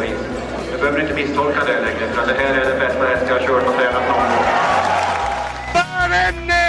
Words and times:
vis. 0.00 0.18
Du 0.72 0.78
behöver 0.78 1.00
inte 1.00 1.14
misstolka 1.14 1.64
det 1.64 1.80
längre 1.80 2.12
för 2.12 2.22
att 2.22 2.28
det 2.28 2.34
här 2.34 2.54
är 2.54 2.64
den 2.70 2.78
bästa 2.78 3.04
häst 3.04 3.24
jag 3.28 3.34
har 3.34 3.46
kört 3.46 3.66
och 3.66 3.74
tränat 3.74 4.08
någon 4.08 4.16
gång. 4.16 4.44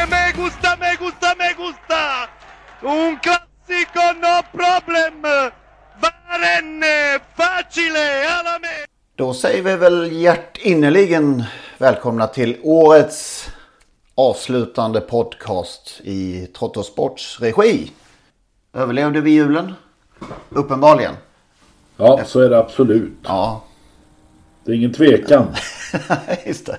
Me 0.09 0.31
gusta, 0.36 0.77
me 0.80 0.95
gusta, 0.99 1.36
me 1.38 1.53
gusta! 1.58 2.30
Un 2.81 3.19
classico, 3.19 4.03
no 4.22 4.44
problem! 4.52 5.22
Barenne, 6.02 7.19
facile, 7.38 8.30
alla 8.30 8.59
me! 8.59 8.86
Då 9.16 9.33
säger 9.33 9.64
vi 9.64 9.75
väl 9.75 10.11
hjärtinnerligen 10.11 11.44
välkomna 11.77 12.27
till 12.27 12.58
årets 12.64 13.49
avslutande 14.16 15.02
podcast 15.02 16.02
i 16.03 16.47
Trottosports 16.47 17.39
regi. 17.39 17.92
Överlevde 18.73 19.21
vi 19.21 19.31
julen? 19.31 19.73
Uppenbarligen. 20.49 21.16
Ja, 21.97 22.21
så 22.25 22.39
är 22.39 22.49
det 22.49 22.57
absolut. 22.57 23.13
Ja, 23.23 23.63
Det 24.63 24.71
är 24.71 24.75
ingen 24.75 24.93
tvekan. 24.93 25.47
just 26.45 26.65
det. 26.65 26.77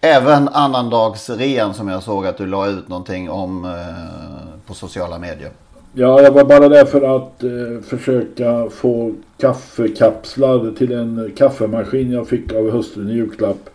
Även 0.00 0.48
annandagsrean 0.48 1.74
som 1.74 1.88
jag 1.88 2.02
såg 2.02 2.26
att 2.26 2.38
du 2.38 2.46
la 2.46 2.68
ut 2.68 2.88
någonting 2.88 3.30
om 3.30 3.64
eh, 3.64 4.66
på 4.66 4.74
sociala 4.74 5.18
medier. 5.18 5.50
Ja, 5.92 6.22
jag 6.22 6.32
var 6.32 6.44
bara 6.44 6.68
där 6.68 6.84
för 6.84 7.16
att 7.16 7.42
eh, 7.42 7.82
försöka 7.88 8.70
få 8.70 9.14
kaffekapslar 9.40 10.76
till 10.76 10.92
en 10.92 11.32
kaffemaskin 11.36 12.12
jag 12.12 12.28
fick 12.28 12.52
av 12.52 12.70
hustrun 12.70 13.08
i 13.10 13.12
julklapp. 13.12 13.70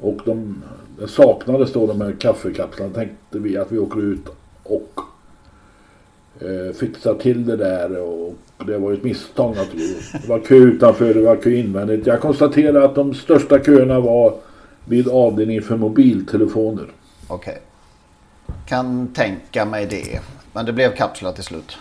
Och 0.00 0.18
de 0.24 0.62
saknades 1.08 1.72
då 1.72 1.86
de 1.86 2.00
här 2.00 2.14
kaffekapslarna. 2.20 2.94
Tänkte 2.94 3.38
vi 3.38 3.56
att 3.58 3.72
vi 3.72 3.78
åker 3.78 4.02
ut 4.02 4.26
och 4.62 5.00
eh, 6.40 6.74
fixar 6.74 7.14
till 7.14 7.46
det 7.46 7.56
där. 7.56 8.00
Och 8.00 8.34
det 8.66 8.78
var 8.78 8.90
ju 8.90 8.96
ett 8.96 9.04
misstag 9.04 9.56
naturligtvis. 9.56 10.12
Det 10.12 10.28
var 10.28 10.38
kö 10.38 10.54
utanför, 10.54 11.14
det 11.14 11.22
var 11.22 11.36
kö 11.36 11.50
invändigt. 11.50 12.06
Jag 12.06 12.20
konstaterade 12.20 12.84
att 12.84 12.94
de 12.94 13.14
största 13.14 13.58
köerna 13.58 14.00
var 14.00 14.34
vid 14.84 15.08
avdelningen 15.08 15.62
för 15.62 15.76
mobiltelefoner. 15.76 16.86
Okej. 17.28 17.58
Kan 18.68 19.12
tänka 19.12 19.64
mig 19.64 19.86
det. 19.86 20.20
Men 20.52 20.66
det 20.66 20.72
blev 20.72 20.94
kapslar 20.94 21.32
till 21.32 21.44
slut. 21.44 21.76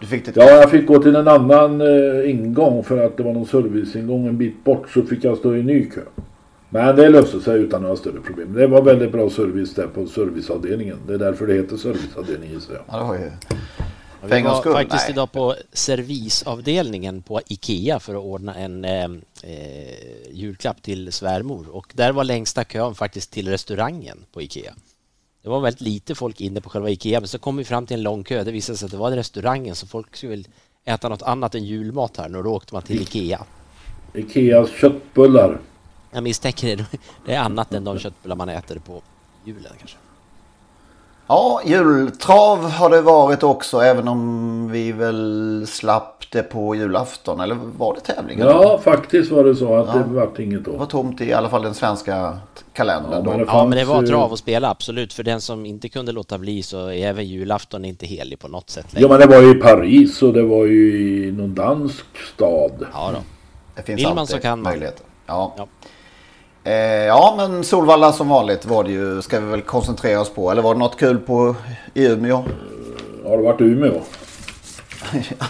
Du 0.00 0.06
fick 0.06 0.24
det 0.26 0.32
Ja, 0.36 0.50
jag 0.50 0.70
fick 0.70 0.86
gå 0.86 1.02
till 1.02 1.16
en 1.16 1.28
annan 1.28 1.80
eh, 1.80 2.30
ingång 2.30 2.84
för 2.84 3.06
att 3.06 3.16
det 3.16 3.22
var 3.22 3.32
någon 3.32 3.46
serviceingång 3.46 4.26
en 4.26 4.38
bit 4.38 4.64
bort 4.64 4.90
så 4.90 5.02
fick 5.02 5.24
jag 5.24 5.38
stå 5.38 5.56
i 5.56 5.62
ny 5.62 5.90
kö. 5.90 6.00
Men 6.74 6.96
det 6.96 7.08
löste 7.08 7.40
sig 7.40 7.60
utan 7.60 7.82
några 7.82 7.96
större 7.96 8.20
problem. 8.20 8.52
Det 8.52 8.66
var 8.66 8.82
väldigt 8.82 9.12
bra 9.12 9.30
service 9.30 9.74
där 9.74 9.86
på 9.86 10.06
serviceavdelningen. 10.06 10.98
Det 11.06 11.14
är 11.14 11.18
därför 11.18 11.46
det 11.46 11.54
heter 11.54 11.76
serviceavdelning 11.76 12.50
gissar 12.50 12.74
jag. 12.74 12.82
Ja, 12.88 12.98
det 12.98 13.04
var 13.04 13.14
ju... 13.14 13.30
Vi 14.22 14.42
var 14.42 14.60
skull, 14.60 14.72
faktiskt 14.72 15.04
nej. 15.04 15.12
idag 15.12 15.32
på 15.32 15.54
servisavdelningen 15.72 17.22
på 17.22 17.40
IKEA 17.46 18.00
för 18.00 18.14
att 18.14 18.22
ordna 18.22 18.54
en 18.54 18.84
eh, 18.84 19.04
eh, 19.42 20.30
julklapp 20.30 20.82
till 20.82 21.12
svärmor 21.12 21.66
och 21.70 21.86
där 21.92 22.12
var 22.12 22.24
längsta 22.24 22.64
kön 22.64 22.94
faktiskt 22.94 23.30
till 23.30 23.48
restaurangen 23.48 24.18
på 24.32 24.42
IKEA. 24.42 24.74
Det 25.42 25.48
var 25.48 25.60
väldigt 25.60 25.80
lite 25.80 26.14
folk 26.14 26.40
inne 26.40 26.60
på 26.60 26.70
själva 26.70 26.90
IKEA 26.90 27.20
men 27.20 27.28
så 27.28 27.38
kom 27.38 27.56
vi 27.56 27.64
fram 27.64 27.86
till 27.86 27.96
en 27.96 28.02
lång 28.02 28.24
kö. 28.24 28.44
Det 28.44 28.52
visade 28.52 28.78
sig 28.78 28.86
att 28.86 28.92
det 28.92 28.98
var 28.98 29.10
restaurangen 29.10 29.74
så 29.74 29.86
folk 29.86 30.16
skulle 30.16 30.30
väl 30.30 30.46
äta 30.84 31.08
något 31.08 31.22
annat 31.22 31.54
än 31.54 31.64
julmat 31.64 32.16
här 32.16 32.36
och 32.36 32.44
då 32.44 32.50
åkte 32.50 32.74
man 32.74 32.82
till 32.82 33.02
IKEA. 33.02 33.44
Ikeas 34.14 34.70
köttbullar. 34.70 35.60
Jag 36.14 36.22
misstänker 36.22 36.76
det, 36.76 36.84
det 37.26 37.34
är 37.34 37.38
annat 37.40 37.74
än 37.74 37.84
de 37.84 37.98
köttbullar 37.98 38.36
man 38.36 38.48
äter 38.48 38.78
på 38.78 39.02
julen 39.44 39.72
kanske. 39.78 39.96
Ja, 41.26 41.60
jultrav 41.66 42.70
har 42.70 42.90
det 42.90 43.00
varit 43.02 43.42
också. 43.42 43.78
Även 43.80 44.08
om 44.08 44.68
vi 44.70 44.92
väl 44.92 45.64
slapp 45.68 46.24
det 46.32 46.42
på 46.42 46.74
julafton. 46.74 47.40
Eller 47.40 47.54
var 47.78 47.94
det 47.94 48.00
tävlingen? 48.00 48.46
Ja, 48.46 48.80
faktiskt 48.84 49.30
var 49.32 49.44
det 49.44 49.56
så 49.56 49.76
att 49.76 49.86
Ja. 49.86 49.92
det 49.94 50.14
vart 50.14 50.38
inget 50.38 50.64
Det 50.64 50.70
var 50.70 50.78
då. 50.78 50.86
tomt 50.86 51.20
i 51.20 51.32
alla 51.32 51.48
fall 51.48 51.62
den 51.62 51.74
svenska 51.74 52.38
kalendern. 52.72 53.12
Ja, 53.12 53.20
då. 53.20 53.30
men 53.30 53.38
det 53.38 53.44
Ja, 53.48 53.66
men 53.66 53.78
det 53.78 53.84
var 53.84 54.00
ju- 54.02 54.08
trav 54.08 54.32
att 54.32 54.38
spela, 54.38 54.70
absolut. 54.70 55.12
För 55.12 55.22
den 55.22 55.40
som 55.40 55.66
inte 55.66 55.88
kunde 55.88 56.12
låta 56.12 56.38
bli 56.38 56.62
så 56.62 56.86
är 56.86 57.06
även 57.06 57.26
julafton 57.26 57.84
inte 57.84 58.06
helig 58.06 58.38
på 58.38 58.48
något 58.48 58.70
sätt 58.70 58.86
Ja, 58.90 59.00
längre. 59.00 59.08
men 59.08 59.20
det 59.20 59.36
var 59.36 59.42
ju 59.42 59.50
i 59.50 59.54
Paris 59.60 60.22
och 60.22 60.32
det 60.32 60.42
var 60.42 60.64
ju 60.64 61.08
i 61.28 61.32
någon 61.32 61.54
dansk 61.54 62.04
stad. 62.34 62.86
Ja, 62.92 63.10
då. 63.14 63.18
Det 63.76 63.82
finns 63.82 64.00
Vill 64.00 64.08
man 64.08 64.18
alltid 64.18 64.36
så 64.36 64.42
kan 64.42 64.62
man. 64.62 64.70
möjligheter. 64.72 65.06
Ja. 65.26 65.54
Ja. 65.56 65.66
Eh, 66.64 66.74
ja, 67.06 67.34
men 67.36 67.64
Solvalla 67.64 68.12
som 68.12 68.28
vanligt 68.28 68.66
var 68.66 68.84
det 68.84 68.90
ju, 68.90 69.22
ska 69.22 69.40
vi 69.40 69.46
väl 69.46 69.62
koncentrera 69.62 70.20
oss 70.20 70.30
på. 70.34 70.50
Eller 70.50 70.62
var 70.62 70.74
det 70.74 70.78
något 70.80 70.98
kul 70.98 71.18
på 71.18 71.56
i 71.94 72.06
Umeå? 72.06 72.44
Har 73.24 73.36
det 73.36 73.42
varit 73.42 73.60
Umeå? 73.60 73.92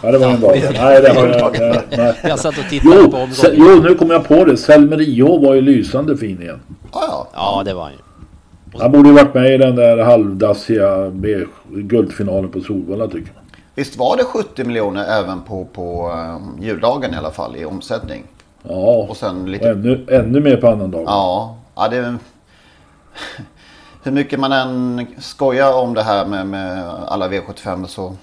Ja, 0.02 0.10
det 0.12 0.18
var 0.18 0.30
en 0.30 0.40
dag. 0.40 0.50
Nej, 0.74 1.02
det 1.02 1.12
har 1.14 1.28
jag. 1.28 1.56
Nej, 1.60 1.80
nej. 1.96 2.14
Jag 2.22 2.38
satt 2.38 2.58
och 2.58 2.64
tittade 2.70 2.94
Jo, 2.96 3.10
på 3.10 3.16
omgången. 3.16 3.52
jo, 3.52 3.82
nu 3.82 3.94
kom 3.94 4.10
jag 4.10 4.28
på 4.28 4.44
det. 4.44 4.56
Selmerio 4.56 5.46
var 5.46 5.54
ju 5.54 5.60
lysande 5.60 6.16
fin 6.16 6.42
igen. 6.42 6.60
Ja, 6.92 7.00
ja. 7.08 7.28
Ja, 7.34 7.62
det 7.64 7.74
var 7.74 7.82
han 7.82 7.92
ju. 7.92 7.98
Han 8.80 8.92
borde 8.92 9.08
ju 9.08 9.14
varit 9.14 9.34
med 9.34 9.54
i 9.54 9.56
den 9.58 9.76
där 9.76 9.98
halvdassiga 10.04 11.10
guldfinalen 11.68 12.50
på 12.50 12.60
Solvalla 12.60 13.06
tycker 13.06 13.32
jag. 13.34 13.42
Visst 13.74 13.96
var 13.98 14.16
det 14.16 14.24
70 14.24 14.64
miljoner 14.64 15.04
även 15.20 15.42
på, 15.42 15.64
på 15.64 16.10
um, 16.12 16.62
juldagen 16.64 17.14
i 17.14 17.16
alla 17.16 17.30
fall 17.30 17.56
i 17.56 17.64
omsättning? 17.64 18.24
Ja, 18.68 19.06
Och 19.08 19.16
sen 19.16 19.42
och 19.42 19.48
lite... 19.48 19.70
ännu, 19.70 20.06
ännu 20.10 20.40
mer 20.40 20.56
på 20.56 20.68
annandagen. 20.68 21.06
Ja, 21.06 21.56
ja 21.74 21.88
det... 21.88 22.16
Hur 24.02 24.12
mycket 24.12 24.40
man 24.40 24.52
än 24.52 25.06
skojar 25.18 25.82
om 25.82 25.94
det 25.94 26.02
här 26.02 26.26
med, 26.26 26.46
med 26.46 26.84
alla 27.06 27.28
V75 27.28 27.86
så... 27.86 28.16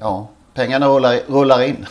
Ja, 0.00 0.28
pengarna 0.54 0.88
rullar, 0.88 1.18
rullar 1.26 1.62
in. 1.62 1.86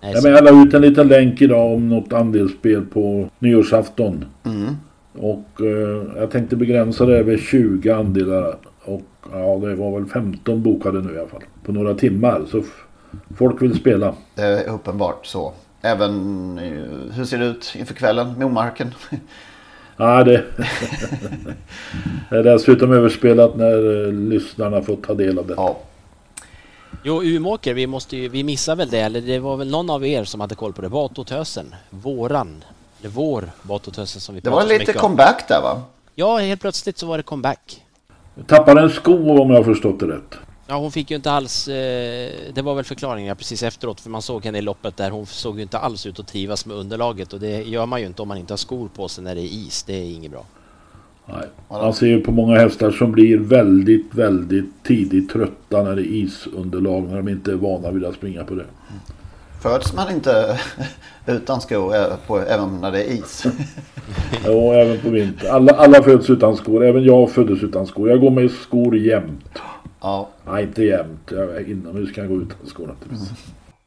Ja, 0.00 0.20
men 0.22 0.32
jag 0.32 0.44
la 0.44 0.62
ut 0.62 0.74
en 0.74 0.82
liten 0.82 1.08
länk 1.08 1.42
idag 1.42 1.74
om 1.74 1.88
något 1.88 2.12
andelsspel 2.12 2.84
på 2.84 3.28
nyårsafton. 3.38 4.24
Mm. 4.44 4.76
Och 5.18 5.60
eh, 5.60 6.20
jag 6.20 6.30
tänkte 6.30 6.56
begränsa 6.56 7.06
det 7.06 7.18
över 7.18 7.36
20 7.36 7.90
andelar. 7.90 8.56
Och 8.84 9.02
ja, 9.32 9.58
det 9.62 9.74
var 9.74 9.98
väl 10.00 10.08
15 10.08 10.62
bokade 10.62 11.00
nu 11.00 11.14
i 11.14 11.18
alla 11.18 11.28
fall. 11.28 11.42
På 11.64 11.72
några 11.72 11.94
timmar. 11.94 12.42
Så 12.50 12.62
folk 13.36 13.62
vill 13.62 13.74
spela. 13.74 14.14
Det 14.34 14.42
är 14.42 14.68
uppenbart 14.68 15.26
så. 15.26 15.52
Även... 15.82 16.58
eh, 16.58 17.14
Hur 17.16 17.24
ser 17.24 17.38
det 17.38 17.44
ut 17.46 17.72
inför 17.78 17.94
kvällen? 17.94 18.34
Momarken? 18.38 18.94
Ja, 19.96 20.24
det, 20.24 20.44
det 22.30 22.36
är 22.36 22.42
dessutom 22.42 22.92
överspelat 22.92 23.56
när 23.56 24.06
eh, 24.06 24.12
lyssnarna 24.12 24.82
får 24.82 24.96
ta 24.96 25.14
del 25.14 25.38
av 25.38 25.46
det. 25.46 25.54
Ja. 25.56 25.78
Jo, 27.04 27.22
Umeåker, 27.22 27.74
vi, 27.74 27.86
måste 27.86 28.16
ju, 28.16 28.28
vi 28.28 28.44
missade 28.44 28.76
väl 28.76 28.90
det, 28.90 28.98
eller 29.00 29.20
det 29.20 29.38
var 29.38 29.56
väl 29.56 29.70
någon 29.70 29.90
av 29.90 30.06
er 30.06 30.24
som 30.24 30.40
hade 30.40 30.54
koll 30.54 30.72
på 30.72 30.82
det. 30.82 30.88
Batotösen. 30.88 31.74
Våran. 31.90 32.64
Eller 33.00 33.10
vår 33.10 33.50
Batotösen 33.62 34.20
som 34.20 34.34
vi 34.34 34.40
Det 34.40 34.50
var 34.50 34.66
lite 34.66 34.92
om. 34.92 34.98
comeback 34.98 35.48
där 35.48 35.60
va? 35.62 35.82
Ja, 36.14 36.38
helt 36.38 36.60
plötsligt 36.60 36.98
så 36.98 37.06
var 37.06 37.16
det 37.16 37.22
comeback. 37.22 37.82
Tappade 38.46 38.80
en 38.80 38.90
sko 38.90 39.40
om 39.42 39.50
jag 39.50 39.56
har 39.56 39.64
förstått 39.64 40.00
det 40.00 40.06
rätt. 40.06 40.34
Ja, 40.72 40.78
hon 40.78 40.92
fick 40.92 41.10
ju 41.10 41.16
inte 41.16 41.30
alls... 41.30 41.68
Eh, 41.68 42.30
det 42.54 42.62
var 42.62 42.74
väl 42.74 42.84
förklaringen 42.84 43.36
precis 43.36 43.62
efteråt, 43.62 44.00
för 44.00 44.10
man 44.10 44.22
såg 44.22 44.44
henne 44.44 44.58
i 44.58 44.62
loppet 44.62 44.96
där. 44.96 45.10
Hon 45.10 45.26
såg 45.26 45.56
ju 45.56 45.62
inte 45.62 45.78
alls 45.78 46.06
ut 46.06 46.20
att 46.20 46.26
trivas 46.26 46.66
med 46.66 46.76
underlaget 46.76 47.32
och 47.32 47.40
det 47.40 47.62
gör 47.62 47.86
man 47.86 48.00
ju 48.00 48.06
inte 48.06 48.22
om 48.22 48.28
man 48.28 48.38
inte 48.38 48.52
har 48.52 48.56
skor 48.56 48.88
på 48.94 49.08
sig 49.08 49.24
när 49.24 49.34
det 49.34 49.40
är 49.40 49.52
is. 49.66 49.82
Det 49.82 49.92
är 49.94 50.14
inget 50.14 50.30
bra. 50.30 50.44
Nej. 51.26 51.46
Man 51.68 51.94
ser 51.94 52.06
ju 52.06 52.20
på 52.20 52.32
många 52.32 52.58
hästar 52.58 52.90
som 52.90 53.12
blir 53.12 53.38
väldigt, 53.38 54.14
väldigt 54.14 54.84
tidigt 54.84 55.30
trötta 55.30 55.82
när 55.82 55.96
det 55.96 56.02
är 56.02 56.12
isunderlag. 56.12 57.02
När 57.02 57.16
de 57.16 57.28
inte 57.28 57.52
är 57.52 57.56
vana 57.56 57.90
vid 57.90 58.04
att 58.04 58.14
springa 58.14 58.44
på 58.44 58.54
det. 58.54 58.66
Föds 59.62 59.92
man 59.92 60.10
inte 60.12 60.60
utan 61.26 61.60
skor 61.60 61.96
eh, 61.96 62.16
på, 62.26 62.38
även 62.38 62.80
när 62.80 62.92
det 62.92 63.04
är 63.04 63.12
is? 63.12 63.44
jo, 64.46 64.72
även 64.72 64.98
på 65.00 65.10
vintern. 65.10 65.54
Alla, 65.54 65.72
alla 65.72 66.02
föds 66.02 66.30
utan 66.30 66.56
skor. 66.56 66.84
Även 66.84 67.04
jag 67.04 67.30
föddes 67.30 67.62
utan 67.62 67.86
skor. 67.86 68.10
Jag 68.10 68.20
går 68.20 68.30
med 68.30 68.50
skor 68.50 68.96
jämt. 68.96 69.58
Ja. 70.02 70.28
Nej, 70.46 70.62
inte 70.62 70.82
jämt. 70.82 71.30
Jag, 71.30 71.68
inomhus 71.68 72.12
kan 72.12 72.24
jag 72.24 72.32
gå 72.32 72.42
utan 72.42 72.66
skor 72.66 72.86
naturligtvis. 72.86 73.28
Mm. 73.28 73.36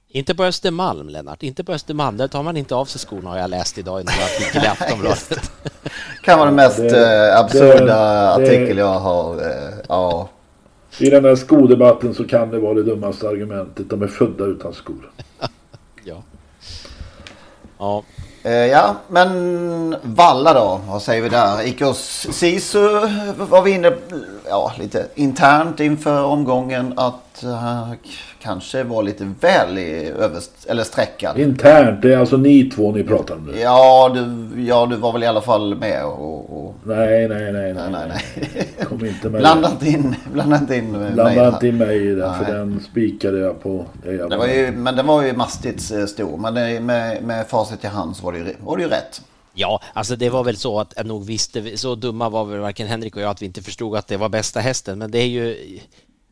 Inte 0.07 0.35
på 0.35 0.44
Östermalm, 0.44 1.09
Lennart. 1.09 1.44
Inte 1.44 1.63
på 1.63 1.73
Östermalm. 1.73 2.17
Där 2.17 2.27
tar 2.27 2.44
man 2.44 2.57
inte 2.57 2.75
av 2.75 2.85
sig 2.85 3.00
skorna 3.00 3.29
har 3.29 3.38
jag 3.38 3.50
läst 3.50 3.77
idag 3.77 4.00
i 4.00 4.01
en 4.01 4.07
artikel 4.07 4.63
i 4.63 4.67
Aftonbladet. 4.83 5.51
kan 6.23 6.39
vara 6.39 6.47
den 6.47 6.56
mest 6.56 6.77
det, 6.77 7.29
eh, 7.29 7.39
absurda 7.39 7.85
det, 7.85 8.33
artikel 8.33 8.77
jag 8.77 9.00
har. 9.00 9.33
Eh, 9.33 9.73
ja. 9.89 10.29
I 11.00 11.09
den 11.09 11.25
här 11.25 11.35
skodebatten 11.35 12.13
så 12.13 12.27
kan 12.27 12.50
det 12.50 12.59
vara 12.59 12.73
det 12.73 12.83
dummaste 12.83 13.29
argumentet. 13.29 13.89
De 13.89 14.01
är 14.01 14.07
födda 14.07 14.45
utan 14.45 14.73
skor. 14.73 15.12
ja. 16.03 16.23
Ja. 17.77 18.03
Eh, 18.45 18.53
ja, 18.53 18.95
men 19.07 19.95
Valla 20.03 20.53
då? 20.53 20.81
Vad 20.88 21.01
säger 21.01 21.21
vi 21.21 21.30
där? 21.30 21.68
Ikos 21.68 22.27
Sisu 22.31 22.80
var 23.38 23.62
vi 23.62 23.71
inne 23.71 23.92
ja, 24.50 24.74
lite 24.80 25.07
internt 25.15 25.80
inför 25.80 26.24
omgången 26.24 26.94
att 26.97 27.44
uh, 27.44 27.94
kanske 28.45 28.83
var 28.83 29.03
lite 29.03 29.33
väl 29.39 29.77
i 29.77 30.12
över, 30.19 30.42
eller 30.68 30.83
sträckad. 30.83 31.39
Internt, 31.39 32.01
det 32.01 32.13
är 32.13 32.18
alltså 32.18 32.38
ni 32.38 32.69
två 32.69 32.92
ni 32.92 33.03
pratar 33.03 33.36
om 33.36 33.45
nu? 33.45 33.59
Ja, 33.59 34.12
du, 34.13 34.63
ja, 34.63 34.86
du 34.86 34.95
var 34.95 35.13
väl 35.13 35.24
i 35.24 35.27
alla 35.27 35.42
fall 35.42 35.75
med 35.75 36.06
och... 36.06 36.65
och... 36.65 36.75
Nej, 36.83 37.27
nej, 37.27 37.51
nej, 37.51 37.74
nej, 37.74 37.89
nej, 37.92 38.07
nej. 38.07 38.68
Kom 38.83 39.06
inte 39.06 39.30
med 39.30 39.42
Blanda 39.42 39.71
inte 39.71 39.88
in, 39.88 40.15
blanda 40.33 40.57
inte 40.57 40.75
in 40.75 40.92
mig. 40.92 41.12
Blanda 41.12 41.47
inte 41.47 41.68
in 41.68 41.77
mig 41.77 42.07
i 42.07 42.15
den, 42.15 42.33
för 42.33 42.53
den 42.53 42.80
spikade 42.92 43.39
jag 43.39 43.63
på. 43.63 43.86
Det, 44.03 44.13
jag 44.13 44.30
det 44.30 44.38
var 44.38 44.48
ju, 44.48 44.71
men 44.71 44.95
den 44.95 45.07
var 45.07 45.24
ju 45.24 45.33
mastigt 45.33 45.91
eh, 45.91 46.06
stor. 46.06 46.38
Men 46.38 46.53
det, 46.53 46.80
med, 46.80 47.24
med 47.24 47.48
facit 47.48 47.83
i 47.83 47.88
hand 47.88 48.15
så 48.15 48.25
var 48.25 48.31
det, 48.31 48.38
ju, 48.38 48.45
var 48.59 48.77
det 48.77 48.83
ju 48.83 48.89
rätt. 48.89 49.21
Ja, 49.53 49.81
alltså 49.94 50.15
det 50.15 50.30
var 50.30 50.44
väl 50.44 50.57
så 50.57 50.80
att 50.80 50.94
jag 50.95 51.06
nog 51.06 51.25
visste, 51.25 51.77
så 51.77 51.95
dumma 51.95 52.30
var 52.30 52.45
väl 52.45 52.59
varken 52.59 52.88
Henrik 52.88 53.15
och 53.15 53.21
jag 53.21 53.30
att 53.30 53.41
vi 53.41 53.45
inte 53.45 53.62
förstod 53.62 53.98
att 53.98 54.07
det 54.07 54.18
var 54.18 54.30
bästa 54.30 54.59
hästen, 54.59 55.00
men 55.00 55.12
det 55.12 55.19
är 55.19 55.27
ju 55.27 55.80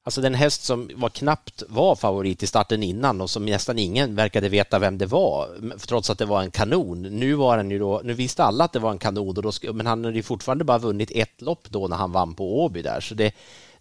Alltså 0.06 0.22
den 0.22 0.34
häst 0.34 0.64
som 0.64 0.90
var 0.96 1.10
knappt 1.10 1.64
var 1.68 1.96
favorit 1.96 2.44
i 2.44 2.48
starten 2.48 2.84
innan 2.84 3.22
och 3.22 3.30
som 3.30 3.46
nästan 3.46 3.80
ingen 3.80 4.16
verkade 4.16 4.50
veta 4.50 4.80
vem 4.80 4.98
det 4.98 5.06
var, 5.06 5.50
trots 5.78 6.10
att 6.10 6.18
det 6.18 6.26
var 6.26 6.42
en 6.42 6.52
kanon. 6.52 7.02
Nu 7.02 7.34
var 7.34 7.58
den 7.58 7.72
ju 7.72 7.80
då, 7.80 8.02
nu 8.04 8.14
visste 8.14 8.44
alla 8.44 8.64
att 8.64 8.74
det 8.74 8.80
var 8.80 8.92
en 8.92 8.98
kanon, 8.98 9.28
och 9.28 9.44
då, 9.44 9.52
men 9.74 9.88
han 9.88 10.06
hade 10.06 10.18
ju 10.18 10.24
fortfarande 10.24 10.64
bara 10.64 10.78
vunnit 10.78 11.12
ett 11.16 11.42
lopp 11.42 11.70
då 11.70 11.88
när 11.88 11.98
han 11.98 12.12
vann 12.12 12.34
på 12.34 12.64
Åby 12.64 12.82
där, 12.82 13.02
så 13.02 13.16
det, 13.16 13.34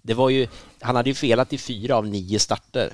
det 0.03 0.15
var 0.15 0.31
ju, 0.31 0.49
han 0.81 0.97
hade 0.97 1.11
ju 1.11 1.15
felat 1.15 1.53
i 1.53 1.59
fyra 1.59 1.97
av 1.97 2.07
nio 2.07 2.39
starter. 2.39 2.93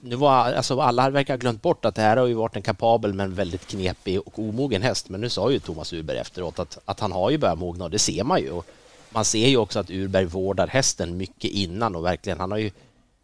Nu 0.00 0.16
var, 0.16 0.52
alltså 0.52 0.80
alla 0.80 1.10
verkar 1.10 1.34
ha 1.34 1.38
glömt 1.38 1.62
bort 1.62 1.84
att 1.84 1.94
det 1.94 2.02
här 2.02 2.16
har 2.16 2.26
ju 2.26 2.34
varit 2.34 2.56
en 2.56 2.62
kapabel 2.62 3.14
men 3.14 3.34
väldigt 3.34 3.66
knepig 3.66 4.20
och 4.20 4.38
omogen 4.38 4.82
häst, 4.82 5.08
men 5.08 5.20
nu 5.20 5.28
sa 5.28 5.50
ju 5.50 5.58
Thomas 5.58 5.92
Urberg 5.92 6.18
efteråt 6.18 6.58
att, 6.58 6.78
att 6.84 7.00
han 7.00 7.12
har 7.12 7.30
ju 7.30 7.38
börjat 7.38 7.58
mogna 7.58 7.84
och 7.84 7.90
det 7.90 7.98
ser 7.98 8.24
man 8.24 8.40
ju. 8.40 8.50
Och 8.50 8.66
man 9.14 9.24
ser 9.24 9.48
ju 9.48 9.56
också 9.56 9.78
att 9.78 9.90
Urberg 9.90 10.24
vårdar 10.24 10.66
hästen 10.66 11.16
mycket 11.16 11.50
innan 11.50 11.96
och 11.96 12.04
verkligen, 12.04 12.40
han 12.40 12.50
har 12.50 12.58
ju 12.58 12.70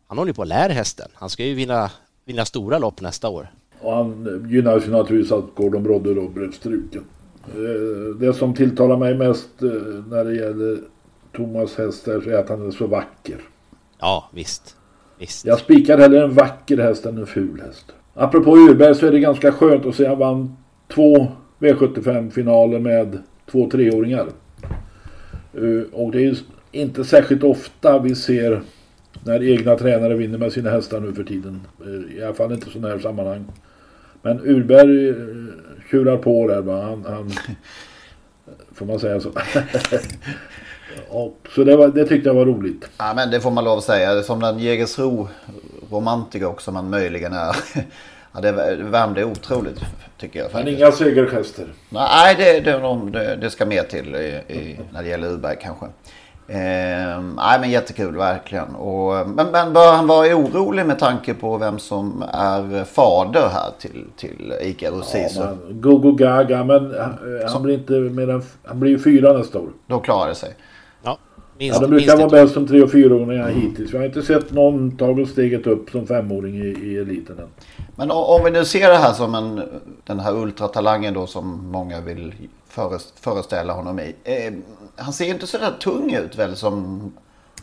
han 0.09 0.19
håller 0.19 0.33
på 0.33 0.43
att 0.43 0.49
lära 0.49 0.73
hästen. 0.73 1.09
Han 1.15 1.31
ska 1.31 1.45
ju 1.45 1.55
vinna, 1.55 1.91
vinna 2.25 2.45
stora 2.45 2.79
lopp 2.79 3.01
nästa 3.01 3.29
år. 3.29 3.49
Och 3.81 3.93
han 3.93 4.47
gynnar 4.51 4.81
ju 4.81 4.91
naturligtvis 4.91 5.33
att 5.33 5.45
Gordon 5.55 5.83
Brodde 5.83 6.15
då 6.15 6.29
blev 6.29 6.53
struken. 6.53 7.05
Eh, 7.45 8.17
det 8.21 8.35
som 8.35 8.55
tilltalar 8.55 8.97
mig 8.97 9.15
mest 9.15 9.63
eh, 9.63 9.69
när 10.09 10.25
det 10.25 10.35
gäller 10.35 10.79
Thomas 11.37 11.75
häst 11.75 12.09
är 12.09 12.35
att 12.35 12.49
han 12.49 12.67
är 12.67 12.71
så 12.71 12.87
vacker. 12.87 13.41
Ja, 13.99 14.31
visst. 14.33 14.77
visst. 15.19 15.47
Jag 15.47 15.59
spikar 15.59 15.99
hellre 15.99 16.25
en 16.25 16.35
vacker 16.35 16.79
häst 16.79 17.07
än 17.07 17.19
en 17.19 17.27
ful 17.27 17.61
häst. 17.67 17.87
Apropå 18.15 18.57
Urberg 18.57 18.95
så 18.95 19.07
är 19.07 19.11
det 19.13 19.21
ganska 19.21 19.53
skönt 19.53 19.87
att 19.87 19.95
se 19.95 20.07
han 20.07 20.19
vann 20.19 20.57
två 20.95 21.27
V75-finaler 21.59 22.79
med 22.79 23.19
två 23.51 23.71
treåringar. 23.71 24.27
Eh, 25.55 25.93
och 25.93 26.13
det 26.13 26.25
är 26.27 26.37
inte 26.73 27.05
särskilt 27.05 27.43
ofta 27.43 27.99
vi 27.99 28.15
ser 28.15 28.63
när 29.25 29.43
egna 29.43 29.77
tränare 29.77 30.15
vinner 30.15 30.39
med 30.39 30.53
sina 30.53 30.71
hästar 30.71 31.01
nu 31.01 31.13
för 31.13 31.25
tiden. 31.25 31.61
Eh, 31.81 32.19
I 32.19 32.25
alla 32.25 32.35
fall 32.35 32.53
inte 32.53 32.71
sådana 32.71 32.89
här 32.89 32.99
sammanhang. 32.99 33.45
Men 34.23 34.41
Urberg 34.41 35.09
eh, 35.09 35.17
tjurar 35.91 36.17
på 36.17 36.49
där. 36.49 36.61
Va? 36.61 36.83
Han, 36.83 37.05
han, 37.09 37.33
får 38.73 38.87
man 38.87 39.01
säga 39.01 39.21
så? 39.21 39.29
och, 41.09 41.49
så 41.55 41.65
det, 41.65 41.77
var, 41.77 41.89
det 41.89 42.05
tyckte 42.05 42.29
jag 42.29 42.35
var 42.35 42.47
roligt. 42.47 42.91
Ja 42.99 43.13
men 43.17 43.31
det 43.31 43.41
får 43.41 43.51
man 43.51 43.65
lov 43.65 43.79
att 43.79 43.85
säga. 43.85 44.23
Som 44.23 44.41
den 44.41 44.59
Jägersro 44.59 45.29
romantiker 45.91 46.47
också 46.47 46.73
man 46.73 46.91
möjligen 46.91 47.33
är. 47.33 47.57
Ja, 48.39 48.43
det 48.43 48.77
värmde 48.83 49.25
otroligt 49.25 49.81
tycker 50.19 50.41
jag. 50.41 50.49
Men 50.53 50.69
inga 50.69 50.93
segergester? 50.93 51.67
Nej, 51.89 52.35
det, 52.39 52.61
det, 52.61 53.37
det, 53.37 53.51
ska 53.51 53.67
mer 53.67 53.83
till 53.83 54.17
i, 54.17 54.29
i, 54.49 54.79
när 54.93 55.03
det 55.03 55.09
gäller 55.09 55.29
Uberg 55.29 55.57
kanske. 55.63 55.87
Eh, 56.49 57.23
nej 57.37 57.61
men 57.61 57.71
jättekul 57.71 58.17
verkligen. 58.17 58.75
Och, 58.75 59.29
men, 59.29 59.47
men 59.47 59.73
bör 59.73 59.93
han 59.93 60.07
vara 60.07 60.37
orolig 60.37 60.87
med 60.87 60.99
tanke 60.99 61.35
på 61.35 61.59
vem 61.59 61.79
som 61.79 62.25
är 62.33 62.85
fader 62.85 63.49
här 63.49 63.71
till, 63.79 64.05
till 64.17 64.55
Ikaru 64.63 65.03
Sisu? 65.03 65.41
Ja, 65.41 65.55
Gogo 65.71 66.13
Gaga 66.13 66.65
men 66.65 66.95
eh, 66.95 67.01
han, 67.01 67.19
han 67.53 67.63
blir 67.63 67.75
inte 67.75 67.93
mer 67.93 68.31
än, 68.31 68.43
han 68.65 68.81
blir 68.81 68.91
ju 68.91 68.99
fyra 68.99 69.33
nästa 69.33 69.59
år. 69.59 69.69
Då 69.87 69.99
klarar 69.99 70.29
det 70.29 70.35
sig. 70.35 70.55
Ja, 71.61 71.65
minst, 71.65 71.81
ja 71.81 71.87
de 71.87 71.91
brukar 71.91 72.17
vara 72.17 72.29
bäst 72.29 72.55
som 72.55 72.67
tre 72.67 72.83
och 72.83 72.91
fyraåringar 72.91 73.49
hittills. 73.49 73.95
Vi 73.95 73.99
har 73.99 74.05
inte 74.05 74.23
sett 74.23 74.53
någon 74.53 74.97
tagit 74.97 75.29
steget 75.29 75.67
upp 75.67 75.91
som 75.91 76.07
femåring 76.07 76.55
i, 76.55 76.67
i 76.67 76.99
eliten 76.99 77.39
än. 77.39 77.49
Men 77.97 78.11
om 78.11 78.45
vi 78.45 78.51
nu 78.51 78.65
ser 78.65 78.91
det 78.91 78.97
här 78.97 79.13
som 79.13 79.35
en, 79.35 79.63
den 80.05 80.21
här 80.21 80.37
ultratalangen 80.37 81.15
då 81.15 81.27
som 81.27 81.71
många 81.71 82.01
vill 82.01 82.35
föreställa 83.21 83.73
honom 83.73 83.99
i. 83.99 84.15
Eh, 84.25 84.53
han 84.97 85.13
ser 85.13 85.29
inte 85.29 85.47
så 85.47 85.59
där 85.59 85.71
tung 85.81 86.15
ut 86.15 86.39
väl 86.39 86.57
som 86.57 87.01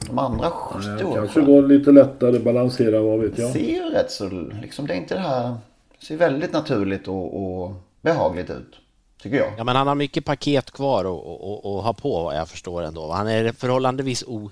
de 0.08 0.20
andra 0.20 0.52
stora. 0.98 1.16
Kanske 1.16 1.42
går 1.42 1.62
lite 1.62 1.92
lättare, 1.92 2.40
balansera 2.40 3.02
vad 3.02 3.20
vet 3.20 3.38
jag. 3.38 3.52
Ser 3.52 3.92
rätt 3.92 4.12
så, 4.12 4.30
liksom 4.62 4.88
det 4.88 4.94
är 4.94 4.98
inte 4.98 5.16
det 5.16 5.22
här, 5.22 5.56
ser 6.08 6.18
väldigt 6.18 6.54
naturligt 6.54 7.08
och, 7.08 7.64
och 7.64 7.74
behagligt 8.02 8.50
ut. 8.50 8.76
Tycker 9.26 9.38
jag. 9.38 9.54
Ja 9.58 9.64
men 9.64 9.76
han 9.76 9.88
har 9.88 9.96
mycket 9.96 10.26
paket 10.26 10.72
kvar 10.72 11.00
att 11.00 11.84
ha 11.84 11.94
på 11.94 12.24
vad 12.24 12.36
jag 12.38 12.50
förstår 12.50 12.84
ändå. 12.84 13.12
Han 13.12 13.28
är 13.28 13.52
förhållandevis 13.52 14.24
o, 14.28 14.52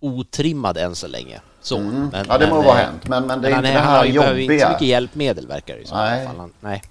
otrimmad 0.00 0.76
än 0.76 0.94
så 0.94 1.06
länge. 1.06 1.40
Så, 1.60 1.78
mm. 1.78 2.08
men, 2.12 2.26
ja, 2.28 2.38
det 2.38 2.50
må 2.50 2.62
vara 2.62 2.80
eh, 2.80 2.86
hänt. 2.86 3.08
Men, 3.08 3.26
men 3.26 3.42
det 3.42 3.48
är 3.48 3.50
men 3.50 3.58
inte 3.58 3.72
det 3.72 3.78
här 3.78 3.96
han 3.96 4.06
jobbiga. 4.06 4.22
Han 4.22 4.34
behöver 4.34 4.52
inte 4.52 4.64
så 4.64 4.72
mycket 4.72 4.88
hjälpmedel 4.88 5.46
verkar 5.46 5.76
det 5.76 5.86
som. 5.86 5.98
Nej. 5.98 6.28
Han, 6.36 6.52
nej. 6.60 6.82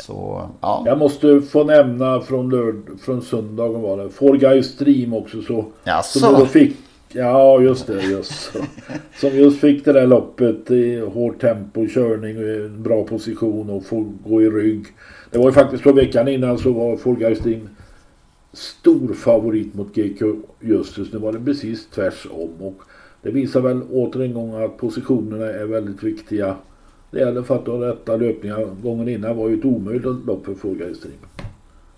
Så, 0.00 0.48
ja. 0.60 0.82
Jag 0.86 0.98
måste 0.98 1.40
få 1.40 1.64
nämna 1.64 2.20
från, 2.20 2.50
lörd, 2.50 3.00
från 3.04 3.22
söndagen 3.22 3.82
var 3.82 3.96
det. 3.96 4.10
Four 4.10 4.36
Guys 4.36 4.66
Stream 4.66 5.14
också. 5.14 5.42
Så, 5.42 5.64
Jaså? 5.84 6.18
Som 6.18 6.32
då 6.32 6.46
fick, 6.46 6.76
ja 7.14 7.60
just 7.60 7.86
det. 7.86 8.02
Just, 8.02 8.52
som 9.20 9.30
just 9.30 9.60
fick 9.60 9.84
det 9.84 9.92
där 9.92 10.06
loppet 10.06 10.70
i 10.70 11.00
hårt 11.00 11.40
tempo, 11.40 11.86
körning 11.88 12.36
bra 12.82 13.04
position 13.04 13.70
och 13.70 13.84
få 13.84 14.12
gå 14.24 14.42
i 14.42 14.50
rygg. 14.50 14.86
Det 15.30 15.38
var 15.38 15.46
ju 15.46 15.52
faktiskt 15.52 15.82
på 15.82 15.92
veckan 15.92 16.28
innan 16.28 16.58
så 16.58 16.72
var 16.72 17.34
Stream 17.34 17.68
stor 18.52 19.14
favorit 19.14 19.74
mot 19.74 19.94
GK 19.94 20.24
Justus. 20.60 21.12
Nu 21.12 21.18
var 21.18 21.32
det 21.32 21.40
precis 21.40 21.86
tvärsom. 21.86 22.50
Och 22.60 22.82
det 23.22 23.30
visar 23.30 23.60
väl 23.60 23.82
åter 23.92 24.22
en 24.22 24.34
gång 24.34 24.62
att 24.62 24.76
positionerna 24.76 25.46
är 25.46 25.64
väldigt 25.64 26.02
viktiga. 26.02 26.56
Det 27.10 27.18
gäller 27.18 27.42
för 27.42 27.54
att 27.54 27.66
ha 27.66 27.88
rätta 27.88 28.16
löpningar. 28.16 28.82
Gången 28.82 29.08
innan 29.08 29.36
var 29.36 29.48
ju 29.48 29.58
ett 29.58 29.64
omöjligt 29.64 30.04
lopp 30.04 30.44
för 30.44 30.54
Fågelstream. 30.54 31.14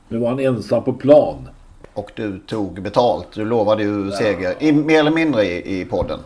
Nu 0.09 0.19
var 0.19 0.29
han 0.29 0.41
ensam 0.41 0.85
på 0.85 0.93
plan. 0.93 1.49
Och 1.97 2.11
du 2.15 2.39
tog 2.39 2.83
betalt. 2.83 3.27
Du 3.35 3.45
lovade 3.45 3.83
ju 3.83 4.09
ja. 4.11 4.17
seger. 4.17 4.55
I, 4.63 4.73
mer 4.73 5.01
eller 5.01 5.11
mindre 5.11 5.45
i, 5.45 5.81
i 5.81 5.85
podden. 5.85 6.21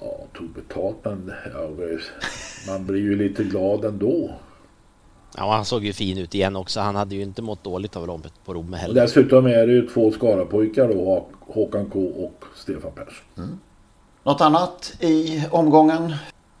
Ja, 0.00 0.16
tog 0.36 0.48
betalt 0.48 0.96
men 1.02 1.32
ja, 1.54 1.68
man 2.66 2.86
blir 2.86 3.00
ju 3.00 3.16
lite 3.16 3.44
glad 3.44 3.84
ändå. 3.84 4.30
Ja, 5.36 5.52
han 5.52 5.64
såg 5.64 5.84
ju 5.84 5.92
fin 5.92 6.18
ut 6.18 6.34
igen 6.34 6.56
också. 6.56 6.80
Han 6.80 6.96
hade 6.96 7.14
ju 7.14 7.22
inte 7.22 7.42
mått 7.42 7.64
dåligt 7.64 7.96
av 7.96 8.06
loppet 8.06 8.32
på 8.44 8.54
Romme 8.54 8.76
heller. 8.76 8.94
Och 8.94 9.06
dessutom 9.06 9.46
är 9.46 9.66
det 9.66 9.72
ju 9.72 9.88
två 9.88 10.10
Skarapojkar 10.10 10.88
då, 10.88 11.26
Håkan 11.40 11.90
K 11.90 11.98
och 11.98 12.44
Stefan 12.56 12.92
Persson. 12.92 13.24
Mm. 13.36 13.58
Något 14.22 14.40
annat 14.40 14.94
i 15.00 15.44
omgången? 15.50 16.14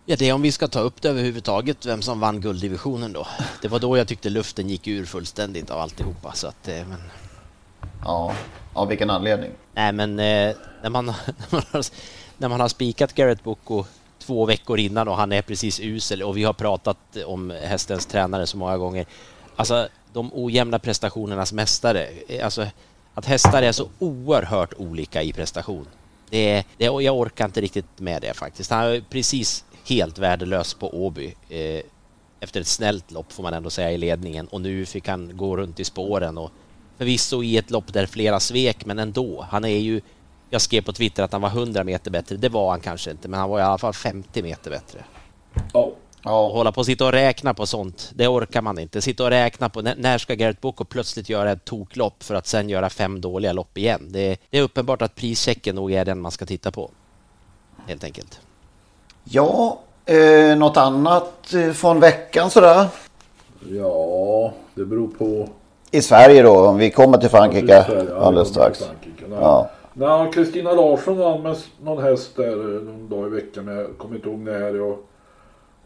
Ja, 0.06 0.16
det 0.18 0.28
är 0.28 0.32
om 0.32 0.42
vi 0.42 0.52
ska 0.52 0.68
ta 0.68 0.80
upp 0.80 1.02
det 1.02 1.08
överhuvudtaget, 1.08 1.86
vem 1.86 2.02
som 2.02 2.20
vann 2.20 2.40
gulddivisionen 2.40 3.12
då. 3.12 3.26
Det 3.62 3.68
var 3.68 3.78
då 3.78 3.96
jag 3.96 4.08
tyckte 4.08 4.30
luften 4.30 4.68
gick 4.68 4.86
ur 4.86 5.04
fullständigt 5.04 5.70
av 5.70 5.80
alltihopa. 5.80 6.32
Så 6.32 6.46
att, 6.46 6.68
eh, 6.68 6.74
men... 6.74 6.98
Ja, 8.08 8.34
av 8.72 8.88
vilken 8.88 9.10
anledning? 9.10 9.50
Nej, 9.74 9.92
men 9.92 10.18
eh, 10.18 10.56
när, 10.82 10.90
man, 10.90 11.06
när, 11.26 11.50
man 11.50 11.62
har, 11.72 11.84
när 12.38 12.48
man 12.48 12.60
har 12.60 12.68
spikat 12.68 13.14
Garrett 13.14 13.44
Boko 13.44 13.84
två 14.18 14.46
veckor 14.46 14.78
innan 14.78 15.08
och 15.08 15.16
han 15.16 15.32
är 15.32 15.42
precis 15.42 15.80
usel 15.80 16.22
och 16.22 16.36
vi 16.36 16.44
har 16.44 16.52
pratat 16.52 16.96
om 17.26 17.50
hästens 17.50 18.06
tränare 18.06 18.46
så 18.46 18.56
många 18.56 18.78
gånger. 18.78 19.06
Alltså, 19.56 19.88
de 20.12 20.30
ojämna 20.34 20.78
prestationernas 20.78 21.52
mästare. 21.52 22.08
Eh, 22.28 22.44
alltså, 22.44 22.66
att 23.14 23.26
hästar 23.26 23.62
är 23.62 23.72
så 23.72 23.88
oerhört 23.98 24.74
olika 24.76 25.22
i 25.22 25.32
prestation. 25.32 25.86
Det, 26.30 26.64
det, 26.76 26.84
jag 26.84 27.18
orkar 27.18 27.44
inte 27.44 27.60
riktigt 27.60 27.98
med 27.98 28.22
det 28.22 28.34
faktiskt. 28.34 28.70
Han 28.70 28.84
är 28.84 29.00
precis 29.10 29.64
helt 29.86 30.18
värdelös 30.18 30.74
på 30.74 31.04
Åby. 31.04 31.34
Eh, 31.48 31.82
efter 32.40 32.60
ett 32.60 32.66
snällt 32.66 33.10
lopp 33.10 33.32
får 33.32 33.42
man 33.42 33.54
ändå 33.54 33.70
säga 33.70 33.92
i 33.92 33.98
ledningen 33.98 34.46
och 34.46 34.60
nu 34.60 34.86
fick 34.86 35.08
han 35.08 35.36
gå 35.36 35.56
runt 35.56 35.80
i 35.80 35.84
spåren 35.84 36.38
och 36.38 36.50
förvisso 36.98 37.42
i 37.42 37.56
ett 37.56 37.70
lopp 37.70 37.92
där 37.92 38.06
flera 38.06 38.40
svek 38.40 38.84
men 38.84 38.98
ändå. 38.98 39.46
Han 39.50 39.64
är 39.64 39.78
ju, 39.78 40.00
jag 40.50 40.60
skrev 40.60 40.82
på 40.82 40.92
Twitter 40.92 41.22
att 41.22 41.32
han 41.32 41.40
var 41.40 41.48
100 41.48 41.84
meter 41.84 42.10
bättre. 42.10 42.36
Det 42.36 42.48
var 42.48 42.70
han 42.70 42.80
kanske 42.80 43.10
inte 43.10 43.28
men 43.28 43.40
han 43.40 43.50
var 43.50 43.58
i 43.58 43.62
alla 43.62 43.78
fall 43.78 43.92
50 43.92 44.42
meter 44.42 44.70
bättre. 44.70 45.04
Ja. 45.72 45.92
Ja. 46.22 46.40
Och 46.40 46.54
hålla 46.54 46.72
på 46.72 46.80
och 46.80 46.86
sitta 46.86 47.06
och 47.06 47.12
räkna 47.12 47.54
på 47.54 47.66
sånt, 47.66 48.10
det 48.14 48.28
orkar 48.28 48.62
man 48.62 48.78
inte. 48.78 49.02
Sitta 49.02 49.24
och 49.24 49.30
räkna 49.30 49.68
på 49.68 49.82
när, 49.82 49.94
när 49.96 50.18
ska 50.18 50.34
Garrett 50.34 50.60
Boko 50.60 50.84
plötsligt 50.84 51.28
göra 51.28 51.52
ett 51.52 51.64
toklopp 51.64 52.22
för 52.22 52.34
att 52.34 52.46
sen 52.46 52.68
göra 52.68 52.90
fem 52.90 53.20
dåliga 53.20 53.52
lopp 53.52 53.78
igen. 53.78 54.06
Det, 54.08 54.40
det 54.50 54.58
är 54.58 54.62
uppenbart 54.62 55.02
att 55.02 55.14
prischecken 55.14 55.74
nog 55.74 55.92
är 55.92 56.04
den 56.04 56.20
man 56.20 56.30
ska 56.32 56.46
titta 56.46 56.70
på. 56.70 56.90
Helt 57.86 58.04
enkelt. 58.04 58.40
Ja, 59.24 59.78
eh, 60.04 60.56
något 60.56 60.76
annat 60.76 61.54
eh, 61.54 61.72
från 61.72 62.00
veckan 62.00 62.50
sådär? 62.50 62.86
Ja, 63.70 64.52
det 64.74 64.84
beror 64.84 65.08
på. 65.08 65.48
I 65.90 66.02
Sverige 66.02 66.42
då, 66.42 66.66
om 66.66 66.78
vi 66.78 66.90
kommer 66.90 67.18
till 67.18 67.28
Frankrike 67.28 67.86
ja, 67.88 68.16
alldeles 68.16 68.48
strax. 68.48 68.90
Ja. 69.30 69.70
Kristina 70.34 70.72
Larsson 70.72 71.18
vann 71.18 71.42
med 71.42 71.56
någon 71.82 72.04
häst 72.04 72.36
där 72.36 72.76
eh, 72.76 72.82
någon 72.82 73.08
dag 73.08 73.26
i 73.26 73.30
veckan. 73.30 73.64
Men 73.64 73.76
jag 73.76 73.98
kommer 73.98 74.16
inte 74.16 74.28
ihåg 74.28 74.38
när. 74.38 74.74
Jag, 74.74 74.98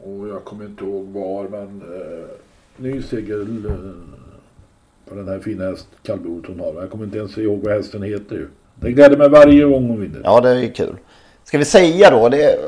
och 0.05 0.29
jag 0.29 0.45
kommer 0.45 0.65
inte 0.65 0.85
ihåg 0.85 1.07
var. 1.07 1.49
Men 1.49 1.83
eh, 1.83 2.25
ny 2.77 3.03
seger 3.03 3.41
eh, 3.41 3.73
på 5.09 5.15
den 5.15 5.29
här 5.29 5.39
fina 5.39 5.65
häst 5.65 5.87
kallblodet 6.03 6.51
hon 6.51 6.61
har. 6.61 6.81
Jag 6.81 6.91
kommer 6.91 7.05
inte 7.05 7.19
ens 7.19 7.39
ihåg 7.39 7.61
vad 7.63 7.75
hästen 7.75 8.03
heter 8.03 8.35
ju. 8.35 8.49
Det 8.75 8.93
gläder 8.93 9.17
mig 9.17 9.29
varje 9.29 9.65
gång 9.65 9.89
hon 9.89 10.01
vinner. 10.01 10.21
Ja, 10.25 10.41
det 10.41 10.51
är 10.51 10.69
kul. 10.69 10.97
Ska 11.45 11.59
vi 11.59 11.65
säga 11.65 12.11
då, 12.11 12.29
det, 12.29 12.59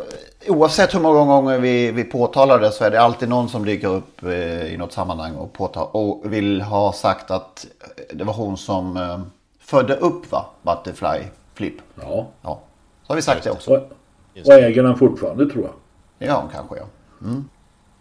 oavsett 0.48 0.94
hur 0.94 1.00
många 1.00 1.24
gånger 1.24 1.58
vi, 1.58 1.90
vi 1.90 2.04
påtalar 2.04 2.60
det 2.60 2.70
så 2.70 2.84
är 2.84 2.90
det 2.90 3.00
alltid 3.00 3.28
någon 3.28 3.48
som 3.48 3.64
dyker 3.64 3.88
upp 3.88 4.22
eh, 4.22 4.74
i 4.74 4.76
något 4.76 4.92
sammanhang 4.92 5.34
och, 5.34 5.52
påtal, 5.52 5.88
och 5.92 6.32
vill 6.32 6.60
ha 6.60 6.92
sagt 6.92 7.30
att 7.30 7.66
det 8.12 8.24
var 8.24 8.34
hon 8.34 8.56
som 8.56 8.96
eh, 8.96 9.20
födde 9.60 9.96
upp 9.96 10.32
va? 10.32 10.46
Butterfly 10.62 11.28
Flip. 11.54 11.74
Ja. 12.00 12.26
ja. 12.42 12.60
Så 13.02 13.12
har 13.12 13.16
vi 13.16 13.22
sagt 13.22 13.44
det 13.44 13.50
också. 13.50 13.70
Och, 13.70 14.46
och 14.46 14.52
äger 14.52 14.82
den 14.82 14.98
fortfarande 14.98 15.50
tror 15.50 15.64
jag. 15.64 15.72
Det 16.18 16.24
gör 16.24 16.40
hon 16.40 16.50
kanske 16.50 16.76
ja. 16.76 16.84
Mm. 17.20 17.44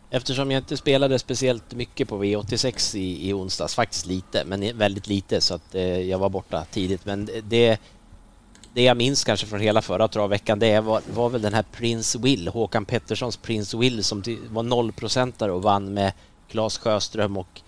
Eftersom 0.10 0.52
jag 0.52 0.60
inte 0.60 0.78
spelade 0.78 1.20
speciellt 1.20 1.74
mycket 1.74 2.10
på 2.10 2.24
V86 2.24 2.98
i, 2.98 3.30
i 3.30 3.34
onsdags, 3.34 3.76
faktiskt 3.76 4.06
lite, 4.06 4.44
men 4.46 4.78
väldigt 4.78 5.08
lite 5.08 5.42
så 5.42 5.56
att 5.56 5.76
eh, 5.76 6.02
jag 6.02 6.18
var 6.18 6.30
borta 6.30 6.66
tidigt. 6.72 7.06
Men 7.06 7.30
det, 7.44 7.80
det 8.74 8.84
jag 8.84 8.98
minns 8.98 9.24
kanske 9.24 9.46
från 9.46 9.60
hela 9.60 9.82
förra 9.82 10.08
travveckan 10.08 10.60
det 10.60 10.80
var, 10.80 11.02
var 11.14 11.30
väl 11.30 11.42
den 11.42 11.54
här 11.54 11.66
Prince 11.72 12.20
Will, 12.20 12.48
Håkan 12.48 12.86
Petterssons 12.86 13.38
Prince 13.38 13.78
Will 13.78 14.04
som 14.04 14.24
var 14.50 14.64
nollprocentare 14.64 15.52
och 15.52 15.64
vann 15.64 15.94
med 15.94 16.14
Claes 16.50 16.78
Sjöström 16.78 17.38
och 17.38 17.62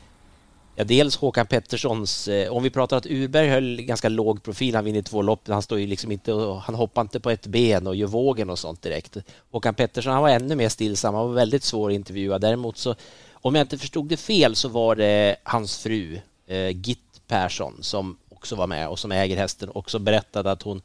ja, 0.75 0.83
dels 0.83 1.17
Håkan 1.17 1.47
Petterssons, 1.47 2.27
eh, 2.27 2.51
om 2.51 2.63
vi 2.63 2.69
pratar 2.69 2.97
att 2.97 3.05
Urberg 3.05 3.49
höll 3.49 3.81
ganska 3.81 4.09
låg 4.09 4.43
profil, 4.43 4.75
han 4.75 4.85
vinner 4.85 5.01
två 5.01 5.21
lopp, 5.21 5.47
han 5.47 5.61
står 5.61 5.79
ju 5.79 5.87
liksom 5.87 6.11
inte 6.11 6.33
och 6.33 6.61
han 6.61 6.75
hoppar 6.75 7.01
inte 7.01 7.19
på 7.19 7.29
ett 7.29 7.47
ben 7.47 7.87
och 7.87 7.95
gör 7.95 8.07
vågen 8.07 8.49
och 8.49 8.59
sånt 8.59 8.81
direkt. 8.81 9.17
Håkan 9.51 9.75
Pettersson, 9.75 10.13
han 10.13 10.21
var 10.21 10.29
ännu 10.29 10.55
mer 10.55 10.69
stillsam, 10.69 11.15
han 11.15 11.27
var 11.27 11.33
väldigt 11.33 11.63
svår 11.63 11.89
att 11.89 11.95
intervjua. 11.95 12.39
Däremot 12.39 12.77
så, 12.77 12.95
om 13.33 13.55
jag 13.55 13.63
inte 13.63 13.77
förstod 13.77 14.05
det 14.05 14.17
fel 14.17 14.55
så 14.55 14.69
var 14.69 14.95
det 14.95 15.35
hans 15.43 15.77
fru, 15.77 16.19
eh, 16.47 16.69
Git 16.69 16.99
Persson, 17.27 17.77
som 17.81 18.17
också 18.29 18.55
var 18.55 18.67
med 18.67 18.87
och 18.89 18.99
som 18.99 19.11
äger 19.11 19.37
hästen 19.37 19.69
också 19.73 19.99
berättade 19.99 20.51
att 20.51 20.61
hon 20.61 20.81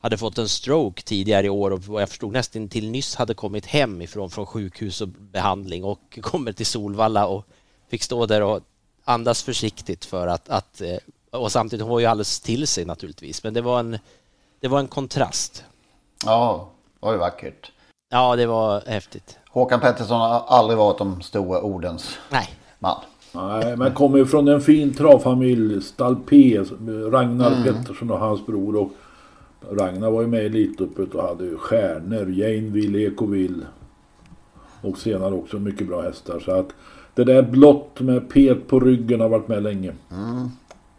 hade 0.00 0.18
fått 0.18 0.38
en 0.38 0.48
stroke 0.48 1.02
tidigare 1.02 1.46
i 1.46 1.50
år 1.50 1.70
och 1.70 1.82
vad 1.82 2.02
jag 2.02 2.08
förstod 2.08 2.32
nästan 2.32 2.68
till 2.68 2.90
nyss 2.90 3.14
hade 3.14 3.34
kommit 3.34 3.66
hem 3.66 4.02
ifrån 4.02 4.30
från 4.30 4.46
sjukhus 4.46 5.00
och 5.00 5.08
behandling 5.08 5.84
och 5.84 6.18
kommer 6.22 6.52
till 6.52 6.66
Solvalla 6.66 7.26
och 7.26 7.44
fick 7.88 8.02
stå 8.02 8.26
där 8.26 8.42
och 8.42 8.60
andas 9.04 9.42
försiktigt 9.42 10.04
för 10.04 10.26
att, 10.26 10.48
att 10.48 10.80
eh, 10.80 10.96
och 11.30 11.52
samtidigt 11.52 11.82
hon 11.82 11.90
var 11.90 12.00
ju 12.00 12.06
alldeles 12.06 12.40
till 12.40 12.66
sig 12.66 12.84
naturligtvis 12.84 13.44
men 13.44 13.54
det 13.54 13.60
var 13.60 13.80
en 13.80 13.98
det 14.60 14.68
var 14.68 14.78
en 14.78 14.88
kontrast. 14.88 15.64
Ja, 16.24 16.68
det 17.00 17.06
var 17.06 17.12
ju 17.12 17.18
vackert. 17.18 17.72
Ja, 18.10 18.36
det 18.36 18.46
var 18.46 18.82
häftigt. 18.86 19.38
Håkan 19.50 19.80
Pettersson 19.80 20.20
har 20.20 20.44
aldrig 20.48 20.78
varit 20.78 20.98
de 20.98 21.22
stora 21.22 21.60
ordens 21.60 22.18
Nej. 22.30 22.48
man. 22.78 23.00
Nej, 23.32 23.76
men 23.76 23.94
kommer 23.94 24.18
ju 24.18 24.26
från 24.26 24.48
en 24.48 24.60
fin 24.60 24.94
travfamilj. 24.94 25.82
Stall 25.82 26.16
P, 26.16 26.58
Ragnar 27.10 27.52
mm. 27.52 27.64
Pettersson 27.64 28.10
och 28.10 28.18
hans 28.18 28.46
bror. 28.46 28.76
Och 28.76 28.90
Ragnar 29.60 30.10
var 30.10 30.22
ju 30.22 30.28
med 30.28 30.42
i 30.42 30.46
Elitloppet 30.46 31.14
och 31.14 31.22
hade 31.22 31.44
ju 31.44 31.56
stjärnor. 31.56 32.30
Janeville, 32.30 33.06
Ecoville. 33.06 33.66
Och 34.80 34.98
senare 34.98 35.34
också 35.34 35.58
mycket 35.58 35.86
bra 35.86 36.02
hästar. 36.02 36.40
Så 36.44 36.50
att 36.50 36.68
det 37.14 37.24
där 37.24 37.42
blått 37.42 38.00
med 38.00 38.28
pet 38.28 38.68
på 38.68 38.80
ryggen 38.80 39.20
har 39.20 39.28
varit 39.28 39.48
med 39.48 39.62
länge. 39.62 39.92
Mm. 40.10 40.48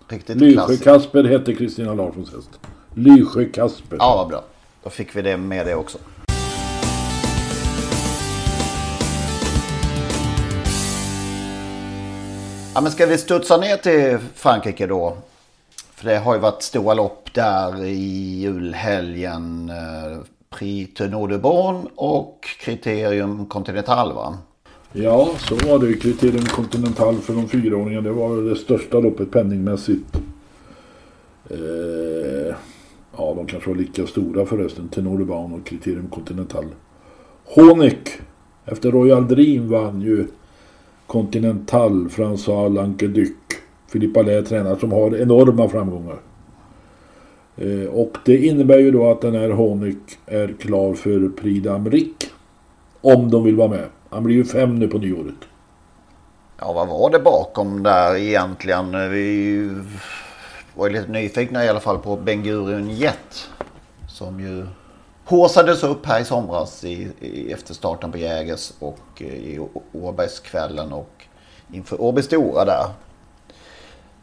Riktigt 0.08 0.38
Lysjö-Kasper 0.38 1.24
hette 1.24 1.56
Kristina 1.56 1.94
Larssons 1.94 2.34
häst. 2.34 2.60
Lysjö-Kasper. 2.94 3.98
Ja, 4.00 4.16
vad 4.18 4.28
bra. 4.28 4.44
Då 4.84 4.90
fick 4.90 5.16
vi 5.16 5.22
det 5.22 5.38
med 5.38 5.66
det 5.66 5.76
också. 5.76 5.98
Ja, 12.76 12.82
men 12.82 12.92
ska 12.92 13.06
vi 13.06 13.18
studsa 13.18 13.58
ner 13.58 13.78
till 13.78 14.18
Frankrike 14.36 14.88
då? 14.88 15.18
För 15.98 16.10
det 16.10 16.18
har 16.18 16.36
ju 16.36 16.40
varit 16.42 16.62
stora 16.62 16.94
lopp 16.94 17.34
där 17.34 17.86
i 17.86 18.40
julhelgen. 18.40 19.70
Eh, 19.70 20.18
Prix 20.50 20.94
Tenor 20.94 21.28
de 21.28 21.38
Bon 21.38 21.88
och 21.96 22.48
Kriterium 22.60 23.46
Continental 23.46 24.14
va? 24.14 24.38
Ja, 24.94 25.30
så 25.38 25.56
var 25.56 25.80
det. 25.80 25.94
Kriterium 25.94 26.46
Continental 26.46 27.16
för 27.16 27.34
de 27.34 27.48
fyraåringar. 27.48 28.02
Det 28.02 28.12
var 28.12 28.50
det 28.50 28.56
största 28.56 29.00
loppet 29.00 29.32
penningmässigt. 29.32 30.16
Eh, 31.50 32.56
ja, 33.18 33.34
de 33.36 33.48
kanske 33.48 33.70
var 33.70 33.78
lika 33.78 34.08
stora 34.08 34.46
förresten. 34.46 34.90
Tenor 34.90 35.18
de 35.18 35.26
Bon 35.26 35.54
och 35.54 35.66
Kriterium 35.66 36.08
Continental. 36.10 36.66
Honeck 37.46 38.10
efter 38.66 38.92
Royal 38.92 39.28
Dream 39.28 39.70
vann 39.70 40.02
ju 40.02 40.28
Continental, 41.08 42.08
François 42.10 42.74
Lanqueduc. 42.74 43.34
Filippa 43.88 44.22
Lä 44.22 44.42
tränar 44.42 44.76
som 44.76 44.92
har 44.92 45.16
enorma 45.16 45.70
framgångar. 45.70 46.18
Eh, 47.58 47.90
och 47.94 48.18
det 48.26 48.38
innebär 48.38 48.78
ju 48.78 48.92
då 48.92 49.12
att 49.12 49.22
den 49.22 49.36
här 49.36 49.50
Honik 49.50 49.98
är 50.26 50.56
klar 50.60 50.94
för 50.94 51.30
Prix 51.30 51.68
d'Amérique. 51.68 52.26
Om 53.02 53.32
de 53.32 53.44
vill 53.44 53.56
vara 53.56 53.68
med. 53.68 53.86
Han 54.10 54.24
blir 54.24 54.36
ju 54.36 54.46
fem 54.46 54.80
nu 54.80 54.88
på 54.88 54.98
nyåret. 54.98 55.36
Ja, 56.60 56.74
vad 56.74 56.88
var 56.88 57.10
det 57.10 57.20
bakom 57.20 57.84
där 57.84 58.16
egentligen? 58.16 59.12
Vi 59.12 59.70
var 60.76 60.88
ju 60.88 60.94
lite 60.94 61.12
nyfikna 61.12 61.66
i 61.66 61.70
alla 61.70 61.80
fall 61.80 61.98
på 61.98 62.16
Ben 62.16 62.44
Gurion 62.44 62.90
Jet. 62.90 63.50
Som 64.10 64.40
ju 64.40 64.66
håsades 65.26 65.84
upp 65.84 66.06
här 66.06 66.22
i 66.22 66.26
somras 66.26 66.84
i, 66.84 67.08
i, 67.20 67.52
efter 67.52 67.74
starten 67.74 68.12
på 68.12 68.18
Jägers 68.18 68.74
och 68.80 69.22
eh, 69.22 69.28
i 69.28 69.60
Åbergskvällen 69.92 70.94
och 70.94 71.24
inför 71.74 72.02
Åby 72.02 72.22
Stora 72.22 72.66
där. 72.66 72.86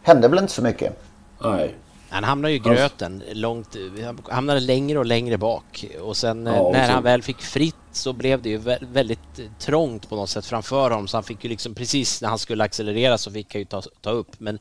Hände 0.04 0.28
väl 0.28 0.38
inte 0.38 0.52
så 0.52 0.62
mycket? 0.62 1.02
Nej. 1.42 1.75
Han 2.11 2.25
hamnade 2.25 2.52
ju 2.52 2.56
i 2.56 2.61
gröten, 2.61 3.23
långt, 3.32 3.76
han 4.04 4.18
hamnade 4.30 4.61
längre 4.61 4.99
och 4.99 5.06
längre 5.06 5.38
bak 5.38 5.84
och 6.00 6.16
sen 6.16 6.46
ja, 6.46 6.61
och 6.61 6.73
när 6.73 6.87
så... 6.87 6.92
han 6.92 7.02
väl 7.02 7.23
fick 7.23 7.40
fritt 7.42 7.75
så 7.92 8.12
blev 8.12 8.42
det 8.42 8.49
ju 8.49 8.58
väldigt 8.80 9.40
trångt 9.58 10.08
på 10.08 10.16
något 10.16 10.30
sätt 10.30 10.46
framför 10.46 10.90
honom 10.90 11.08
så 11.08 11.16
han 11.16 11.25
fick 11.25 11.44
ju 11.44 11.50
liksom 11.50 11.75
precis 11.75 12.23
när 12.23 12.28
han 12.28 12.38
skulle 12.38 12.64
accelerera 12.64 13.18
så 13.18 13.30
fick 13.30 13.54
han 13.54 13.61
ju 13.61 13.64
ta, 13.64 13.82
ta 14.00 14.11
upp 14.11 14.28
men 14.38 14.58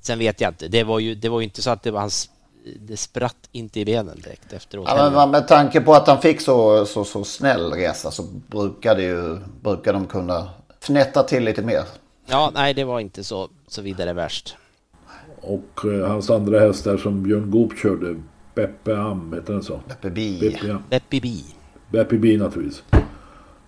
sen 0.00 0.18
vet 0.18 0.40
jag 0.40 0.50
inte, 0.50 0.68
det 0.68 0.84
var 0.84 0.98
ju, 0.98 1.14
det 1.14 1.28
var 1.28 1.40
ju 1.40 1.44
inte 1.44 1.62
så 1.62 1.70
att 1.70 1.82
det 1.82 1.90
var 1.90 2.00
hans 2.00 2.30
det 2.80 2.96
spratt 2.96 3.48
inte 3.52 3.80
i 3.80 3.84
benen 3.84 4.20
direkt 4.20 4.52
efteråt. 4.52 4.88
Ja, 4.88 5.10
men 5.10 5.30
med 5.30 5.48
tanke 5.48 5.80
på 5.80 5.94
att 5.94 6.06
han 6.06 6.20
fick 6.20 6.40
så, 6.40 6.86
så, 6.86 7.04
så 7.04 7.24
snäll 7.24 7.72
resa 7.72 8.10
så 8.10 8.22
brukar, 8.22 8.94
det 8.94 9.02
ju, 9.02 9.38
brukar 9.60 9.92
de 9.92 10.06
kunna 10.06 10.50
fnätta 10.80 11.22
till 11.22 11.44
lite 11.44 11.62
mer. 11.62 11.82
Ja, 12.26 12.50
nej 12.54 12.74
det 12.74 12.84
var 12.84 13.00
inte 13.00 13.24
så, 13.24 13.48
så 13.68 13.82
vidare 13.82 14.12
värst. 14.12 14.56
Och 15.42 15.84
eh, 15.84 16.08
hans 16.08 16.30
andra 16.30 16.60
hästar 16.60 16.96
som 16.96 17.22
Björn 17.22 17.50
Goop 17.50 17.78
körde, 17.78 18.16
Beppe 18.54 18.98
Am, 18.98 19.32
heter 19.32 19.52
den 19.52 19.62
så? 19.62 19.80
Beppe 19.88 20.10
Bi. 20.10 20.40
Beppe, 20.40 20.66
ja. 20.66 20.78
Beppe 20.90 21.20
Bi. 21.20 21.44
Beppe 21.90 22.18
Bi 22.18 22.36
naturligtvis. 22.36 22.82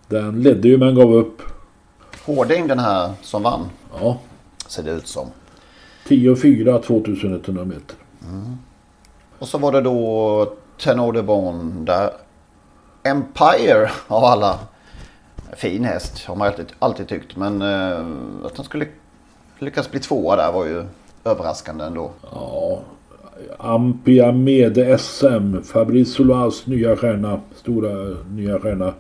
Den 0.09 0.43
ledde 0.43 0.69
ju 0.69 0.79
men 0.79 0.95
gav 0.95 1.15
upp. 1.15 1.43
Hårding 2.25 2.67
den 2.69 2.79
här 2.79 3.13
som 3.23 3.43
vann. 3.43 3.69
Ja. 4.01 4.21
Ser 4.67 4.83
det 4.83 4.91
ut 4.91 5.07
som. 5.07 5.29
10-4 6.07 6.83
2100 6.83 7.65
meter. 7.65 7.97
Mm. 8.29 8.57
Och 9.39 9.49
så 9.49 9.59
var 9.59 9.73
det 9.73 9.81
då 9.81 10.57
Tenor 10.79 11.13
de 11.13 11.23
Bon 11.23 11.85
där 11.85 12.11
Empire 13.03 13.91
av 14.07 14.25
alla. 14.25 14.59
Fin 15.57 15.85
häst 15.85 16.25
har 16.25 16.37
man 16.37 16.49
alltid, 16.49 16.67
alltid 16.79 17.09
tyckt. 17.09 17.37
Men 17.37 17.63
uh, 17.63 18.47
att 18.47 18.57
han 18.57 18.65
skulle 18.65 18.87
lyckas 19.59 19.91
bli 19.91 20.01
tvåa 20.01 20.37
där 20.37 20.53
var 20.53 20.67
ju 20.67 20.85
överraskande 21.25 21.85
ändå. 21.85 22.11
Ja. 22.33 22.81
Ampia 23.59 24.33
Mede 24.33 24.99
SM. 24.99 25.63
Fabrice 25.63 26.11
Solas 26.11 26.67
nya 26.67 26.97
stjärna. 26.97 27.41
Stora 27.55 28.17
nya 28.31 28.59
stjärna. 28.59 28.93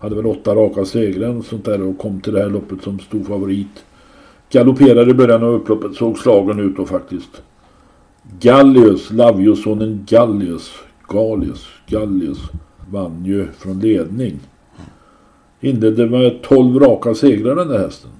hade 0.00 0.16
väl 0.16 0.26
åtta 0.26 0.54
raka 0.54 0.84
segrar 0.84 1.36
och 1.36 1.44
sånt 1.44 1.64
där 1.64 1.82
och 1.82 1.98
kom 1.98 2.20
till 2.20 2.32
det 2.32 2.42
här 2.42 2.48
loppet 2.48 2.82
som 2.82 2.98
stor 2.98 3.24
favorit. 3.24 3.84
Galopperade 4.50 5.10
i 5.10 5.14
början 5.14 5.42
av 5.42 5.48
upploppet, 5.48 5.94
såg 5.94 6.18
slagen 6.18 6.60
ut 6.60 6.76
då 6.76 6.86
faktiskt. 6.86 7.42
Gallius, 8.40 9.10
Laviosonen 9.10 10.06
Gallius, 10.08 10.72
Gallius, 11.08 11.66
Gallius 11.86 12.38
vann 12.90 13.24
ju 13.24 13.46
från 13.58 13.80
ledning. 13.80 14.38
Inledde 15.60 16.06
med 16.06 16.42
12 16.42 16.78
raka 16.80 17.14
segrar 17.14 17.56
den 17.56 17.68
där 17.68 17.78
hästen. 17.78 18.10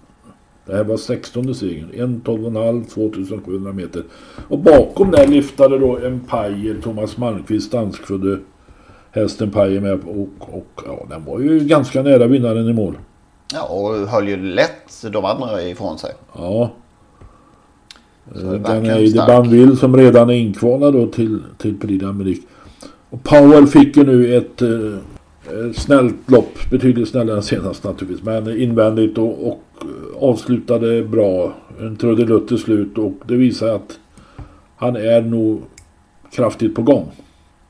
Det 0.69 0.77
här 0.77 0.85
var 0.85 0.97
16 0.97 1.55
segern. 1.55 1.91
1, 1.93 2.01
12,5, 2.01 2.85
2700 2.85 3.73
meter. 3.73 4.03
Och 4.49 4.59
bakom 4.59 5.11
där 5.11 5.27
lyftade 5.27 5.79
då 5.79 5.99
Empire, 5.99 6.83
Thomas 6.83 7.17
Malmqvist, 7.17 7.73
danskfödde 7.73 8.39
hästen 9.11 9.51
Pajer 9.51 9.81
med. 9.81 10.01
Och, 10.05 10.29
och 10.39 10.83
ja, 10.87 11.07
den 11.11 11.25
var 11.25 11.41
ju 11.41 11.61
ganska 11.61 12.03
nära 12.03 12.27
vinnaren 12.27 12.69
i 12.69 12.73
mål. 12.73 12.99
Ja, 13.53 13.63
och 13.63 14.09
höll 14.09 14.29
ju 14.29 14.37
lätt 14.37 15.05
de 15.13 15.25
andra 15.25 15.63
ifrån 15.63 15.99
sig. 15.99 16.11
Ja. 16.37 16.71
Den 18.35 18.87
är 18.87 19.15
de 19.15 19.27
Banville 19.27 19.77
som 19.77 19.97
redan 19.97 20.31
är 20.31 20.35
inkvalad 20.35 20.95
då 20.95 21.07
till, 21.07 21.43
till 21.59 21.79
Prix 21.79 22.05
d'Amérique. 22.05 22.43
Och 23.11 23.25
Powell 23.25 23.67
fick 23.67 23.97
ju 23.97 24.05
nu 24.05 24.37
ett 24.37 24.63
eh, 24.63 25.73
snällt 25.75 26.31
lopp. 26.31 26.71
Betydligt 26.71 27.09
snällare 27.09 27.37
än 27.37 27.43
senast 27.43 27.85
naturligtvis. 27.85 28.25
Men 28.25 28.61
invändigt 28.61 29.19
och, 29.19 29.49
och 29.49 29.63
avslutade 30.21 31.03
bra. 31.03 31.53
En 31.81 31.97
trudelutt 31.97 32.49
till 32.49 32.59
slut 32.59 32.99
och 32.99 33.13
det 33.25 33.37
visar 33.37 33.69
att 33.69 33.99
han 34.77 34.97
är 34.97 35.23
nog 35.23 35.63
kraftigt 36.31 36.75
på 36.75 36.83
gång. 36.83 37.11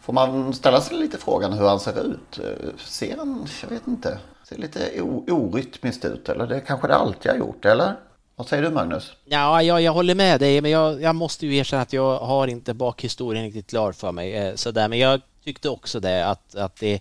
Får 0.00 0.12
man 0.12 0.52
ställa 0.52 0.80
sig 0.80 0.96
lite 0.96 1.18
frågan 1.18 1.52
hur 1.52 1.68
han 1.68 1.80
ser 1.80 2.06
ut? 2.06 2.40
Ser 2.76 3.16
han, 3.16 3.46
jag 3.62 3.68
vet 3.68 3.86
inte, 3.86 4.18
ser 4.48 4.56
lite 4.56 5.02
orytmiskt 5.28 6.04
ut 6.04 6.28
eller 6.28 6.46
det 6.46 6.60
kanske 6.60 6.88
det 6.88 6.94
alltid 6.94 7.30
har 7.30 7.38
gjort 7.38 7.64
eller? 7.64 7.94
Vad 8.38 8.48
säger 8.48 8.62
du 8.62 8.70
Magnus? 8.70 9.12
Ja, 9.24 9.62
jag, 9.62 9.82
jag 9.82 9.92
håller 9.92 10.14
med 10.14 10.40
dig, 10.40 10.60
men 10.60 10.70
jag, 10.70 11.02
jag, 11.02 11.14
måste 11.14 11.46
ju 11.46 11.56
erkänna 11.56 11.82
att 11.82 11.92
jag 11.92 12.18
har 12.18 12.46
inte 12.46 12.74
bakhistorien 12.74 13.44
riktigt 13.44 13.66
klar 13.66 13.92
för 13.92 14.12
mig. 14.12 14.36
Eh, 14.36 14.54
sådär. 14.54 14.88
Men 14.88 14.98
jag 14.98 15.20
tyckte 15.44 15.68
också 15.68 16.00
det 16.00 16.26
att, 16.26 16.54
att 16.54 16.76
det... 16.76 17.00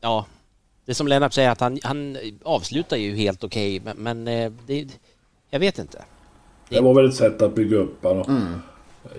Ja, 0.00 0.26
det 0.86 0.94
som 0.94 1.08
Lennart 1.08 1.32
säger 1.32 1.50
att 1.50 1.60
han, 1.60 1.78
han 1.82 2.16
avslutar 2.42 2.96
ju 2.96 3.16
helt 3.16 3.44
okej, 3.44 3.80
okay, 3.80 3.94
men, 3.94 4.24
men 4.24 4.44
eh, 4.44 4.52
det, 4.66 4.86
jag 5.50 5.60
vet 5.60 5.78
inte. 5.78 6.04
Det... 6.68 6.76
det 6.76 6.82
var 6.82 6.94
väl 6.94 7.08
ett 7.08 7.14
sätt 7.14 7.42
att 7.42 7.54
bygga 7.54 7.76
upp 7.76 8.02
honom. 8.02 8.24
Mm. 8.28 8.60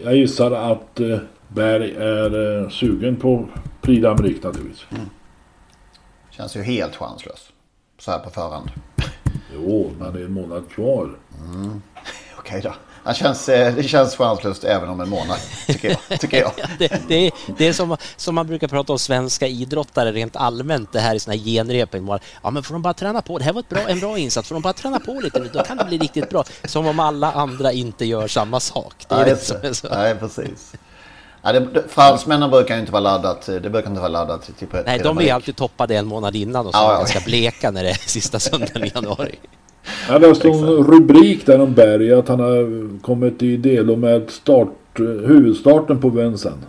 Jag 0.03 0.15
gissar 0.15 0.51
att 0.51 0.99
eh, 0.99 1.17
Berg 1.47 1.91
är 1.91 2.69
sugen 2.69 3.15
på 3.15 3.47
Prix 3.81 4.05
d'Amérique 4.05 4.45
naturligtvis. 4.45 4.85
Mm. 4.91 5.09
Känns 6.29 6.55
ju 6.55 6.61
helt 6.61 6.95
chanslös. 6.95 7.51
Så 7.97 8.11
här 8.11 8.19
på 8.19 8.29
förhand. 8.29 8.69
Jo, 9.53 9.91
men 9.99 10.13
det 10.13 10.19
är 10.19 10.25
en 10.25 10.33
månad 10.33 10.69
kvar. 10.69 11.09
Mm. 11.53 11.81
Okej 12.37 12.59
okay 12.59 12.61
då. 12.61 12.73
Han 13.03 13.13
känns, 13.13 13.50
eh, 13.50 13.75
det 13.75 13.84
känns 13.84 14.15
chanslöst 14.15 14.63
även 14.63 14.89
om 14.89 15.01
en 15.01 15.10
månad, 15.10 15.38
tycker 15.67 15.98
jag. 16.10 16.20
Tycker 16.20 16.41
jag. 16.41 16.51
det, 16.79 17.01
det, 17.08 17.27
är, 17.27 17.31
det 17.58 17.67
är 17.67 17.74
som, 17.74 17.98
som 18.15 18.36
man 18.36 18.48
brukar 18.48 18.67
prata 18.67 18.93
om 18.93 19.00
svenska 19.00 19.48
idrottare 19.48 20.12
rent 20.12 20.36
allmänt, 20.36 20.93
det 20.93 21.00
här 21.00 21.15
i 21.15 21.20
såna 21.20 21.36
här 21.36 21.43
genrep. 21.43 21.96
Ja, 22.43 22.51
men 22.51 22.63
får 22.63 22.74
de 22.74 22.81
bara 22.81 22.93
träna 22.93 23.22
på, 23.22 23.38
det 23.38 23.43
här 23.43 23.53
var 23.53 23.60
ett 23.60 23.70
bra, 23.70 23.79
en 23.88 24.00
bra 24.00 24.17
insats, 24.17 24.48
får 24.48 24.55
de 24.55 24.62
bara 24.62 24.74
träna 24.74 25.00
på 25.00 25.13
lite 25.13 25.39
nu, 25.39 25.50
då 25.53 25.63
kan 25.63 25.77
det 25.77 25.86
bli 25.86 25.98
riktigt 25.98 26.29
bra. 26.29 26.43
Som 26.63 26.88
om 26.88 27.00
alla 27.00 27.31
andra 27.31 27.72
inte 27.72 28.05
gör 28.05 28.27
samma 28.27 28.60
sak. 28.60 29.05
Det 29.08 29.15
är 29.15 29.20
Nej, 29.20 29.29
det 29.29 29.38
som 29.38 29.58
är 29.62 29.74
så. 29.74 29.88
Nej, 29.88 30.15
precis. 30.15 30.74
Ja, 31.41 31.51
det, 31.51 31.84
fransmännen 31.89 32.50
brukar 32.50 32.77
inte 32.77 32.91
vara 32.91 33.01
laddat. 33.01 33.46
Det 33.46 33.70
brukar 33.70 33.89
inte 33.89 34.01
vara 34.01 34.12
laddat 34.12 34.41
till, 34.43 34.53
till 34.53 34.67
Nej, 34.86 35.00
de 35.00 35.20
är 35.20 35.34
alltid 35.34 35.55
toppade 35.55 35.98
en 35.98 36.08
månad 36.08 36.36
innan 36.36 36.67
och 36.67 36.74
så 36.74 36.79
ja, 36.79 36.91
ja. 36.91 36.98
ganska 36.98 37.20
bleka 37.20 37.72
när 37.72 37.84
det 37.84 37.89
är 37.89 37.93
sista 37.93 38.39
söndagen 38.39 38.84
i 38.84 38.91
januari. 38.96 39.39
Jag 40.09 40.21
läste 40.21 40.47
en 40.47 40.65
rubrik 40.65 41.45
där 41.45 41.61
om 41.61 41.73
Berg 41.73 42.13
att 42.13 42.27
han 42.27 42.39
har 42.39 43.01
kommit 43.01 43.43
i 43.43 43.57
delo 43.57 43.96
med 43.96 44.29
start, 44.29 45.00
huvudstarten 45.00 46.01
på 46.01 46.09
Vincennes. 46.09 46.59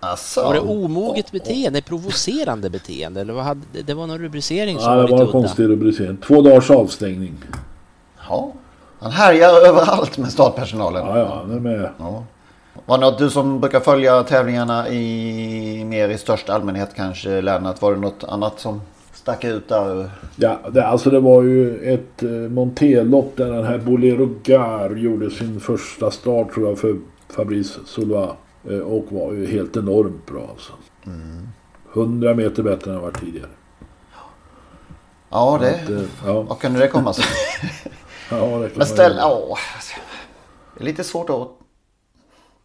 Asså. 0.00 0.42
Var 0.42 0.54
det 0.54 0.60
omoget 0.60 1.32
beteende, 1.32 1.82
provocerande 1.82 2.70
beteende? 2.70 3.20
Eller 3.20 3.32
vad 3.32 3.44
hade, 3.44 3.60
det 3.86 3.94
var 3.94 4.06
någon 4.06 4.18
rubricering 4.18 4.78
som 4.78 4.90
ja, 4.90 4.96
var 4.96 5.02
lite 5.02 5.14
det 5.14 5.18
var 5.18 5.26
en 5.26 5.32
konstig 5.32 5.68
rubricering. 5.68 6.16
Två 6.16 6.42
dagars 6.42 6.70
avstängning. 6.70 7.34
Ja, 8.28 8.52
han 8.98 9.12
härjar 9.12 9.66
överallt 9.68 10.18
med 10.18 10.32
startpersonalen. 10.32 11.06
Ja, 11.06 11.18
ja, 11.18 11.42
han 11.46 11.56
är 11.56 11.60
med. 11.60 11.88
Ja. 11.98 12.24
Var 12.86 12.98
det 12.98 13.04
något 13.04 13.18
du 13.18 13.30
som 13.30 13.60
brukar 13.60 13.80
följa 13.80 14.22
tävlingarna 14.22 14.88
i 14.88 15.84
mer 15.84 16.08
i 16.08 16.18
största 16.18 16.54
allmänhet 16.54 16.90
kanske 16.96 17.40
Lennart? 17.40 17.82
Var 17.82 17.94
det 17.94 18.00
något 18.00 18.24
annat 18.24 18.60
som 18.60 18.80
stack 19.22 19.44
ut 19.44 19.68
där? 19.68 20.10
Ja, 20.36 20.58
det, 20.72 20.86
alltså 20.86 21.10
det 21.10 21.20
var 21.20 21.42
ju 21.42 21.94
ett 21.94 22.22
eh, 22.22 22.30
monterlopp 22.30 23.36
där 23.36 23.50
den 23.50 23.64
här 23.64 23.78
Bolero 23.78 24.34
Gar 24.42 24.96
gjorde 24.96 25.30
sin 25.30 25.60
första 25.60 26.10
start 26.10 26.52
tror 26.52 26.68
jag 26.68 26.78
för 26.78 26.96
Fabrice 27.28 27.80
Solois. 27.86 28.30
Eh, 28.70 28.78
och 28.78 29.04
var 29.08 29.32
ju 29.32 29.46
helt 29.46 29.76
enormt 29.76 30.26
bra 30.26 30.46
alltså. 30.50 30.72
Mm. 31.06 31.48
100 31.94 32.34
meter 32.34 32.62
bättre 32.62 32.90
än 32.90 32.96
han 32.96 33.04
varit 33.04 33.20
tidigare. 33.20 33.50
Ja, 35.30 35.58
det... 35.60 35.74
Att, 35.74 35.90
eh, 35.90 36.02
ja. 36.26 36.42
Vad 36.42 36.58
kunde 36.58 36.78
det 36.78 36.88
komma 36.88 37.12
sig? 37.12 37.24
ja, 38.30 38.58
det 38.58 38.68
kan 38.68 38.78
Men 38.78 38.86
ställ... 38.86 39.18
Åh, 39.22 39.58
det 40.74 40.80
är 40.80 40.84
lite 40.84 41.04
svårt 41.04 41.30
att 41.30 41.48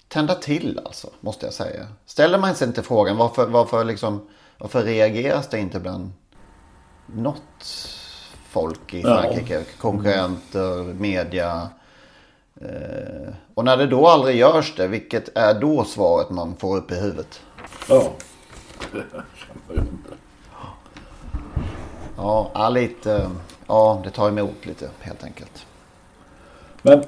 tända 0.07 0.35
till 0.35 0.79
alltså, 0.85 1.09
måste 1.19 1.45
jag 1.45 1.53
säga. 1.53 1.87
Ställer 2.05 2.37
man 2.37 2.55
sig 2.55 2.67
inte 2.67 2.83
frågan 2.83 3.17
varför, 3.17 3.47
varför, 3.47 3.83
liksom, 3.83 4.27
varför 4.57 4.83
reageras 4.83 5.49
det 5.49 5.59
inte 5.59 5.79
bland 5.79 6.11
något 7.15 7.65
folk 8.49 8.93
i 8.93 9.01
Frankrike? 9.01 9.53
Ja. 9.53 9.61
Konkurrenter, 9.77 10.93
media. 10.93 11.69
Eh, 12.61 13.33
och 13.53 13.65
när 13.65 13.77
det 13.77 13.87
då 13.87 14.07
aldrig 14.07 14.37
görs 14.37 14.73
det, 14.75 14.87
vilket 14.87 15.37
är 15.37 15.53
då 15.53 15.83
svaret 15.83 16.29
man 16.29 16.55
får 16.55 16.77
upp 16.77 16.91
i 16.91 16.95
huvudet? 16.95 17.41
Ja. 17.89 18.11
Ja, 22.17 22.69
lite. 22.69 23.29
Ja, 23.67 24.01
det 24.03 24.09
tar 24.09 24.29
emot 24.29 24.65
lite 24.65 24.89
helt 24.99 25.23
enkelt. 25.23 25.65
Men 26.81 27.03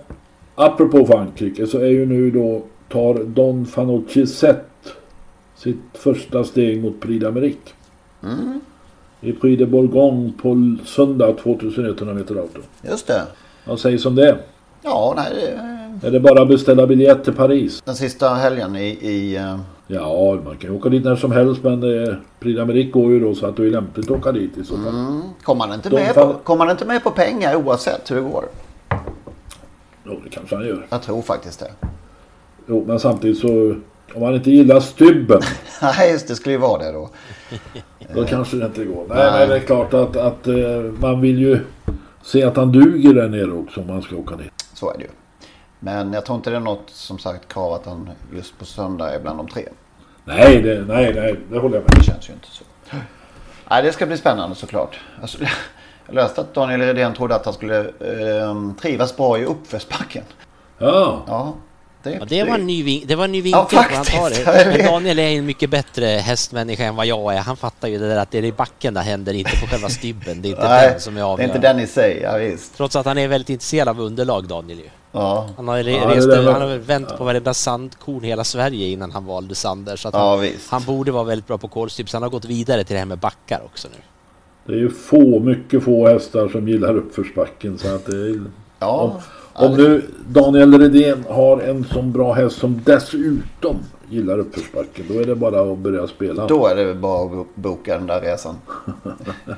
apropå 0.56 1.06
Frankrike 1.06 1.68
så 1.68 1.78
är 1.78 1.88
ju 1.90 2.06
nu 2.06 2.32
då 2.32 2.62
tar 2.90 3.14
Don 3.24 3.66
Fanucci 3.66 4.28
Zet 4.28 4.66
sitt 5.56 5.84
första 5.94 6.44
steg 6.44 6.84
mot 6.84 7.02
Prix 7.02 7.26
d'Amérique. 7.26 7.74
Mm. 8.24 8.62
I 9.22 9.34
Prix 9.34 9.60
de 9.60 9.66
Bourgogne 9.66 10.32
på 10.42 10.76
söndag 10.86 11.34
2100 11.34 12.14
meter 12.14 12.36
auto. 12.36 12.62
Just 12.82 13.08
det. 13.08 13.22
Vad 13.66 13.80
sägs 13.80 14.06
om 14.06 14.16
det? 14.16 14.38
Ja, 14.82 15.14
nej 15.16 15.26
det... 15.36 16.08
Är 16.08 16.12
det 16.12 16.20
bara 16.20 16.42
att 16.42 16.48
beställa 16.48 16.88
biljett 16.88 17.24
till 17.24 17.34
Paris? 17.34 17.82
Den 17.86 17.96
sista 17.96 18.30
helgen 18.30 18.76
i... 18.76 18.88
i 18.88 19.38
uh... 19.38 19.60
Ja, 19.88 20.40
man 20.46 20.58
kan 20.58 20.70
ju 20.70 20.78
åka 20.78 20.90
dit 20.90 21.04
när 21.04 21.16
som 21.16 21.32
helst 21.32 21.64
men 21.64 21.84
eh, 21.84 22.16
Prix 22.40 22.60
d'Amérique 22.60 22.92
går 22.92 23.12
ju 23.12 23.20
då 23.20 23.36
så 23.36 23.46
att 23.46 23.58
det 23.58 23.66
är 23.66 23.70
lämpligt 23.70 24.12
att 24.12 24.18
åka 24.18 24.32
dit 24.32 24.58
i 24.58 24.64
så 24.64 24.78
fall. 24.78 24.88
Mm. 24.88 25.22
Kommer 25.44 25.68
man 25.68 25.76
inte, 25.76 25.90
med 25.90 26.16
fan... 26.16 26.34
på, 26.34 26.40
kommer 26.40 26.66
man 26.66 26.72
inte 26.72 26.86
med 26.86 27.04
på 27.04 27.12
pengar 27.12 27.56
oavsett 27.56 28.12
hur 28.12 28.16
det 28.16 28.22
går? 28.22 28.46
Jo, 30.06 30.20
det 30.24 30.30
kanske 30.30 30.56
han 30.56 30.66
gör. 30.66 30.88
Jag 30.90 31.02
tror 31.02 31.22
faktiskt 31.22 31.60
det. 31.60 31.72
Jo, 32.68 32.84
men 32.88 33.00
samtidigt 33.00 33.38
så 33.38 33.76
om 34.16 34.22
man 34.22 34.36
inte 34.36 34.52
gillar 34.52 34.80
stybben. 34.80 35.42
Nej, 35.82 36.12
just 36.12 36.28
det 36.28 36.36
skulle 36.36 36.54
ju 36.54 36.60
vara 36.60 36.84
det 36.84 36.92
då. 36.92 37.10
då 38.16 38.26
kanske 38.26 38.58
det 38.58 38.66
inte 38.66 38.86
går. 38.86 39.06
Nej, 39.10 39.18
Nej. 39.18 39.40
men 39.40 39.50
det 39.50 39.56
är 39.56 39.60
klart 39.60 39.94
att, 39.94 40.16
att 40.16 40.48
uh, 40.48 40.92
man 41.00 41.22
vill 41.22 41.40
ju 41.40 41.60
se 42.24 42.44
att 42.44 42.58
han 42.58 42.72
duger 42.72 43.14
där 43.14 43.30
nere 43.30 43.52
också 43.52 43.82
om 43.82 43.88
man 43.88 44.02
ska 44.02 44.16
åka 44.16 44.36
ner. 44.36 44.52
Så 44.74 44.92
är 44.92 44.98
det 44.98 45.04
ju. 45.04 45.10
Men 45.80 46.14
jag 46.14 46.26
tror 46.26 46.36
inte 46.36 46.50
det 46.50 46.56
är 46.56 46.60
något 46.60 46.90
som 46.90 47.20
sagt 47.20 47.54
krav 47.54 47.74
att 47.74 47.86
han 47.86 48.10
just 48.36 48.60
på 48.60 48.66
söndag 48.66 49.14
är 49.14 49.20
bland 49.20 49.40
de 49.40 49.48
tre. 49.48 49.64
Nej, 50.26 50.62
det, 50.62 50.86
nej, 50.88 51.14
nej, 51.14 51.40
det 51.52 51.60
håller 51.60 51.76
jag 51.76 51.84
med. 51.84 51.92
Det 52.00 52.04
känns 52.04 52.30
ju 52.30 52.34
inte 52.34 52.48
så. 52.48 52.64
Nej, 53.70 53.84
det 53.84 53.92
ska 53.92 54.06
bli 54.06 54.18
spännande 54.18 54.56
såklart. 54.56 55.00
Alltså, 55.22 55.38
jag 56.06 56.16
läste 56.16 56.42
att 56.42 56.54
Daniel 56.54 56.82
Redén 56.82 57.14
trodde 57.14 57.36
att 57.36 57.46
han 57.46 57.54
skulle 57.54 57.80
eh, 57.80 58.72
trivas 58.82 59.18
bra 59.18 59.40
i 59.40 59.46
uppförsbacken. 59.46 60.24
Ja. 60.78 61.24
Ja, 61.28 61.54
det, 62.04 62.12
ja, 62.12 62.26
det, 62.26 62.44
var 62.44 62.56
en 62.56 62.68
ny, 62.68 63.04
det 63.06 63.16
var 63.16 63.26
en 63.26 63.32
ny 63.32 63.42
vinkel 63.42 63.66
ja, 63.72 63.86
han 63.92 64.06
tar 64.06 64.30
det. 64.30 64.78
Men 64.78 64.86
Daniel 64.86 65.20
är 65.20 65.24
en 65.24 65.46
mycket 65.46 65.70
bättre 65.70 66.06
hästmänniska 66.06 66.84
än 66.84 66.96
vad 66.96 67.06
jag 67.06 67.36
är. 67.36 67.40
Han 67.40 67.58
fattar 67.58 67.88
ju 67.88 68.00
det 68.00 68.08
där 68.08 68.18
att 68.18 68.32
det 68.32 68.38
är 68.38 68.44
i 68.44 68.52
backen 68.52 68.94
det 68.94 69.00
händer, 69.00 69.34
inte 69.34 69.52
på 69.62 69.68
själva 69.68 69.90
stybben. 69.90 70.42
Det 70.42 70.48
är 70.48 70.50
inte 70.50 70.70
Nej, 70.70 70.90
den 70.92 71.00
som 71.00 71.18
är 71.18 71.22
avgörande. 71.22 71.44
Det 71.44 71.52
är 71.54 71.56
inte 71.56 71.68
den 71.68 71.80
i 71.80 71.88
sig, 71.88 72.20
ja, 72.24 72.38
visst. 72.38 72.78
Trots 72.78 72.96
att 72.96 73.06
han 73.06 73.18
är 73.18 73.28
väldigt 73.28 73.50
intresserad 73.50 73.88
av 73.88 74.02
underlag, 74.02 74.48
Daniel 74.48 74.80
ju. 74.80 74.90
Ja. 75.12 75.50
Han 75.58 75.68
har, 75.68 75.78
ja, 75.78 76.16
rest, 76.16 76.28
var... 76.28 76.52
han 76.52 76.62
har 76.62 76.78
vänt 76.78 77.08
ja. 77.10 77.18
på 77.18 77.24
varenda 77.24 77.54
sandkorn 77.54 78.24
hela 78.24 78.44
Sverige 78.44 78.88
innan 78.88 79.12
han 79.12 79.26
valde 79.26 79.56
Sander. 79.56 79.96
Så 79.96 80.08
att 80.08 80.14
ja, 80.14 80.38
han, 80.38 80.50
han, 80.70 80.84
borde 80.84 81.12
vara 81.12 81.24
väldigt 81.24 81.48
bra 81.48 81.58
på 81.58 81.68
kolstyp. 81.68 82.10
Så 82.10 82.18
han 82.18 82.24
har 82.24 82.30
gått 82.30 82.46
vidare 82.46 82.84
till 82.84 82.94
det 82.94 83.00
här 83.00 83.06
med 83.06 83.18
backar 83.18 83.62
också 83.66 83.88
nu. 83.88 84.02
Det 84.66 84.74
är 84.74 84.82
ju 84.82 84.90
få, 84.90 85.40
mycket 85.40 85.84
få 85.84 86.08
hästar 86.08 86.50
som 86.50 86.68
gillar 86.68 86.98
uppförsbacken. 86.98 87.78
Så 87.78 87.96
att 87.96 88.06
det 88.06 88.16
är 88.16 88.40
Ja. 88.80 89.02
Om, 89.02 89.22
om 89.60 89.78
nu 89.78 90.02
Daniel 90.28 90.80
Redén 90.80 91.26
har 91.30 91.62
en 91.62 91.84
sån 91.84 92.12
bra 92.12 92.34
häst 92.34 92.58
som 92.58 92.82
dessutom 92.86 93.76
gillar 94.10 94.40
uppförsbacken. 94.40 95.06
Då 95.08 95.20
är 95.20 95.26
det 95.26 95.36
bara 95.36 95.72
att 95.72 95.78
börja 95.78 96.08
spela. 96.08 96.48
Då 96.48 96.68
är 96.68 96.76
det 96.76 96.96
bara 96.96 97.42
att 97.42 97.56
boka 97.56 97.98
den 97.98 98.08
där 98.08 98.22
resan. 98.22 98.56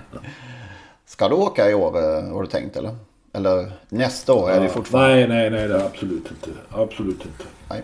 Ska 1.05 1.29
du 1.29 1.35
åka 1.35 1.69
i 1.69 1.73
år 1.73 1.97
eh, 1.97 2.33
har 2.33 2.41
du 2.41 2.47
tänkt 2.47 2.77
eller? 2.77 2.95
Eller 3.33 3.71
nästa 3.89 4.33
år 4.33 4.51
är 4.51 4.61
det 4.61 4.69
fortfarande? 4.69 5.15
Nej, 5.15 5.27
nej, 5.27 5.49
nej, 5.49 5.67
det 5.67 5.75
är 5.75 5.85
absolut 5.85 6.31
inte. 6.31 6.59
Absolut 6.69 7.25
inte. 7.25 7.43
Nej. 7.69 7.83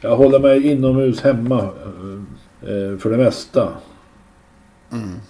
Jag 0.00 0.16
håller 0.16 0.38
mig 0.38 0.66
inomhus 0.66 1.20
hemma 1.20 1.58
eh, 1.58 2.70
eh, 2.70 2.98
för 2.98 3.10
det 3.10 3.16
mesta. 3.16 3.68
Mm. 4.92 5.20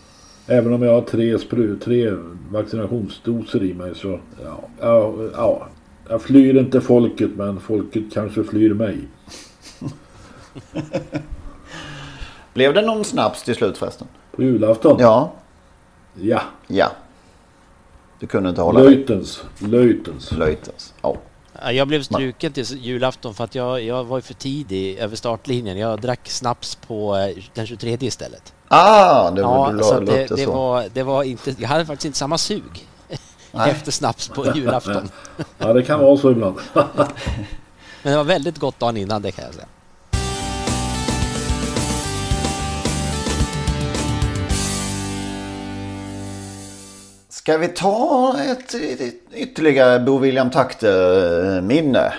Även 0.47 0.73
om 0.73 0.83
jag 0.83 0.93
har 0.93 1.01
tre, 1.01 1.39
spru, 1.39 1.79
tre 1.79 2.13
vaccinationsdoser 2.51 3.63
i 3.63 3.75
mig 3.75 3.95
så 3.95 4.19
ja, 4.45 4.61
ja, 4.81 5.15
ja, 5.35 5.67
jag 6.09 6.23
flyr 6.23 6.57
inte 6.57 6.81
folket 6.81 7.31
men 7.37 7.61
folket 7.61 8.05
kanske 8.13 8.45
flyr 8.45 8.75
mig. 8.75 8.99
Blev 12.55 12.75
det 12.75 12.83
någon 12.83 13.05
snaps 13.05 13.43
till 13.43 13.55
slut 13.55 13.79
förresten? 13.79 14.09
På 14.33 14.43
julafton? 14.43 14.97
Ja. 15.01 15.33
Ja. 16.15 16.43
Ja. 16.67 16.91
Du 18.21 18.27
kunde 18.27 18.49
inte 18.49 18.63
hålla 18.63 18.81
Löjtens. 18.81 19.45
Löjtens. 19.59 20.33
Löjtens. 20.33 20.95
Ja. 21.03 21.17
Jag 21.73 21.89
blev 21.89 22.03
struken 22.03 22.53
till 22.53 22.65
julafton 22.65 23.35
för 23.35 23.45
att 23.45 23.55
jag, 23.55 23.83
jag 23.83 24.05
var 24.05 24.21
för 24.21 24.35
tidig 24.35 24.99
över 24.99 25.17
startlinjen. 25.17 25.79
Jag 25.79 26.01
drack 26.01 26.29
snaps 26.29 26.75
på 26.75 27.17
eh, 27.17 27.45
den 27.55 27.67
23 27.67 27.99
istället. 28.01 28.53
Ah, 28.69 29.31
det, 29.31 29.41
ja, 29.41 29.73
det, 29.73 29.85
så 29.85 30.01
det, 30.01 30.27
det, 30.37 30.47
var, 30.47 30.85
det 30.95 31.03
var 31.03 31.23
inte, 31.23 31.55
jag 31.59 31.69
hade 31.69 31.87
faktiskt 31.87 32.05
inte 32.05 32.19
samma 32.19 32.39
sug. 32.39 32.89
Efter 33.57 33.93
snaps 33.93 34.29
på 34.29 34.47
julafton. 34.55 35.09
ja, 35.59 35.73
det 35.73 35.83
kan 35.83 36.01
vara 36.01 36.17
så 36.17 36.31
ibland. 36.31 36.57
Men 38.03 38.13
det 38.13 38.17
var 38.17 38.25
väldigt 38.25 38.59
gott 38.59 38.79
dagen 38.79 38.97
innan, 38.97 39.23
det 39.23 39.33
kan 39.33 39.45
jag 39.45 39.55
säga. 39.55 39.67
Ska 47.29 47.59
vi 47.59 47.69
ta 47.69 48.37
ett, 48.41 48.75
ett 48.75 49.15
ytterligare 49.35 50.01
Bo 50.01 50.19
William 50.19 50.51
Takter-minne? 50.51 52.13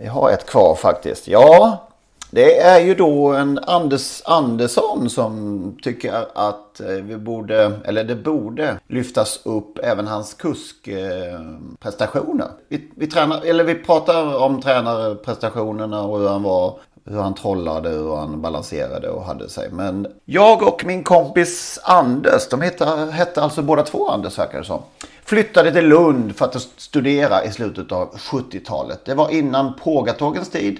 Vi 0.00 0.06
har 0.06 0.30
ett 0.30 0.46
kvar 0.46 0.74
faktiskt. 0.74 1.28
Ja, 1.28 1.87
det 2.30 2.58
är 2.58 2.80
ju 2.80 2.94
då 2.94 3.32
en 3.32 3.58
Anders 3.58 4.22
Andersson 4.24 5.10
som 5.10 5.78
tycker 5.82 6.26
att 6.34 6.80
eh, 6.80 6.86
vi 6.86 7.16
borde, 7.16 7.72
eller 7.84 8.04
det 8.04 8.16
borde 8.16 8.78
lyftas 8.88 9.40
upp 9.44 9.78
även 9.82 10.06
hans 10.06 10.34
kuskprestationer. 10.34 12.48
Vi, 12.68 12.90
vi, 12.96 13.06
tränar, 13.06 13.42
eller 13.44 13.64
vi 13.64 13.74
pratar 13.74 14.42
om 14.42 14.62
tränarprestationerna 14.62 16.02
och 16.02 16.18
hur 16.18 16.28
han 16.28 16.42
var 16.42 16.78
hur 17.10 17.20
han 17.20 17.34
trollade, 17.34 17.88
hur 17.88 18.16
han 18.16 18.42
balanserade 18.42 19.10
och 19.10 19.24
hade 19.24 19.48
sig. 19.48 19.68
Men 19.72 20.06
jag 20.24 20.62
och 20.62 20.84
min 20.86 21.04
kompis 21.04 21.80
Anders, 21.82 22.48
de 22.48 22.60
hette, 22.60 22.84
hette 23.12 23.42
alltså 23.42 23.62
båda 23.62 23.82
två 23.82 24.08
Anders 24.08 24.38
verkar 24.38 24.58
det 24.58 24.64
som. 24.64 24.82
Flyttade 25.24 25.72
till 25.72 25.88
Lund 25.88 26.36
för 26.36 26.44
att 26.44 26.68
studera 26.76 27.44
i 27.44 27.52
slutet 27.52 27.92
av 27.92 28.16
70-talet. 28.16 29.04
Det 29.04 29.14
var 29.14 29.30
innan 29.30 29.74
pågatågens 29.74 30.50
tid. 30.50 30.78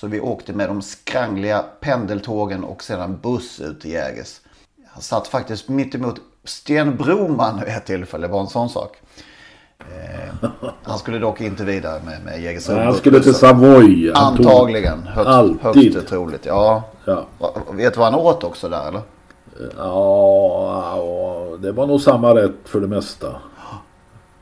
Så 0.00 0.06
vi 0.06 0.20
åkte 0.20 0.52
med 0.52 0.68
de 0.68 0.82
skrangliga 0.82 1.64
pendeltågen 1.80 2.64
och 2.64 2.82
sedan 2.82 3.18
buss 3.22 3.60
ut 3.60 3.80
till 3.80 3.90
Jägers. 3.90 4.40
Jag 4.94 5.02
satt 5.02 5.28
faktiskt 5.28 5.68
mitt 5.68 5.94
emot 5.94 6.20
Sten 6.44 6.96
Broman 6.96 7.60
vid 7.60 7.68
ett 7.68 7.86
tillfälle, 7.86 8.26
det 8.26 8.32
var 8.32 8.40
en 8.40 8.46
sån 8.46 8.68
sak. 8.68 8.96
Eh, 9.78 10.48
han 10.82 10.98
skulle 10.98 11.18
dock 11.18 11.40
inte 11.40 11.64
vidare 11.64 12.02
med, 12.04 12.24
med 12.24 12.42
Jägersro. 12.42 12.76
Han 12.76 12.94
skulle 12.94 13.20
till 13.20 13.34
Savoy. 13.34 14.12
Antagligen. 14.14 15.02
Högst, 15.02 15.28
Alltid. 15.28 15.94
högst 15.94 16.08
troligt. 16.08 16.46
Ja. 16.46 16.82
ja. 17.04 17.26
Vet 17.72 17.94
du 17.94 18.00
vad 18.00 18.12
han 18.12 18.20
åt 18.20 18.44
också 18.44 18.68
där 18.68 18.88
eller? 18.88 19.02
Ja, 19.76 21.56
det 21.60 21.72
var 21.72 21.86
nog 21.86 22.00
samma 22.00 22.34
rätt 22.34 22.56
för 22.64 22.80
det 22.80 22.88
mesta. 22.88 23.36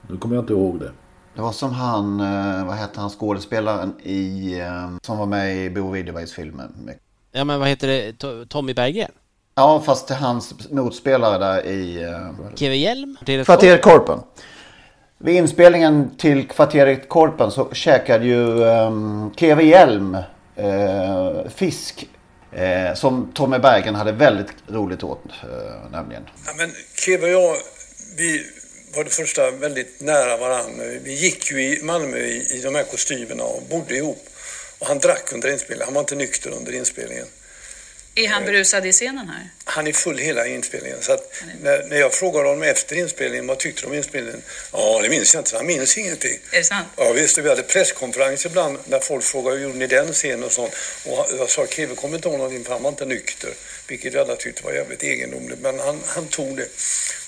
Nu 0.09 0.17
kommer 0.17 0.35
jag 0.35 0.43
inte 0.43 0.53
ihåg 0.53 0.81
det. 0.81 0.91
Det 1.37 1.43
var 1.43 1.53
som 1.53 1.73
han, 1.73 2.21
eh, 2.21 2.67
vad 2.67 2.77
hette 2.77 3.01
han 3.01 3.11
skådespelaren 3.11 3.95
i, 4.03 4.53
eh, 4.61 4.91
som 5.03 5.19
var 5.19 5.27
med 5.27 5.57
i 5.57 5.71
Bo 5.71 5.91
Widerbergs-filmen. 5.91 6.91
Ja 7.33 7.45
men 7.45 7.61
vad 7.61 7.69
heter 7.69 7.89
det, 7.89 8.49
Tommy 8.49 8.75
Berggren? 8.75 9.11
Ja 9.55 9.83
fast 9.87 10.11
hans 10.11 10.71
motspelare 10.71 11.39
där 11.39 11.67
i... 11.67 12.15
Keve 12.55 12.77
Hjelm? 12.77 13.17
Kvarteret 13.45 13.83
Korpen. 13.83 14.19
Vid 15.19 15.35
inspelningen 15.37 16.17
till 16.17 16.49
kvarteret 16.49 17.09
Korpen 17.09 17.51
så 17.51 17.69
käkade 17.73 18.25
ju 18.25 18.65
um, 18.65 19.33
Hjelm 19.39 20.15
uh, 20.15 21.49
fisk 21.49 22.09
uh, 22.53 22.95
som 22.95 23.33
Tommy 23.35 23.59
Bergen 23.59 23.95
hade 23.95 24.13
väldigt 24.13 24.55
roligt 24.69 25.03
åt 25.03 25.25
uh, 25.27 25.91
nämligen. 25.91 26.23
Ja, 26.47 26.53
men 26.59 26.71
Keve 27.05 27.23
och 27.23 27.33
jag, 27.33 27.55
vi 28.19 28.43
var 28.97 29.05
det 29.05 29.11
första 29.11 29.51
väldigt 29.51 30.01
nära 30.01 30.37
varandra. 30.37 30.85
Vi 31.03 31.13
gick 31.13 31.51
ju 31.51 31.63
i 31.63 31.83
Malmö 31.83 32.19
i, 32.19 32.47
i 32.51 32.61
de 32.61 32.75
här 32.75 32.85
kostymerna 32.85 33.45
och 33.45 33.63
bodde 33.63 33.97
ihop. 33.97 34.29
Och 34.79 34.87
han 34.87 34.99
drack 34.99 35.33
under 35.33 35.53
inspelningen. 35.53 35.85
Han 35.85 35.95
var 35.95 36.01
inte 36.01 36.15
nykter 36.15 36.51
under 36.51 36.73
inspelningen. 36.73 37.27
Är 38.15 38.29
han 38.29 38.45
berusad 38.45 38.87
i 38.87 38.93
scenen 38.93 39.29
här? 39.29 39.51
Han 39.69 39.87
är 39.87 39.93
full 39.93 40.19
hela 40.19 40.47
inspelningen. 40.47 41.03
Så 41.03 41.19
när, 41.63 41.85
när 41.85 41.97
jag 41.97 42.15
frågade 42.15 42.49
honom 42.49 42.63
efter 42.63 42.97
inspelningen, 42.97 43.47
vad 43.47 43.59
tyckte 43.59 43.83
du 43.83 43.87
om 43.87 43.95
inspelningen? 43.95 44.43
Ja, 44.73 45.01
det 45.03 45.09
minns 45.09 45.35
jag 45.35 45.41
inte. 45.41 45.57
Han 45.57 45.67
minns 45.67 45.99
ingenting. 45.99 46.39
Är 46.53 46.59
det 46.59 46.65
sant? 46.65 46.89
Ja, 46.97 47.13
visst. 47.13 47.39
Vi 47.39 47.49
hade 47.49 47.63
presskonferens 47.63 48.47
ibland 48.47 48.79
när 48.85 49.01
folk 49.01 49.25
frågade 49.25 49.57
hur 49.57 49.65
gjorde 49.65 49.79
ni 49.79 49.87
den 49.87 50.13
scenen 50.13 50.45
och 50.45 50.53
sånt. 50.53 50.73
Och 51.05 51.27
jag 51.39 51.51
sa, 51.51 51.67
Keve 51.67 51.95
kommer 51.95 52.17
inte 52.17 52.29
ihåg 52.29 52.39
någonting 52.39 52.65
för 52.65 52.73
han 52.73 52.83
var 52.83 52.91
inte 52.91 53.05
nykter. 53.05 53.51
Vilket 53.89 54.15
vi 54.15 54.19
alla 54.19 54.37
tyckte 54.37 54.65
var 54.65 54.73
jävligt 54.73 55.03
egendomligt. 55.03 55.59
Men 55.61 55.79
han, 55.79 56.01
han 56.07 56.27
tog 56.27 56.57
det. 56.57 56.69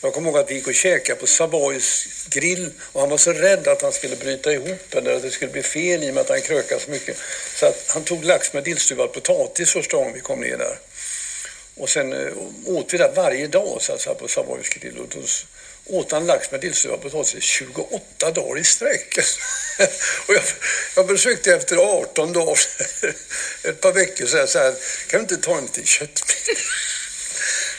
Jag 0.03 0.13
kommer 0.15 0.31
ihåg 0.31 0.39
att 0.39 0.51
vi 0.51 0.55
gick 0.55 0.67
och 0.67 0.75
käkade 0.75 1.21
på 1.21 1.27
Savoys 1.27 2.07
grill 2.31 2.71
och 2.93 3.01
han 3.01 3.11
var 3.11 3.19
så 3.19 3.33
rädd 3.33 3.69
att 3.69 3.83
han 3.83 3.93
skulle 3.93 4.17
bryta 4.17 4.53
ihop 4.53 4.95
eller 4.95 5.17
att 5.17 5.23
det 5.23 5.31
skulle 5.31 5.53
bli 5.53 5.63
fel 5.63 6.05
i 6.05 6.11
och 6.11 6.15
med 6.15 6.21
att 6.21 6.29
han 6.29 6.41
krökade 6.41 6.81
så 6.81 6.91
mycket. 6.91 7.17
Så 7.55 7.67
att 7.67 7.85
han 7.89 8.05
tog 8.05 8.25
lax 8.25 8.53
med 8.53 8.65
dillstuvad 8.65 9.13
potatis 9.13 9.73
första 9.73 9.97
gången 9.97 10.13
vi 10.15 10.21
kom 10.21 10.41
ner 10.41 10.57
där. 10.57 10.79
Och 11.79 11.91
sen 11.91 12.13
äh, 12.13 12.33
åt 12.65 12.95
vi 12.95 12.99
det 12.99 13.13
varje 13.17 13.47
dag 13.47 13.83
så 13.83 13.93
att 13.93 14.19
på 14.19 14.29
Savoys 14.29 14.69
grill. 14.69 14.99
Och 14.99 15.09
då 15.09 15.21
åt 15.89 16.13
han 16.13 16.27
lax 16.27 16.51
med 16.51 16.61
dillstuvad 16.61 17.01
potatis 17.01 17.45
28 17.45 18.31
dagar 18.31 18.59
i 18.61 18.65
sträck. 18.65 19.19
och 20.27 20.35
jag, 20.35 20.43
jag 20.97 21.09
försökte 21.09 21.55
efter 21.55 21.77
18 21.77 22.33
dagar, 22.33 22.59
ett 23.63 23.81
par 23.81 23.93
veckor 23.93 24.27
så 24.27 24.37
här, 24.37 24.47
så 24.47 24.59
här 24.59 24.75
kan 25.07 25.19
du 25.19 25.35
inte 25.35 25.37
ta 25.37 25.57
en 25.57 25.65
liten 25.65 25.85
köttbit? 25.85 26.49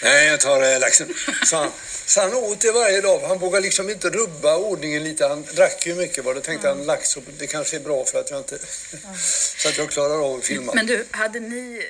Nej, 0.01 0.27
jag 0.27 0.39
tar 0.39 0.73
äh, 0.73 0.79
laxen, 0.79 1.13
sa 1.45 1.57
han. 1.57 1.71
Så 2.09 2.21
han 2.21 2.33
åt 2.33 2.61
det 2.61 2.71
varje 2.71 3.01
dag. 3.01 3.19
Han 3.27 3.37
vågade 3.37 3.61
liksom 3.61 3.89
inte 3.89 4.09
rubba 4.09 4.57
ordningen 4.57 5.03
lite. 5.03 5.27
Han 5.27 5.43
drack 5.55 5.83
ju 5.85 5.95
mycket. 5.95 6.25
Var 6.25 6.33
det 6.33 6.41
tänkte 6.41 6.67
mm. 6.67 6.79
han 6.79 6.87
lax 6.87 7.17
det 7.39 7.47
kanske 7.47 7.75
är 7.75 7.81
bra 7.81 8.03
för 8.03 8.19
att 8.19 8.31
jag 8.31 8.39
inte... 8.39 8.57
så 9.57 9.69
att 9.69 9.77
jag 9.77 9.89
klarar 9.89 10.25
av 10.25 10.37
att 10.37 10.43
filma. 10.43 10.71
Men 10.75 10.85
du, 10.85 11.05
hade 11.11 11.39
ni... 11.39 11.81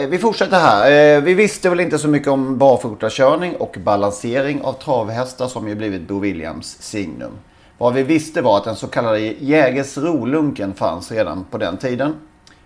Äh, 0.00 0.08
vi 0.08 0.18
fortsätter 0.18 0.56
här. 0.56 0.90
Eh, 0.90 1.22
vi 1.22 1.34
visste 1.34 1.70
väl 1.70 1.80
inte 1.80 1.98
så 1.98 2.08
mycket 2.08 2.28
om 2.28 2.58
barfotakörning 2.58 3.56
och 3.56 3.76
balansering 3.78 4.62
av 4.62 4.82
travhästar 4.82 5.48
som 5.48 5.68
ju 5.68 5.74
blivit 5.74 6.02
Bo 6.02 6.18
Williams 6.18 6.76
signum. 6.80 7.38
Vad 7.78 7.94
vi 7.94 8.02
visste 8.02 8.42
var 8.42 8.56
att 8.56 8.64
den 8.64 8.76
så 8.76 8.86
kallade 8.86 9.20
Jägersro-lunken 9.20 10.74
fanns 10.74 11.10
redan 11.10 11.44
på 11.44 11.58
den 11.58 11.78
tiden. 11.78 12.14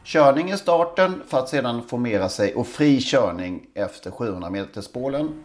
Körning 0.05 0.53
i 0.53 0.59
starten 0.59 1.23
för 1.29 1.39
att 1.39 1.49
sedan 1.49 1.83
formera 1.89 2.29
sig 2.29 2.55
och 2.55 2.67
fri 2.67 3.01
körning 3.01 3.63
efter 3.75 4.11
700 4.11 4.51
metersbålen 4.51 5.45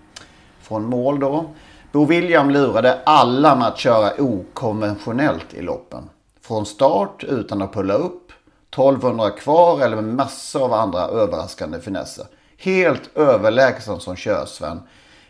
från 0.66 0.86
mål 0.86 1.20
då. 1.20 1.46
Bo 1.92 2.06
William 2.06 2.50
lurade 2.50 3.00
alla 3.06 3.56
med 3.56 3.68
att 3.68 3.78
köra 3.78 4.12
okonventionellt 4.20 5.54
i 5.54 5.62
loppen. 5.62 6.10
Från 6.42 6.66
start 6.66 7.24
utan 7.24 7.62
att 7.62 7.74
pulla 7.74 7.94
upp, 7.94 8.32
1200 8.70 9.30
kvar 9.30 9.82
eller 9.82 9.96
med 9.96 10.16
massor 10.16 10.64
av 10.64 10.74
andra 10.74 11.02
överraskande 11.02 11.80
finesser. 11.80 12.26
Helt 12.58 13.18
överlägsen 13.18 14.00
som 14.00 14.16
körsven, 14.16 14.82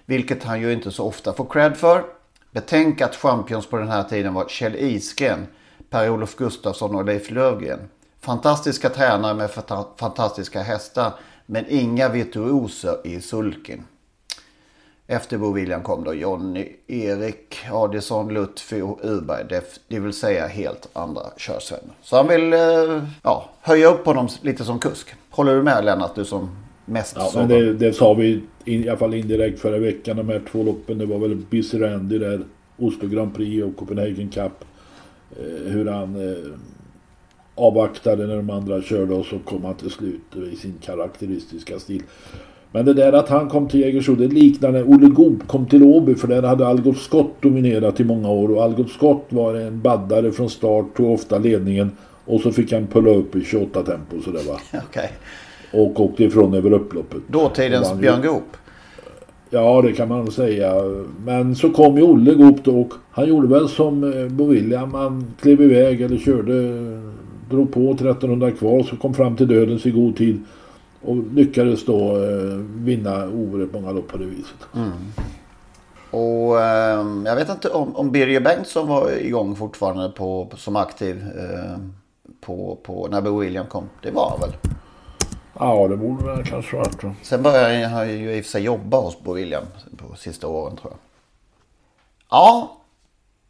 vilket 0.06 0.44
han 0.44 0.62
ju 0.62 0.74
inte 0.74 0.92
så 0.92 1.06
ofta 1.08 1.34
får 1.34 1.46
cred 1.46 1.78
för. 1.78 2.04
Betänk 2.52 3.02
att 3.02 3.16
champions 3.16 3.68
på 3.68 3.78
den 3.78 3.88
här 3.88 4.04
tiden 4.04 4.34
var 4.34 4.46
Kjell 4.48 4.76
Isgren, 4.76 5.48
Per-Olof 5.90 6.36
Gustafsson 6.36 6.96
och 6.96 7.06
Leif 7.06 7.32
Löfgren. 7.32 7.90
Fantastiska 8.22 8.90
tränare 8.90 9.34
med 9.34 9.52
fantastiska 9.98 10.62
hästar, 10.62 11.14
men 11.46 11.66
inga 11.70 12.10
virtuoser 12.10 13.08
i 13.08 13.22
sulken. 13.22 13.86
Efter 15.08 15.38
Bo 15.38 15.52
William 15.54 15.84
kom 15.84 16.04
då 16.04 16.14
Jonny, 16.14 16.68
Erik, 16.88 17.58
Adison, 17.72 18.34
Lutfi 18.34 18.82
och 18.82 19.00
Urberg. 19.04 19.46
Det, 19.50 19.80
det 19.88 20.00
vill 20.00 20.14
säga 20.14 20.48
helt 20.48 20.90
andra 20.94 21.22
körsvänner. 21.38 21.94
Så 22.02 22.16
han 22.16 22.28
vill 22.28 22.54
eh, 22.54 23.04
ja, 23.24 23.50
höja 23.62 23.88
upp 23.88 24.06
honom 24.06 24.28
lite 24.42 24.64
som 24.64 24.80
kusk. 24.80 25.08
Håller 25.30 25.56
du 25.56 25.64
med 25.64 25.86
Lennart, 25.86 26.16
du 26.16 26.26
som 26.26 26.50
mest 26.86 27.16
Ja, 27.20 27.32
men 27.36 27.48
det, 27.48 27.74
det, 27.74 27.94
sa 27.94 28.14
vi 28.14 28.44
i 28.66 28.90
alla 28.90 28.98
fall 28.98 29.14
indirekt 29.14 29.60
förra 29.60 29.78
veckan. 29.80 30.18
De 30.18 30.30
här 30.30 30.42
två 30.52 30.64
loppen. 30.64 30.98
Det 30.98 31.06
var 31.06 31.18
väl 31.18 31.36
Busy 31.36 31.82
Randy 31.82 32.18
där. 32.18 32.42
Oslo 32.78 33.08
Grand 33.08 33.36
Prix 33.36 33.66
och 33.66 33.76
Copenhagen 33.78 34.30
Cup. 34.30 34.66
eh, 35.40 35.72
hur 35.72 35.86
han 35.86 36.30
eh, 36.30 36.60
avvaktade 37.56 38.28
när 38.28 38.36
de 38.36 38.50
andra 38.50 38.82
körde 38.82 39.14
och 39.14 39.26
så 39.26 39.40
kom 39.40 39.66
han 39.66 39.76
till 39.76 39.90
slut 39.92 40.36
i 40.54 40.56
sin 40.56 40.74
karaktäristiska 40.82 41.80
stil. 41.80 42.04
Men 42.76 42.86
det 42.86 42.94
där 42.94 43.14
att 43.14 43.30
han 43.30 43.50
kom 43.50 43.68
till 43.68 43.80
Jägersro, 43.80 44.16
det 44.16 44.28
liknar 44.28 44.72
när 44.72 44.84
Olle 44.84 45.08
Goop 45.08 45.48
kom 45.48 45.66
till 45.66 45.84
Åby 45.84 46.16
för 46.16 46.28
där 46.28 46.44
hade 46.44 46.68
Algot 46.68 46.98
Scott 46.98 47.42
dominerat 47.42 48.00
i 48.00 48.04
många 48.04 48.30
år 48.30 48.52
och 48.52 48.64
Algot 48.64 48.90
Scott 48.90 49.26
var 49.30 49.56
en 49.56 49.82
baddare 49.82 50.32
från 50.32 50.50
start, 50.50 50.86
tog 50.98 51.12
ofta 51.12 51.38
ledningen 51.38 51.92
och 52.26 52.42
så 52.42 52.52
fick 52.52 52.72
han 52.72 52.88
pulla 52.88 53.10
upp 53.10 53.36
i 53.36 53.44
28 53.44 53.84
tempo 53.84 54.22
sådär 54.22 54.42
va. 54.48 54.80
Okay. 54.90 55.08
Och 55.74 56.00
åkte 56.00 56.24
ifrån 56.24 56.54
över 56.54 56.74
upploppet. 56.74 57.22
Dåtidens 57.28 57.94
Björn 57.94 58.22
Goop? 58.22 58.58
Ja, 59.50 59.82
det 59.82 59.92
kan 59.94 60.08
man 60.08 60.32
säga. 60.32 60.74
Men 61.26 61.56
så 61.56 61.70
kom 61.70 61.98
ju 61.98 62.04
Olle 62.04 62.34
Goop 62.34 62.64
då 62.64 62.80
och 62.80 62.94
han 63.12 63.28
gjorde 63.28 63.48
väl 63.48 63.70
som 63.70 64.04
eh, 64.04 64.28
Bo 64.28 64.48
William. 64.48 64.94
Han 64.94 65.26
klev 65.42 65.62
iväg 65.62 66.02
eller 66.02 66.18
körde, 66.18 66.54
drog 67.50 67.74
på 67.74 67.92
1300 67.92 68.52
kvar 68.52 68.84
så 68.84 68.96
kom 68.96 69.14
fram 69.14 69.36
till 69.36 69.48
dödens 69.48 69.86
i 69.86 69.92
god 69.92 70.18
tid. 70.18 70.44
Och 71.06 71.16
lyckades 71.34 71.86
då 71.86 72.18
eh, 72.18 72.58
vinna 72.58 73.28
oerhört 73.28 73.74
många 73.74 73.92
lopp 73.92 74.08
på 74.08 74.18
det 74.18 74.26
viset. 74.26 74.68
Mm. 74.76 74.92
Och 76.12 76.62
eh, 76.62 77.06
jag 77.26 77.36
vet 77.36 77.50
inte 77.50 77.70
om, 77.70 77.96
om 77.96 78.12
Birger 78.12 78.40
Bengtsson 78.40 78.88
var 78.88 79.12
igång 79.12 79.56
fortfarande 79.56 80.10
på, 80.10 80.50
som 80.56 80.76
aktiv 80.76 81.24
eh, 81.38 81.78
på, 82.42 82.78
på, 82.84 83.08
när 83.08 83.22
Bo 83.22 83.40
William 83.40 83.66
kom. 83.68 83.90
Det 84.02 84.12
var 84.12 84.38
väl? 84.42 84.52
Ja, 85.60 85.88
det 85.88 85.98
borde 85.98 86.26
väl 86.26 86.46
kanske 86.46 86.78
varit. 86.78 87.04
Sen 87.22 87.44
började 87.44 87.88
han 87.88 88.10
ju 88.10 88.36
i 88.36 88.42
och 88.42 88.46
för 88.46 88.52
sig 88.52 88.64
jobba 88.64 88.98
hos 88.98 89.24
Bo 89.24 89.34
William 89.34 89.64
på 89.98 90.16
sista 90.16 90.48
åren 90.48 90.78
tror 90.78 90.92
jag. 90.94 91.00
Ja, 92.30 92.78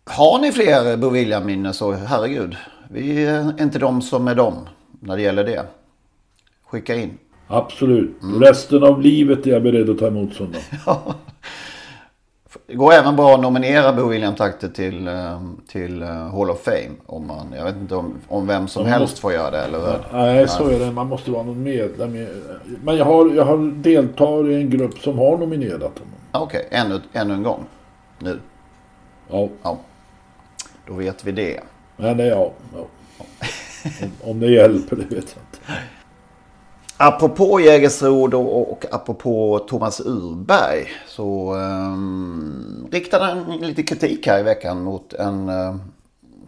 har 0.05 0.39
ni 0.39 0.51
fler 0.51 0.97
Bo 0.97 1.09
William-minnen 1.09 1.73
så 1.73 1.91
herregud. 1.91 2.55
Vi 2.89 3.25
är 3.25 3.61
inte 3.61 3.79
de 3.79 4.01
som 4.01 4.27
är 4.27 4.35
de 4.35 4.53
när 4.99 5.15
det 5.15 5.21
gäller 5.21 5.43
det. 5.43 5.65
Skicka 6.63 6.95
in. 6.95 7.17
Absolut. 7.47 8.23
Mm. 8.23 8.41
Resten 8.41 8.83
av 8.83 9.01
livet 9.01 9.47
är 9.47 9.51
jag 9.51 9.63
beredd 9.63 9.89
att 9.89 9.99
ta 9.99 10.07
emot 10.07 10.33
sådana. 10.33 10.57
Det 12.67 12.75
går 12.75 12.93
även 12.93 13.15
bra 13.15 13.33
att 13.33 13.41
nominera 13.41 13.93
Bo 13.93 14.07
William 14.07 14.35
Takter 14.35 14.67
till, 14.67 15.07
eh, 15.07 15.41
till 15.67 16.01
eh, 16.01 16.07
Hall 16.07 16.49
of 16.49 16.63
Fame. 16.63 16.91
Om 17.05 17.27
man, 17.27 17.53
jag 17.57 17.65
vet 17.65 17.75
inte 17.75 17.95
om, 17.95 18.13
om 18.27 18.47
vem 18.47 18.67
som 18.67 18.85
helst 18.85 19.01
måste, 19.01 19.21
får 19.21 19.33
göra 19.33 19.51
det. 19.51 19.57
Eller? 19.57 20.05
Nej, 20.13 20.47
så 20.47 20.67
är 20.67 20.79
det. 20.79 20.91
Man 20.91 21.07
måste 21.07 21.31
vara 21.31 21.43
någon 21.43 21.63
medlem. 21.63 22.27
Men 22.83 22.97
jag 22.97 23.05
har, 23.05 23.35
jag 23.35 23.45
har 23.45 23.57
deltar 23.81 24.49
i 24.49 24.55
en 24.55 24.69
grupp 24.69 24.99
som 24.99 25.17
har 25.17 25.37
nominerat 25.37 25.81
honom. 25.81 26.13
Okej, 26.31 26.67
okay. 26.67 26.79
ännu, 26.79 27.01
ännu 27.13 27.33
en 27.33 27.43
gång. 27.43 27.65
Nu. 28.19 28.39
Ja. 29.29 29.49
ja. 29.63 29.77
Då 30.87 30.93
vet 30.93 31.25
vi 31.25 31.31
det. 31.31 31.59
Men 31.97 32.17
det, 32.17 32.25
ja. 32.25 32.51
ja. 32.75 32.87
om, 34.01 34.29
om 34.31 34.39
det 34.39 34.47
hjälper, 34.47 34.95
det 34.95 35.15
vet 35.15 35.35
jag 35.35 35.43
inte. 35.43 35.59
Apropå 36.97 37.59
Jägersro 37.59 38.37
och, 38.37 38.71
och 38.71 38.85
apropå 38.91 39.59
Thomas 39.69 40.01
Urberg 40.05 40.87
så 41.07 41.55
um, 41.55 42.87
riktade 42.91 43.25
han 43.25 43.57
lite 43.57 43.83
kritik 43.83 44.27
här 44.27 44.39
i 44.39 44.43
veckan 44.43 44.83
mot 44.83 45.13
en 45.13 45.49
eh, 45.49 45.55
uh, 45.55 45.75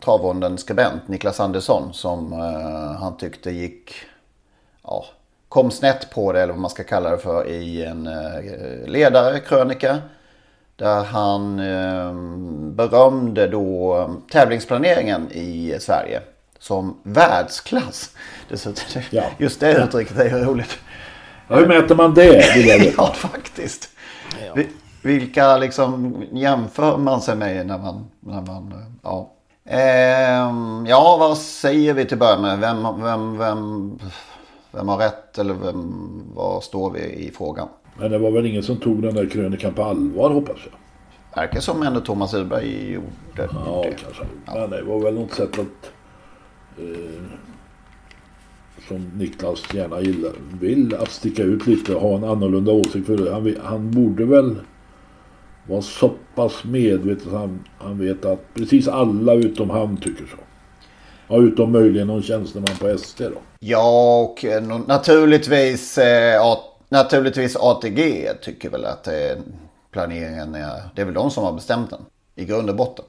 travronden 0.04 0.58
skribent, 0.58 1.08
Niklas 1.08 1.40
Andersson, 1.40 1.94
som 1.94 2.34
uh, 2.34 2.92
han 2.92 3.18
tyckte 3.18 3.52
gick, 3.52 3.94
ja, 4.84 5.06
kom 5.50 5.72
snett 5.72 6.10
på 6.10 6.32
det 6.32 6.42
eller 6.42 6.54
vad 6.54 6.62
man 6.62 6.72
ska 6.72 6.84
kalla 6.84 7.10
det 7.10 7.18
för 7.18 7.48
i 7.48 7.86
en 7.86 8.08
eh, 8.08 8.38
uh, 8.38 8.88
ledare, 8.88 9.40
krönika. 9.40 9.98
Där 10.76 11.04
han 11.04 11.60
uh, 11.60 12.14
berömde 12.72 13.48
då 13.48 13.94
ehm, 13.94 14.22
tävlingsplaneringen 14.32 15.32
i 15.32 15.78
Sverige 15.80 16.22
som 16.60 16.98
världsklass. 17.04 18.12
Ja. 19.10 19.24
Just 19.38 19.60
det 19.60 19.84
uttrycket 19.84 20.17
är 20.17 20.46
roligt. 20.46 20.78
Ja, 21.48 21.56
hur 21.56 21.67
mäter 21.67 21.96
man 21.96 22.13
det? 22.13 22.93
ja, 22.98 23.13
faktiskt. 23.13 23.89
Ja. 24.56 24.63
Vilka 25.02 25.58
liksom 25.58 26.24
jämför 26.32 26.98
man 26.98 27.22
sig 27.22 27.36
med 27.36 27.67
när 27.67 27.78
man... 27.78 28.08
När 28.20 28.41
man 28.41 28.74
ja. 29.04 29.34
Ehm, 29.70 30.86
ja, 30.88 31.17
vad 31.20 31.38
säger 31.38 31.93
vi 31.93 32.06
till 32.06 32.13
att 32.13 32.20
börja 32.20 32.39
med? 32.39 32.60
Vem, 32.60 33.04
vem, 33.04 33.38
vem, 33.38 34.00
vem 34.72 34.88
har 34.88 34.98
rätt 34.98 35.38
eller 35.38 35.54
vem, 35.54 36.24
var 36.36 36.62
står 36.62 36.91
vi 36.91 37.00
i 37.00 37.32
frågan? 37.38 37.67
Men 37.98 38.12
det 38.12 38.17
var 38.17 38.32
väl 38.32 38.46
ingen 38.46 38.63
som 38.63 38.78
tog 38.78 39.02
den 39.02 39.15
där 39.15 39.30
krönikan 39.30 39.74
på 39.74 39.84
allvar 39.84 40.30
hoppas 40.30 40.58
jag. 40.63 40.80
Verkar 41.41 41.60
som 41.60 41.84
ändå 41.84 42.00
Thomas 42.00 42.34
Urberg 42.34 42.91
gjorde 42.91 43.08
ja, 43.65 43.84
det. 43.84 43.96
Kanske. 44.04 44.24
Ja. 44.46 44.54
Men 44.56 44.70
det 44.70 44.82
var 44.82 45.00
väl 45.00 45.13
något 45.13 45.34
sätt 45.34 45.60
att 45.60 45.91
eh, 46.78 47.24
som 48.88 49.12
Niklas 49.16 49.74
gärna 49.74 50.02
gillar, 50.02 50.32
vill 50.60 50.96
att 50.96 51.12
sticka 51.12 51.44
ut 51.44 51.68
lite 51.68 51.96
och 51.96 52.02
ha 52.02 52.18
en 52.18 52.24
annorlunda 52.24 52.72
åsikt. 52.72 53.06
För 53.06 53.32
han, 53.32 53.56
han 53.63 53.92
borde 53.92 54.26
väl 54.26 54.56
vara 55.68 55.82
så 55.82 56.12
pass 56.36 56.63
medveten 56.63 57.28
att 57.28 57.40
han, 57.40 57.60
han 57.78 58.00
vet 58.00 58.26
att 58.26 58.54
precis 58.54 58.88
alla 58.88 59.34
utom 59.34 59.70
han 59.70 59.98
tycker 59.98 60.26
så. 60.26 60.38
Ja, 61.28 61.38
utom 61.38 61.72
möjligen 61.72 62.08
någon 62.08 62.24
tjänsteman 62.24 62.76
på 62.80 62.98
SD 62.98 63.22
då. 63.22 63.42
Ja, 63.60 64.20
och 64.22 64.46
eh, 64.46 64.63
naturligtvis, 64.88 65.98
eh, 65.98 66.58
naturligtvis 66.90 67.56
ATG 67.56 68.30
tycker 68.42 68.70
väl 68.70 68.86
att 68.86 69.08
eh, 69.08 69.13
planeringen 69.92 70.56
är... 70.56 70.82
Det 70.96 71.02
är 71.02 71.06
väl 71.06 71.13
de 71.13 71.32
som 71.32 71.44
har 71.44 71.54
bestämt 71.54 71.90
den 71.90 72.00
i 72.36 72.46
grund 72.46 72.70
och 72.70 72.76
botten. 72.76 73.06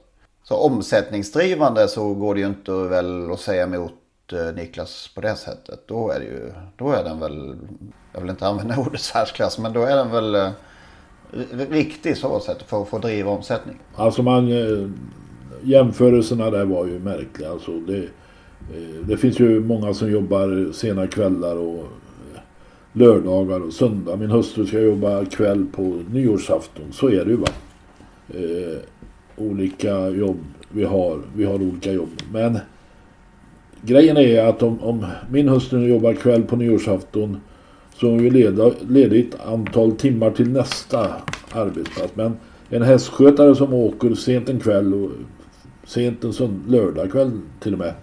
Så 0.49 0.57
omsättningsdrivande 0.57 1.89
så 1.89 2.15
går 2.15 2.35
det 2.35 2.41
ju 2.41 2.47
inte 2.47 2.73
väl 2.73 3.31
att 3.33 3.41
säga 3.41 3.63
emot 3.63 3.93
eh, 4.33 4.55
Niklas 4.55 5.11
på 5.15 5.21
det 5.21 5.37
sättet. 5.37 5.81
Då 5.87 6.11
är 6.11 6.19
det 6.19 6.25
ju, 6.25 6.53
då 6.77 6.91
är 6.91 7.05
den 7.05 7.21
väl, 7.21 7.57
jag 8.13 8.21
vill 8.21 8.31
inte 8.31 8.47
använda 8.47 8.79
ordet 8.87 9.01
särklass, 9.01 9.59
men 9.59 9.73
då 9.73 9.83
är 9.83 9.97
den 9.97 10.11
väl 10.11 10.35
eh, 10.35 10.51
riktig 11.71 12.17
så 12.17 12.41
sätt 12.41 12.63
för 12.67 12.83
att 12.83 12.89
få 12.89 12.99
driva 12.99 13.31
omsättning. 13.31 13.79
Alltså 13.95 14.23
man, 14.23 14.53
eh, 14.53 14.91
jämförelserna 15.63 16.51
där 16.51 16.65
var 16.65 16.87
ju 16.87 16.99
märkliga. 16.99 17.51
Alltså 17.51 17.73
det, 17.81 18.09
det 19.09 19.17
finns 19.17 19.41
ju 19.41 19.61
många 19.61 19.95
som 19.95 20.11
jobbar 20.11 20.73
sena 20.73 21.07
kvällar 21.07 21.57
och 21.57 21.85
lördagar 22.93 23.61
och 23.67 23.73
söndag. 23.73 24.17
Min 24.17 24.31
hustru 24.31 24.67
ska 24.67 24.81
jobba 24.81 25.25
kväll 25.25 25.67
på 25.73 25.83
nyårsafton. 26.11 26.93
Så 26.93 27.11
är 27.11 27.25
det 27.25 27.31
ju 27.31 27.37
va 27.37 27.49
olika 29.41 30.09
jobb 30.09 30.39
vi 30.71 30.85
har. 30.85 31.19
Vi 31.37 31.45
har 31.45 31.55
olika 31.55 31.93
jobb. 31.93 32.11
Men 32.33 32.59
grejen 33.83 34.17
är 34.17 34.45
att 34.45 34.63
om, 34.63 34.83
om 34.83 35.07
min 35.31 35.49
hustru 35.49 35.87
jobbar 35.87 36.15
kväll 36.15 36.43
på 36.43 36.57
nyårsafton 36.57 37.41
så 37.95 38.15
är 38.15 38.19
vi 38.19 38.31
leda, 38.31 38.71
ledigt 38.89 39.37
antal 39.47 39.93
timmar 39.93 40.31
till 40.31 40.51
nästa 40.51 41.13
arbetsplats. 41.53 42.13
Men 42.15 42.37
en 42.69 42.83
hästskötare 42.83 43.55
som 43.55 43.75
åker 43.75 44.15
sent 44.15 44.49
en 44.49 44.61
kväll 44.61 44.95
och 44.95 45.11
sent 45.87 46.25
en 46.25 46.33
sån 46.33 46.65
lördagkväll 46.69 47.31
till 47.61 47.73
och 47.73 47.79
med 47.79 47.95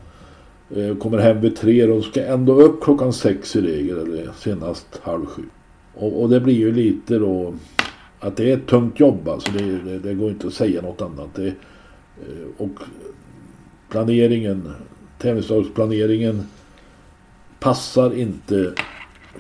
eh, 0.76 0.98
kommer 0.98 1.18
hem 1.18 1.42
vid 1.42 1.56
tre 1.56 1.84
och 1.84 2.04
ska 2.04 2.26
ändå 2.26 2.62
upp 2.62 2.84
klockan 2.84 3.14
sex 3.14 3.56
i 3.56 3.62
regel 3.62 3.98
eller 3.98 4.30
senast 4.38 5.00
halv 5.04 5.26
sju. 5.26 5.44
Och, 5.94 6.22
och 6.22 6.30
det 6.30 6.40
blir 6.40 6.56
ju 6.56 6.72
lite 6.72 7.20
då 7.20 7.54
att 8.26 8.38
det 8.38 8.52
är 8.52 8.58
ett 8.58 8.68
tungt 8.68 9.00
jobb 9.00 9.28
alltså. 9.28 9.52
Det, 9.52 9.80
det, 9.80 10.00
det 10.00 10.14
går 10.14 10.30
inte 10.30 10.48
att 10.48 10.54
säga 10.54 10.82
något 10.82 11.02
annat. 11.02 11.36
Det, 11.36 11.48
eh, 11.48 11.54
och 12.58 12.80
planeringen, 13.90 14.76
tävlingsdagsplaneringen 15.20 16.48
passar 17.60 18.18
inte 18.18 18.74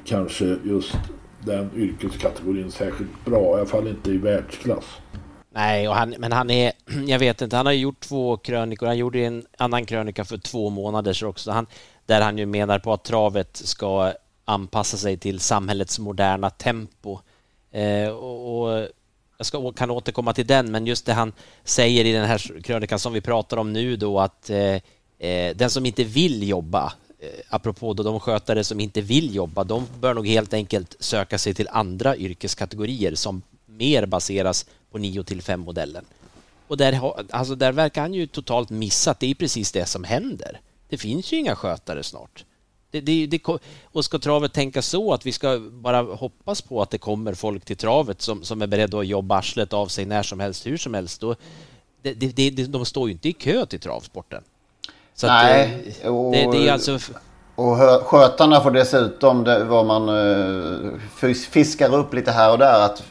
kanske 0.05 0.57
just 0.63 0.97
den 1.45 1.69
yrkeskategorin 1.75 2.71
särskilt 2.71 3.25
bra. 3.25 3.57
I 3.57 3.59
alla 3.59 3.65
fall 3.65 3.87
inte 3.87 4.11
i 4.11 4.17
världsklass. 4.17 4.85
Nej, 5.49 5.87
och 5.87 5.95
han, 5.95 6.15
men 6.17 6.31
han 6.31 6.49
är, 6.49 6.71
jag 7.07 7.19
vet 7.19 7.41
inte, 7.41 7.55
han 7.55 7.65
har 7.65 7.73
gjort 7.73 7.99
två 7.99 8.37
krönikor. 8.37 8.87
Han 8.87 8.97
gjorde 8.97 9.19
en 9.19 9.45
annan 9.57 9.85
krönika 9.85 10.25
för 10.25 10.37
två 10.37 10.69
månader 10.69 11.13
sedan 11.13 11.29
också, 11.29 11.51
han, 11.51 11.67
där 12.05 12.21
han 12.21 12.37
ju 12.37 12.45
menar 12.45 12.79
på 12.79 12.93
att 12.93 13.03
travet 13.03 13.57
ska 13.57 14.13
anpassa 14.45 14.97
sig 14.97 15.17
till 15.17 15.39
samhällets 15.39 15.99
moderna 15.99 16.49
tempo. 16.49 17.19
Eh, 17.75 18.09
och, 18.09 18.61
och, 18.61 18.87
jag 19.37 19.45
ska, 19.45 19.71
kan 19.71 19.91
återkomma 19.91 20.33
till 20.33 20.47
den, 20.47 20.71
men 20.71 20.87
just 20.87 21.05
det 21.05 21.13
han 21.13 21.33
säger 21.63 22.05
i 22.05 22.11
den 22.11 22.25
här 22.25 22.61
krönikan 22.61 22.99
som 22.99 23.13
vi 23.13 23.21
pratar 23.21 23.57
om 23.57 23.73
nu 23.73 23.95
då 23.95 24.19
att 24.19 24.49
eh, 24.49 24.75
eh, 25.29 25.55
den 25.55 25.69
som 25.69 25.85
inte 25.85 26.03
vill 26.03 26.47
jobba, 26.47 26.93
eh, 27.19 27.29
apropå 27.49 27.93
då 27.93 28.03
de 28.03 28.19
skötare 28.19 28.63
som 28.63 28.79
inte 28.79 29.01
vill 29.01 29.35
jobba, 29.35 29.63
de 29.63 29.87
bör 29.99 30.13
nog 30.13 30.27
helt 30.27 30.53
enkelt 30.53 30.95
söka 30.99 31.37
sig 31.37 31.53
till 31.53 31.67
andra 31.71 32.17
yrkeskategorier 32.17 33.15
som 33.15 33.41
mer 33.65 34.05
baseras 34.05 34.65
på 34.91 34.97
9 34.97 35.23
till 35.23 35.41
5 35.41 35.59
modellen. 35.59 36.05
Och 36.67 36.77
där, 36.77 36.99
alltså 37.29 37.55
där 37.55 37.71
verkar 37.71 38.01
han 38.01 38.13
ju 38.13 38.27
totalt 38.27 38.69
missa 38.69 39.11
att 39.11 39.19
det 39.19 39.31
är 39.31 39.35
precis 39.35 39.71
det 39.71 39.85
som 39.85 40.03
händer. 40.03 40.59
Det 40.89 40.97
finns 40.97 41.33
ju 41.33 41.37
inga 41.37 41.55
skötare 41.55 42.03
snart. 42.03 42.45
Det, 43.01 43.01
det, 43.01 43.27
det, 43.27 43.59
och 43.91 44.05
ska 44.05 44.19
travet 44.19 44.53
tänka 44.53 44.81
så 44.81 45.13
att 45.13 45.25
vi 45.25 45.31
ska 45.31 45.59
bara 45.71 46.01
hoppas 46.01 46.61
på 46.61 46.81
att 46.81 46.89
det 46.89 46.97
kommer 46.97 47.33
folk 47.33 47.65
till 47.65 47.77
travet 47.77 48.21
som, 48.21 48.43
som 48.43 48.61
är 48.61 48.67
beredda 48.67 48.99
att 48.99 49.07
jobba 49.07 49.37
arslet 49.37 49.73
av 49.73 49.87
sig 49.87 50.05
när 50.05 50.23
som 50.23 50.39
helst, 50.39 50.67
hur 50.67 50.77
som 50.77 50.93
helst. 50.93 51.21
Då, 51.21 51.35
det, 52.01 52.13
det, 52.13 52.49
de 52.49 52.85
står 52.85 53.07
ju 53.07 53.11
inte 53.13 53.29
i 53.29 53.33
kö 53.33 53.65
till 53.65 53.79
travsporten. 53.79 54.43
Så 55.13 55.27
Nej, 55.27 55.95
att, 56.01 56.09
och, 56.09 56.31
det, 56.31 56.51
det 56.51 56.67
är 56.67 56.73
alltså... 56.73 56.99
och 57.55 57.77
skötarna 58.05 58.61
får 58.61 58.71
dessutom, 58.71 59.43
det, 59.43 59.63
vad 59.63 59.85
man 59.85 60.09
eh, 60.09 60.91
fis- 61.19 61.49
fiskar 61.49 61.95
upp 61.95 62.13
lite 62.13 62.31
här 62.31 62.51
och 62.51 62.57
där, 62.57 62.85
att 62.85 63.03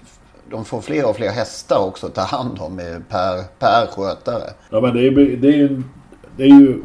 de 0.51 0.65
får 0.65 0.81
fler 0.81 1.09
och 1.09 1.17
fler 1.17 1.31
hästar 1.31 1.79
också 1.79 2.07
att 2.07 2.15
ta 2.15 2.21
hand 2.21 2.59
om 2.61 2.77
per, 3.09 3.43
per 3.59 3.87
skötare. 3.87 4.51
Ja 4.71 4.81
men 4.81 4.95
det 4.95 5.07
är, 5.07 5.37
det 5.37 5.49
är, 5.49 5.57
ju, 5.57 5.83
det 6.37 6.43
är 6.43 6.49
ju 6.49 6.83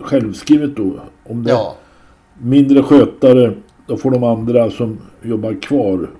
självskrivet 0.00 0.76
då. 0.76 1.00
Om 1.24 1.44
det 1.44 1.50
Ja. 1.50 1.74
Mindre 2.38 2.82
skötare 2.82 3.54
då 3.86 3.96
får 3.96 4.10
de 4.10 4.24
andra 4.24 4.70
som 4.70 4.98
jobbar 5.22 5.62
kvar 5.62 6.10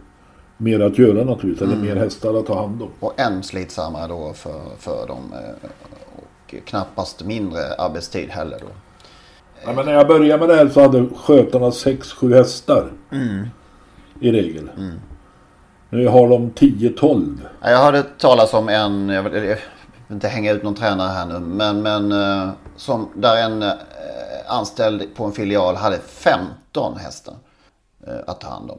mer 0.57 0.81
att 0.81 0.99
göra 0.99 1.25
naturligtvis. 1.25 1.63
Eller 1.63 1.73
Mm. 1.77 1.87
mer 1.87 1.97
hästar 1.97 2.35
att 2.39 2.47
ta 2.47 2.61
hand 2.61 2.83
om. 2.83 2.89
Och 3.01 3.21
än 3.21 3.43
slitsammare 3.43 4.09
då 4.09 4.33
för, 4.35 4.61
för 4.79 5.07
dem. 5.07 5.33
eh, 5.33 5.69
Och 6.17 6.55
knappast 6.67 7.25
mindre 7.25 7.75
arbetstid 7.79 8.29
heller 8.31 8.59
då. 8.61 8.67
Ja, 9.67 9.73
men 9.77 9.87
när 9.87 9.93
jag 9.93 10.07
började 10.09 10.39
med 10.47 10.49
det 10.49 10.57
här 10.57 10.69
så 10.69 10.81
hade 10.81 11.07
skötarna 11.17 11.71
6-7 11.71 12.35
hästar. 12.35 12.93
I 14.21 14.33
regel. 14.33 14.71
Nu 15.91 16.07
har 16.09 16.29
de 16.29 16.51
10-12. 16.51 17.39
Ja, 17.63 17.71
Jag 17.71 17.79
hörde 17.79 18.03
talas 18.03 18.55
om 18.55 18.69
en, 18.69 19.09
jag 19.09 19.23
vill, 19.23 19.35
jag 19.35 19.43
vill 19.43 19.57
inte 20.11 20.29
hänga 20.29 20.53
ut 20.53 20.63
någon 20.63 20.75
tränare 20.75 21.09
här 21.09 21.27
nu, 21.27 21.39
men, 21.39 21.83
men 21.83 22.13
eh, 22.13 22.49
som, 22.77 23.09
där 23.15 23.37
en 23.45 23.63
eh, 23.63 23.69
anställd 24.49 25.15
på 25.17 25.25
en 25.25 25.33
filial 25.33 25.77
hade 25.77 25.99
15 25.99 26.97
hästar 26.97 27.35
eh, 28.07 28.15
att 28.27 28.41
ta 28.41 28.49
hand 28.49 28.71
om. 28.71 28.79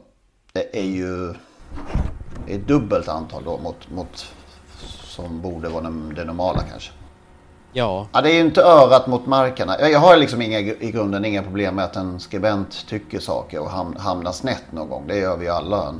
Det 0.52 0.78
är 0.78 0.84
ju 0.84 1.34
är 2.48 2.58
dubbelt 2.66 3.08
antal 3.08 3.44
då 3.44 3.58
mot, 3.58 3.90
mot 3.90 4.26
som 5.04 5.40
borde 5.42 5.68
vara 5.68 5.82
det- 5.82 6.24
normala 6.24 6.60
kanske. 6.70 6.92
Ja, 7.72 8.06
Ja, 8.12 8.20
det 8.20 8.30
är 8.30 8.34
ju 8.34 8.40
inte 8.40 8.62
örat 8.62 9.06
mot 9.06 9.26
marken. 9.26 9.70
Jag 9.80 9.98
har 10.00 10.16
liksom 10.16 10.42
inga, 10.42 10.58
i 10.58 10.90
grunden 10.94 11.24
inga 11.24 11.42
problem 11.42 11.74
med 11.74 11.84
att 11.84 11.96
en 11.96 12.20
skribent 12.20 12.86
tycker 12.88 13.18
saker 13.20 13.58
och 13.60 13.70
ham, 13.70 13.96
hamnar 13.98 14.32
snett 14.32 14.64
någon 14.72 14.88
gång. 14.88 15.04
Det 15.06 15.16
gör 15.18 15.36
vi 15.36 15.48
alla. 15.48 15.94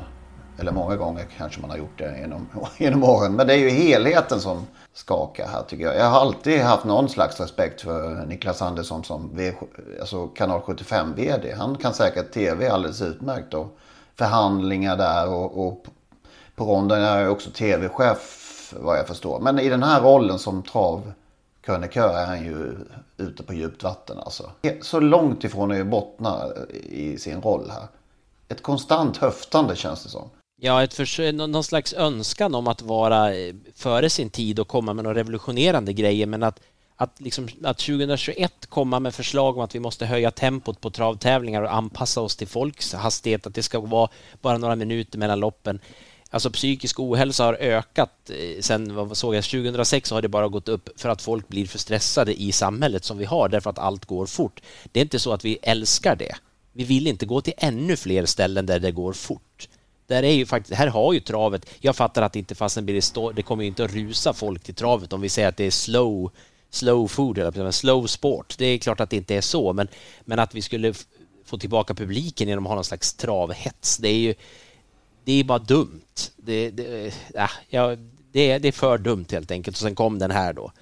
Eller 0.59 0.73
många 0.73 0.97
gånger 0.97 1.27
kanske 1.37 1.61
man 1.61 1.71
har 1.71 1.77
gjort 1.77 1.99
det 1.99 2.19
genom, 2.21 2.47
genom 2.79 3.05
åren. 3.05 3.33
Men 3.33 3.47
det 3.47 3.55
är 3.55 3.59
ju 3.59 3.71
helheten 3.71 4.41
som 4.41 4.67
skakar 4.97 5.49
här 5.49 5.63
tycker 5.63 5.85
jag. 5.85 5.97
Jag 5.97 6.05
har 6.05 6.21
alltid 6.21 6.61
haft 6.61 6.85
någon 6.85 7.09
slags 7.09 7.41
respekt 7.41 7.81
för 7.81 8.27
Niklas 8.27 8.63
Andersson 8.63 9.05
som 9.05 9.31
v, 9.35 9.53
alltså 10.01 10.27
kanal 10.27 10.61
75 10.61 11.15
VD. 11.15 11.55
Han 11.59 11.77
kan 11.77 11.95
säkert 11.95 12.33
tv 12.33 12.69
alldeles 12.69 13.03
utmärkt 13.03 13.55
och 13.55 13.79
förhandlingar 14.15 14.97
där 14.97 15.29
och, 15.29 15.67
och 15.67 15.87
på 16.55 16.65
ronden 16.65 17.03
är 17.03 17.21
jag 17.21 17.33
också 17.33 17.51
tv-chef 17.51 18.73
vad 18.77 18.99
jag 18.99 19.07
förstår. 19.07 19.41
Men 19.41 19.59
i 19.59 19.69
den 19.69 19.83
här 19.83 20.01
rollen 20.01 20.39
som 20.39 20.63
travkrönikör 20.63 22.19
är 22.19 22.27
han 22.27 22.45
ju 22.45 22.79
ute 23.17 23.43
på 23.43 23.55
djupt 23.55 23.83
vatten 23.83 24.19
alltså. 24.19 24.51
Så 24.83 25.01
långt 25.01 25.45
ifrån 25.45 25.81
att 25.81 25.87
bottna 25.87 26.47
i 26.85 27.19
sin 27.19 27.43
roll 27.43 27.71
här. 27.71 27.87
Ett 28.49 28.63
konstant 28.63 29.17
höftande 29.17 29.77
känns 29.77 30.03
det 30.03 30.09
som 30.09 30.31
ja 30.57 30.83
ett 30.83 31.19
eh, 31.19 31.33
någon 31.33 31.65
slags 31.65 31.93
önskan 31.93 32.55
om 32.55 32.67
att 32.67 32.83
vara 32.83 33.35
eh, 33.35 33.55
före 33.75 34.11
sin 34.11 34.31
tid 34.31 34.59
och 34.59 34.69
komma 34.69 34.93
med 34.93 35.05
några 35.05 35.19
revolutionerande 35.19 35.93
grejer 35.93 36.27
men 36.27 36.43
att 36.43 36.61
att, 36.97 37.21
liksom, 37.21 37.49
att 37.65 37.79
2021 37.79 38.67
komma 38.69 39.01
med 39.01 39.15
förslag 39.15 39.57
om 39.57 39.63
att 39.63 39.75
vi 39.75 39.81
måste 39.81 40.07
höja 40.07 40.31
tempot 40.31 40.81
på 40.81 40.91
travtävlingar 40.91 41.63
och 41.63 41.75
anpassa 41.75 42.21
oss 42.21 42.37
till 42.37 42.47
folks 42.47 42.93
hastighet, 42.93 43.47
att 43.47 43.55
det 43.55 43.63
ska 43.63 43.81
vara 43.81 44.11
bara 44.43 44.59
några 44.59 44.77
minuter 44.77 45.19
mellan 45.19 45.41
loppen. 45.41 45.81
Alltså 46.31 46.51
psykisk 46.51 47.01
ohälsa 47.01 47.45
har 47.45 47.55
ökat 47.55 48.31
eh, 48.31 48.61
sen, 48.61 48.95
vad 48.95 49.17
såg 49.17 49.35
jag, 49.35 49.45
2006 49.45 50.11
har 50.11 50.23
det 50.23 50.29
bara 50.29 50.49
gått 50.49 50.69
upp 50.69 51.01
för 51.01 51.09
att 51.09 51.23
folk 51.23 51.49
blir 51.49 51.67
för 51.67 51.79
stressade 51.79 52.43
i 52.43 52.53
samhället 52.53 53.05
som 53.05 53.19
vi 53.19 53.25
har 53.25 53.49
därför 53.49 53.71
att 53.71 53.79
allt 53.79 54.05
går 54.05 54.27
fort. 54.27 54.61
Det 54.93 55.01
är 55.01 55.03
inte 55.03 55.19
så 55.19 55.33
att 55.33 55.45
vi 55.45 55.59
älskar 55.63 56.17
det. 56.17 56.37
Vi 56.73 56.85
vill 56.85 57.07
inte 57.07 57.27
gå 57.27 57.41
till 57.41 57.55
ännu 57.57 57.97
fler 57.97 58.27
ställen 58.27 58.67
där 58.67 58.79
det 58.79 58.91
går 58.91 59.13
fort. 59.13 59.69
Där 60.07 60.23
är 60.23 60.33
ju 60.33 60.47
faktiskt, 60.47 60.75
här 60.75 60.87
har 60.87 61.13
ju 61.13 61.21
travet, 61.21 61.71
jag 61.81 61.97
fattar 61.97 62.23
att 62.23 62.37
inte 62.37 62.55
fastän 62.55 62.85
blir 62.85 62.95
det, 62.95 63.03
stå, 63.03 63.33
det 63.33 63.43
kommer 63.43 63.63
ju 63.63 63.69
inte 63.69 63.85
att 63.85 63.93
rusa 63.95 64.33
folk 64.33 64.63
till 64.63 64.75
travet 64.75 65.13
om 65.13 65.21
vi 65.21 65.29
säger 65.29 65.49
att 65.49 65.57
det 65.57 65.65
är 65.65 65.71
slow, 65.71 66.31
slow 66.71 67.09
food 67.09 67.39
eller 67.39 67.71
slow 67.71 68.07
sport. 68.07 68.55
Det 68.59 68.67
är 68.67 68.79
klart 68.79 69.01
att 69.01 69.11
det 69.11 69.17
inte 69.17 69.35
är 69.35 69.41
så, 69.41 69.73
men, 69.73 69.89
men 70.25 70.39
att 70.39 70.55
vi 70.55 70.63
skulle 70.63 70.95
få 71.45 71.59
tillbaka 71.59 71.95
publiken 71.95 72.49
genom 72.49 72.67
att 72.67 72.71
ha 72.71 72.75
någon 72.75 72.85
slags 72.85 73.15
travhets, 73.15 73.97
det 73.97 74.09
är 74.09 74.19
ju 74.19 74.35
det 75.27 75.33
är 75.41 75.45
bara 75.45 75.59
dumt. 75.59 76.31
Det, 76.37 76.71
det, 76.71 77.07
äh, 77.35 77.51
ja, 77.69 77.97
det, 78.33 78.51
är, 78.51 78.59
det 78.59 78.69
är 78.69 78.73
för 78.73 78.99
dumt 78.99 79.27
helt 79.31 79.51
enkelt. 79.51 79.77
Och 79.77 79.81
sen 79.81 79.95
kom 79.95 80.19
den 80.19 80.31
här 80.31 80.53
då. 80.53 80.73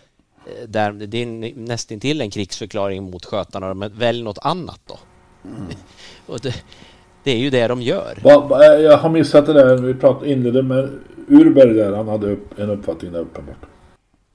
Eh, 0.46 0.68
Där, 0.68 0.92
det 0.92 1.18
är 1.18 1.26
nästan 1.56 2.00
en 2.02 2.30
krigsförklaring 2.30 3.10
mot 3.10 3.24
skötarna, 3.24 3.74
men 3.74 3.98
välj 3.98 4.22
något 4.22 4.38
annat 4.38 4.80
då. 4.86 4.98
Och 6.26 6.40
det, 6.40 6.54
det 7.24 7.30
är 7.30 7.38
ju 7.38 7.50
det 7.50 7.68
de 7.68 7.82
gör. 7.82 8.18
Va, 8.22 8.46
va, 8.50 8.64
jag 8.64 8.96
har 8.96 9.10
missat 9.10 9.46
det 9.46 9.52
där. 9.52 9.76
Vi 9.76 9.94
pratade, 9.94 10.30
inledde 10.30 10.62
med 10.62 10.90
Urberg 11.28 11.74
där. 11.74 11.92
Han 11.92 12.08
hade 12.08 12.32
upp, 12.32 12.58
en 12.58 12.70
uppfattning 12.70 13.12
där 13.12 13.20
uppenbart. 13.20 13.56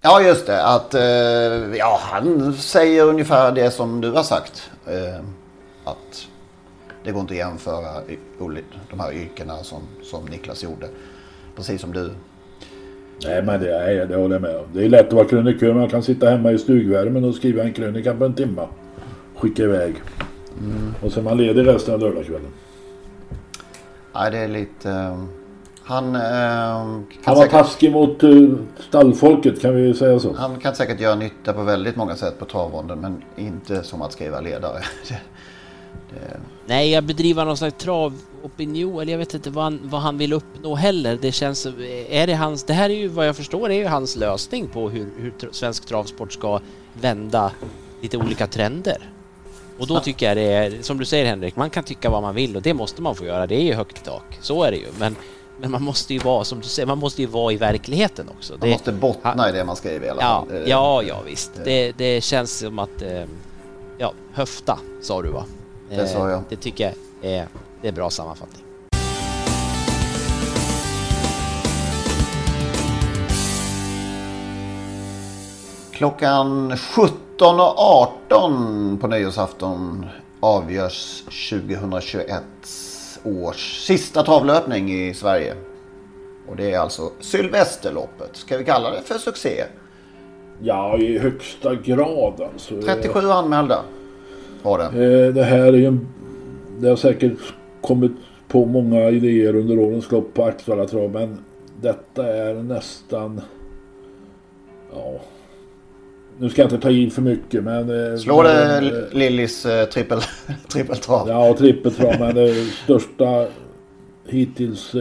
Ja 0.02 0.21
just 0.21 0.45
det, 0.45 0.65
att 0.65 0.93
eh, 0.93 1.78
ja, 1.78 1.99
han 2.02 2.54
säger 2.54 3.06
ungefär 3.06 3.52
det 3.52 3.71
som 3.71 4.02
du 4.02 4.12
har 4.12 4.23
sagt. 4.23 4.71
Eh, 4.88 5.19
att 5.84 6.28
det 7.04 7.12
går 7.12 7.21
inte 7.21 7.34
att 7.34 7.38
jämföra 7.38 8.02
de 8.89 8.99
här 8.99 9.13
yrkena 9.13 9.58
som, 9.58 9.82
som 10.04 10.25
Niklas 10.25 10.63
gjorde. 10.63 10.88
Precis 11.56 11.82
som 11.82 11.93
du. 11.93 12.10
Nej 13.25 13.43
men 13.43 13.60
det, 13.60 13.75
är, 13.75 14.06
det 14.06 14.15
håller 14.15 14.36
jag 14.36 14.41
med 14.41 14.56
om. 14.56 14.65
Det 14.73 14.86
är 14.86 14.89
lätt 14.89 15.08
att 15.08 15.13
vara 15.13 15.25
krönikör. 15.25 15.73
Man 15.73 15.89
kan 15.89 16.04
sitta 16.04 16.30
hemma 16.30 16.52
i 16.52 16.58
stugvärmen 16.58 17.23
och 17.23 17.36
skriva 17.36 17.63
en 17.63 17.73
krönika 17.73 18.13
på 18.13 18.25
en 18.25 18.34
timme. 18.34 18.67
Skicka 19.36 19.63
iväg. 19.63 19.95
Och 21.02 21.12
så 21.12 21.19
är 21.19 21.23
man 21.23 21.38
ledig 21.38 21.67
resten 21.67 21.93
av 21.93 21.99
lördagskvällen. 21.99 22.52
Nej 24.19 24.32
det 24.32 24.38
är 24.38 24.47
lite... 24.47 24.91
Eh, 24.91 25.23
han, 25.84 26.15
eh, 26.15 26.21
Han 26.21 27.03
var 27.25 27.36
säkert, 27.36 27.51
taskig 27.51 27.91
mot 27.91 28.23
uh, 28.23 28.58
stallfolket 28.89 29.62
kan 29.62 29.75
vi 29.75 29.93
säga 29.93 30.19
så. 30.19 30.34
han 30.34 30.60
kan 30.60 30.75
säkert 30.75 30.99
göra 30.99 31.15
nytta 31.15 31.53
på 31.53 31.63
väldigt 31.63 31.95
många 31.95 32.15
sätt 32.15 32.39
på 32.39 32.45
travronden 32.45 32.99
men 32.99 33.23
inte 33.36 33.84
som 33.84 34.01
att 34.01 34.13
skriva 34.13 34.41
ledare. 34.41 34.79
Det, 35.10 36.15
det, 36.15 36.39
Nej, 36.65 36.91
jag 36.91 37.03
bedriver 37.03 37.45
någon 37.45 37.58
slags 37.58 37.77
travopinion, 37.77 39.01
eller 39.01 39.12
jag 39.12 39.17
vet 39.17 39.34
inte 39.34 39.49
vad 39.49 39.63
han, 39.63 39.79
vad 39.84 40.01
han 40.01 40.17
vill 40.17 40.34
uppnå 40.34 40.75
heller. 40.75 41.17
Det 41.21 41.32
känns... 41.32 41.67
Är 42.10 42.27
det 42.27 42.34
hans... 42.34 42.63
Det 42.63 42.73
här 42.73 42.89
är 42.89 42.93
ju 42.93 43.08
vad 43.08 43.27
jag 43.27 43.36
förstår 43.36 43.69
är 43.69 43.75
ju 43.75 43.86
hans 43.86 44.15
lösning 44.15 44.67
på 44.67 44.89
hur, 44.89 45.10
hur 45.17 45.34
svensk 45.51 45.86
travsport 45.86 46.34
ska 46.34 46.60
vända 47.01 47.51
lite 48.01 48.17
olika 48.17 48.47
trender. 48.47 49.10
Och 49.79 49.87
då 49.87 49.99
tycker 49.99 50.25
jag 50.27 50.37
det 50.37 50.43
är, 50.53 50.81
som 50.81 50.97
du 50.97 51.05
säger 51.05 51.25
Henrik, 51.25 51.55
man 51.55 51.69
kan 51.69 51.83
tycka 51.83 52.09
vad 52.09 52.21
man 52.21 52.35
vill 52.35 52.55
och 52.55 52.61
det 52.61 52.73
måste 52.73 53.01
man 53.01 53.15
få 53.15 53.25
göra. 53.25 53.47
Det 53.47 53.55
är 53.55 53.63
ju 53.63 53.73
högt 53.73 53.97
i 53.97 54.05
tak. 54.05 54.37
Så 54.41 54.63
är 54.63 54.71
det 54.71 54.77
ju. 54.77 54.87
Men, 54.99 55.15
men 55.59 55.71
man 55.71 55.83
måste 55.83 56.13
ju 56.13 56.19
vara, 56.19 56.43
som 56.43 56.59
du 56.61 56.67
säger, 56.67 56.87
man 56.87 56.97
måste 56.97 57.21
ju 57.21 57.27
vara 57.27 57.53
i 57.53 57.57
verkligheten 57.57 58.29
också. 58.37 58.53
man 58.53 58.59
Det- 58.61 58.71
måste 58.71 58.91
bottna 58.91 59.49
i 59.49 59.51
det 59.51 59.63
man 59.65 59.75
skriver 59.75 60.07
i 60.07 60.09
alla 60.09 60.21
Ja, 60.21 60.45
fall. 60.49 60.63
Ja, 60.69 61.03
ja 61.03 61.15
visst. 61.25 61.51
Det, 61.65 61.91
det 61.97 62.21
känns 62.23 62.57
som 62.59 62.79
att... 62.79 63.01
eh, 63.01 63.23
Ja, 64.01 64.13
höfta 64.33 64.79
sa 65.01 65.21
du 65.21 65.29
va? 65.29 65.45
Det 65.89 66.07
sa 66.07 66.29
jag. 66.29 66.43
Det 66.49 66.55
tycker 66.55 66.83
jag 67.21 67.31
är, 67.31 67.47
det 67.81 67.87
är 67.87 67.91
bra 67.91 68.09
sammanfattning. 68.09 68.63
Klockan 75.99 76.71
17.18 76.71 78.97
på 78.99 79.07
nyårsafton 79.07 80.05
avgörs 80.39 81.23
2021 81.49 82.43
års 83.23 83.77
sista 83.85 84.23
travlöpning 84.23 84.91
i 84.91 85.13
Sverige. 85.13 85.53
Och 86.49 86.55
det 86.55 86.71
är 86.71 86.79
alltså 86.79 87.09
Sylvesterloppet. 87.19 88.29
Ska 88.33 88.57
vi 88.57 88.65
kalla 88.65 88.91
det 88.91 89.01
för 89.01 89.17
succé? 89.17 89.63
Ja, 90.62 90.97
i 90.97 91.19
högsta 91.19 91.75
grad 91.75 92.41
alltså. 92.53 92.81
37 92.81 93.19
anmälda 93.19 93.79
var 94.63 94.77
det. 94.77 94.85
Eh, 94.85 95.33
Det 95.33 95.43
här 95.43 95.67
är 95.67 95.73
ju. 95.73 95.97
Det 96.79 96.89
har 96.89 96.95
säkert 96.95 97.39
kommit 97.81 98.12
på 98.47 98.65
många 98.65 99.09
idéer 99.09 99.55
under 99.55 99.80
årens 99.80 100.11
lopp 100.11 100.34
på 100.34 100.43
Axevalla 100.43 100.88
trav 100.88 101.11
men 101.11 101.38
detta 101.82 102.36
är 102.36 102.53
nästan... 102.53 103.41
Ja... 104.93 105.19
Nu 106.39 106.49
ska 106.49 106.61
jag 106.61 106.71
inte 106.71 106.77
ta 106.87 106.89
i 106.91 107.09
för 107.09 107.21
mycket 107.21 107.63
men... 107.63 108.11
eh, 108.11 108.17
Slår 108.17 108.43
det 108.43 108.81
men, 108.81 109.03
eh, 109.03 109.17
Lillis 109.17 109.65
eh, 109.65 109.85
trippel, 109.85 110.19
trippeltrav? 110.73 111.29
Ja, 111.29 111.53
trippeltrav 111.57 112.19
men 112.19 112.35
det 112.35 112.53
största 112.83 113.47
hittills, 114.27 114.91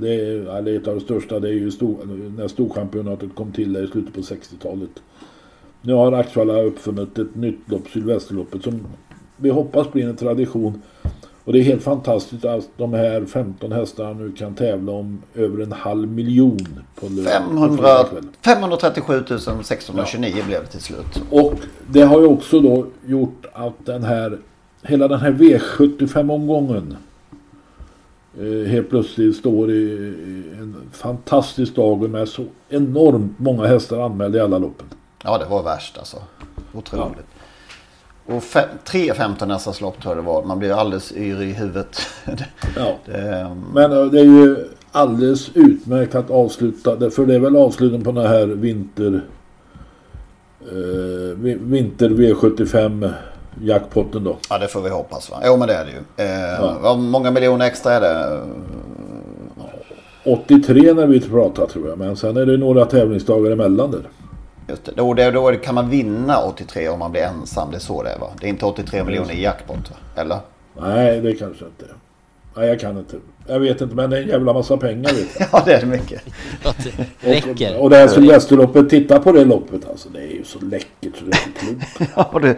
det 0.00 0.14
är, 0.14 0.56
eller 0.58 0.76
ett 0.76 0.88
av 0.88 0.94
de 0.94 1.00
största, 1.00 1.40
det 1.40 1.48
är 1.48 1.52
ju 1.52 1.70
stor, 1.70 1.96
när 2.36 2.48
Storchampionatet 2.48 3.34
kom 3.34 3.52
till 3.52 3.76
i 3.76 3.86
slutet 3.86 4.14
på 4.14 4.20
60-talet. 4.20 4.90
Nu 5.82 5.92
har 5.92 6.12
Axevalla 6.12 6.62
uppfunnit 6.62 7.18
ett 7.18 7.34
nytt 7.34 7.58
lopp, 7.66 7.88
Sylvesterloppet, 7.92 8.62
som 8.62 8.86
vi 9.36 9.50
hoppas 9.50 9.92
blir 9.92 10.08
en 10.08 10.16
tradition. 10.16 10.82
Och 11.44 11.52
det 11.52 11.58
är 11.58 11.62
helt 11.62 11.82
fantastiskt 11.82 12.44
att 12.44 12.68
de 12.76 12.92
här 12.94 13.24
15 13.24 13.72
hästarna 13.72 14.12
nu 14.12 14.32
kan 14.32 14.54
tävla 14.54 14.92
om 14.92 15.22
över 15.34 15.62
en 15.62 15.72
halv 15.72 16.08
miljon 16.08 16.58
på 17.00 17.06
lö- 17.06 17.24
på 17.24 17.30
500, 17.30 17.76
fredagskväll. 17.76 18.24
537 18.44 19.22
629 19.62 20.34
blev 20.46 20.60
det 20.60 20.66
till 20.66 20.80
slut. 20.80 21.22
Och 21.30 21.54
det 21.88 22.02
har 22.02 22.20
ju 22.20 22.26
också 22.26 22.60
då 22.60 22.86
gjort 23.06 23.46
att 23.52 23.86
den 23.86 24.04
här 24.04 24.38
hela 24.82 25.08
den 25.08 25.20
här 25.20 25.30
V75-omgången 25.32 26.96
eh, 28.38 28.70
helt 28.70 28.90
plötsligt 28.90 29.36
står 29.36 29.70
i, 29.70 29.74
i 29.74 30.44
en 30.58 30.76
fantastisk 30.92 31.74
dag 31.74 32.10
med 32.10 32.28
så 32.28 32.44
enormt 32.68 33.38
många 33.38 33.66
hästar 33.66 34.00
anmälda 34.00 34.38
i 34.38 34.40
alla 34.40 34.58
loppen. 34.58 34.86
Ja, 35.24 35.38
det 35.38 35.44
var 35.44 35.62
värst 35.62 35.98
alltså. 35.98 36.16
Otroligt. 36.74 37.26
Och 38.36 38.42
fem, 38.42 38.68
tre 38.84 39.14
15 39.14 39.50
hästars 39.50 39.80
lopp 39.80 40.02
tror 40.02 40.14
jag 40.16 40.24
det 40.24 40.26
var. 40.28 40.42
Man 40.44 40.58
blir 40.58 40.72
alldeles 40.80 41.12
yr 41.12 41.42
i 41.42 41.52
huvudet. 41.52 41.96
Ja. 42.76 42.96
det, 43.06 43.56
Men 43.74 43.92
eh, 43.92 44.04
det 44.04 44.20
är 44.20 44.24
ju 44.24 44.56
alldeles 44.92 45.50
utmärkt 45.54 46.14
att 46.14 46.30
avsluta 46.30 46.96
det. 46.96 47.10
För 47.10 47.26
det 47.26 47.34
är 47.34 47.38
väl 47.38 47.56
avslutningen 47.56 48.04
på 48.04 48.12
den 48.12 48.26
här 48.26 48.46
vinter... 48.46 49.20
Eh, 50.60 51.36
vi- 51.38 51.58
vinter 51.60 52.08
V75 52.08 53.12
jackpotten 53.62 54.24
då. 54.24 54.36
ja, 54.50 54.58
det 54.58 54.68
får 54.68 54.82
vi 54.82 54.90
hoppas 54.90 55.30
va. 55.30 55.36
Jo, 55.44 55.56
men 55.56 55.68
det 55.68 55.74
är 55.74 55.84
det 55.84 55.90
ju. 55.90 56.26
Eh, 56.26 56.78
Ja. 56.82 56.94
Många 56.96 57.30
miljoner 57.30 57.66
extra 57.66 57.92
är 57.92 58.00
det? 58.00 58.40
83 60.24 60.92
när 60.94 61.06
vi 61.06 61.20
pratade 61.20 61.68
tror 61.68 61.88
jag. 61.88 61.98
Men 61.98 62.16
sen 62.16 62.36
är 62.36 62.46
det 62.46 62.56
några 62.56 62.84
tävlingsdagar 62.84 63.50
emellan 63.50 63.90
där. 63.90 64.08
Just 64.68 64.84
det. 64.84 64.92
Då, 64.96 65.14
då 65.14 65.52
kan 65.56 65.74
man 65.74 65.90
vinna 65.90 66.38
83 66.38 66.88
om 66.88 66.98
man 66.98 67.12
blir 67.12 67.22
ensam. 67.22 67.70
Det 67.70 67.76
är 67.76 67.80
så 67.80 68.02
det 68.02 68.10
är 68.10 68.18
va? 68.18 68.26
Det 68.40 68.46
är 68.46 68.50
inte 68.50 68.66
83 68.66 69.04
miljoner 69.04 69.34
i 69.34 69.42
jackpot 69.42 69.90
va? 69.90 69.96
Eller? 70.22 70.38
Nej, 70.80 71.20
det 71.20 71.34
kanske 71.34 71.64
inte 71.64 71.84
är. 71.84 71.94
Nej, 72.56 72.68
jag 72.68 72.80
kan 72.80 72.98
inte. 72.98 73.16
Jag 73.46 73.60
vet 73.60 73.80
inte, 73.80 73.94
men 73.94 74.10
det 74.10 74.18
är 74.18 74.22
en 74.22 74.28
jävla 74.28 74.52
massa 74.52 74.76
pengar 74.76 75.12
vet 75.12 75.26
jag. 75.38 75.48
Ja, 75.52 75.62
det 75.64 75.74
är 75.74 75.80
det 75.80 75.86
mycket. 75.86 76.22
Räcker. 77.20 77.78
Och 77.80 77.90
det 77.90 77.96
här 77.96 78.08
Sylvesterloppet, 78.08 78.90
titta 78.90 79.18
på 79.18 79.32
det 79.32 79.44
loppet 79.44 79.88
alltså. 79.90 80.08
Det 80.08 80.18
är 80.20 80.32
ju 80.32 80.44
så 80.44 80.58
läckert 80.60 81.16
så 81.18 81.24
det 81.24 81.36
är 81.36 81.68
inte. 81.70 82.06
Har 82.14 82.40
du, 82.40 82.56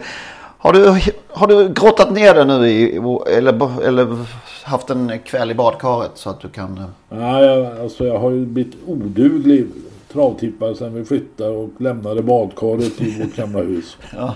har, 0.57 0.73
du, 0.73 1.01
har 1.29 1.47
du 1.47 1.69
grottat 1.73 2.11
ner 2.11 2.33
det 2.33 2.45
nu 2.45 2.67
i, 2.67 2.95
eller, 3.37 3.83
eller 3.83 4.25
haft 4.63 4.89
en 4.89 5.19
kväll 5.25 5.51
i 5.51 5.53
badkaret 5.53 6.11
så 6.15 6.29
att 6.29 6.39
du 6.41 6.49
kan... 6.49 6.77
eh, 6.77 7.17
Nej, 7.19 7.45
jag, 7.45 7.79
alltså 7.79 8.05
jag 8.05 8.19
har 8.19 8.31
ju 8.31 8.45
blivit 8.45 8.73
oduglig 8.85 9.67
travtippare 10.15 10.75
sen 10.75 10.93
vi 10.93 11.05
flyttade 11.05 11.49
och 11.49 11.69
lämnade 11.81 12.21
badkaret 12.23 13.01
i 13.01 13.21
vårt 13.23 13.35
gamla 13.35 13.59
hus. 13.59 13.97
Ja. 14.15 14.33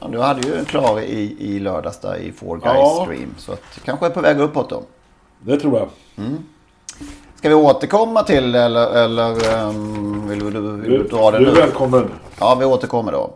Ja, 0.00 0.08
Du 0.08 0.20
hade 0.20 0.48
ju 0.48 0.54
en 0.54 0.64
klar 0.64 1.00
i, 1.00 1.36
i 1.38 1.58
lördags 1.60 2.00
där 2.00 2.16
i 2.16 2.32
Four 2.32 2.56
Guys 2.56 2.64
Ja. 2.74 3.02
Stream. 3.04 3.34
Så 3.38 3.52
att 3.52 3.80
kanske 3.84 4.06
är 4.06 4.10
på 4.10 4.20
väg 4.20 4.40
uppåt 4.40 4.70
då. 4.70 4.82
Det 5.40 5.60
tror 5.60 5.78
jag. 5.78 5.88
Ska 7.34 7.48
vi 7.48 7.54
återkomma 7.54 8.22
till 8.22 8.54
eller, 8.54 9.04
eller 9.04 9.54
ehm, 9.54 10.28
vill, 10.28 10.38
du, 10.38 10.50
vill 10.50 10.90
du 10.90 10.98
Du, 10.98 11.08
dra 11.08 11.30
det 11.30 11.38
du 11.38 11.44
nu? 11.44 11.50
är 11.50 11.54
välkommen. 11.54 12.10
Ja, 12.40 12.54
vi 12.60 12.64
återkommer 12.64 13.12
då. 13.12 13.34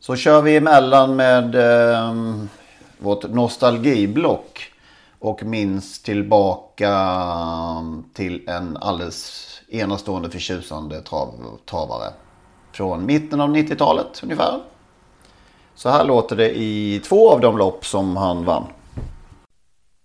Så 0.00 0.16
kör 0.16 0.42
vi 0.42 0.56
emellan 0.56 1.16
med 1.16 1.54
um, 2.10 2.48
vårt 2.98 3.30
nostalgiblock. 3.30 4.72
Och 5.18 5.42
minns 5.44 6.02
tillbaka 6.02 6.90
ehm, 6.90 8.04
till 8.14 8.48
en 8.48 8.76
alldeles 8.76 9.55
enastående 9.68 10.30
förtjusande 10.30 11.00
trav, 11.02 11.58
travare. 11.64 12.12
Från 12.72 13.06
mitten 13.06 13.40
av 13.40 13.56
90-talet 13.56 14.20
ungefär. 14.22 14.60
Så 15.74 15.88
här 15.88 16.04
låter 16.04 16.36
det 16.36 16.58
i 16.58 17.00
två 17.04 17.30
av 17.30 17.40
de 17.40 17.58
lopp 17.58 17.86
som 17.86 18.16
han 18.16 18.44
vann. 18.44 18.64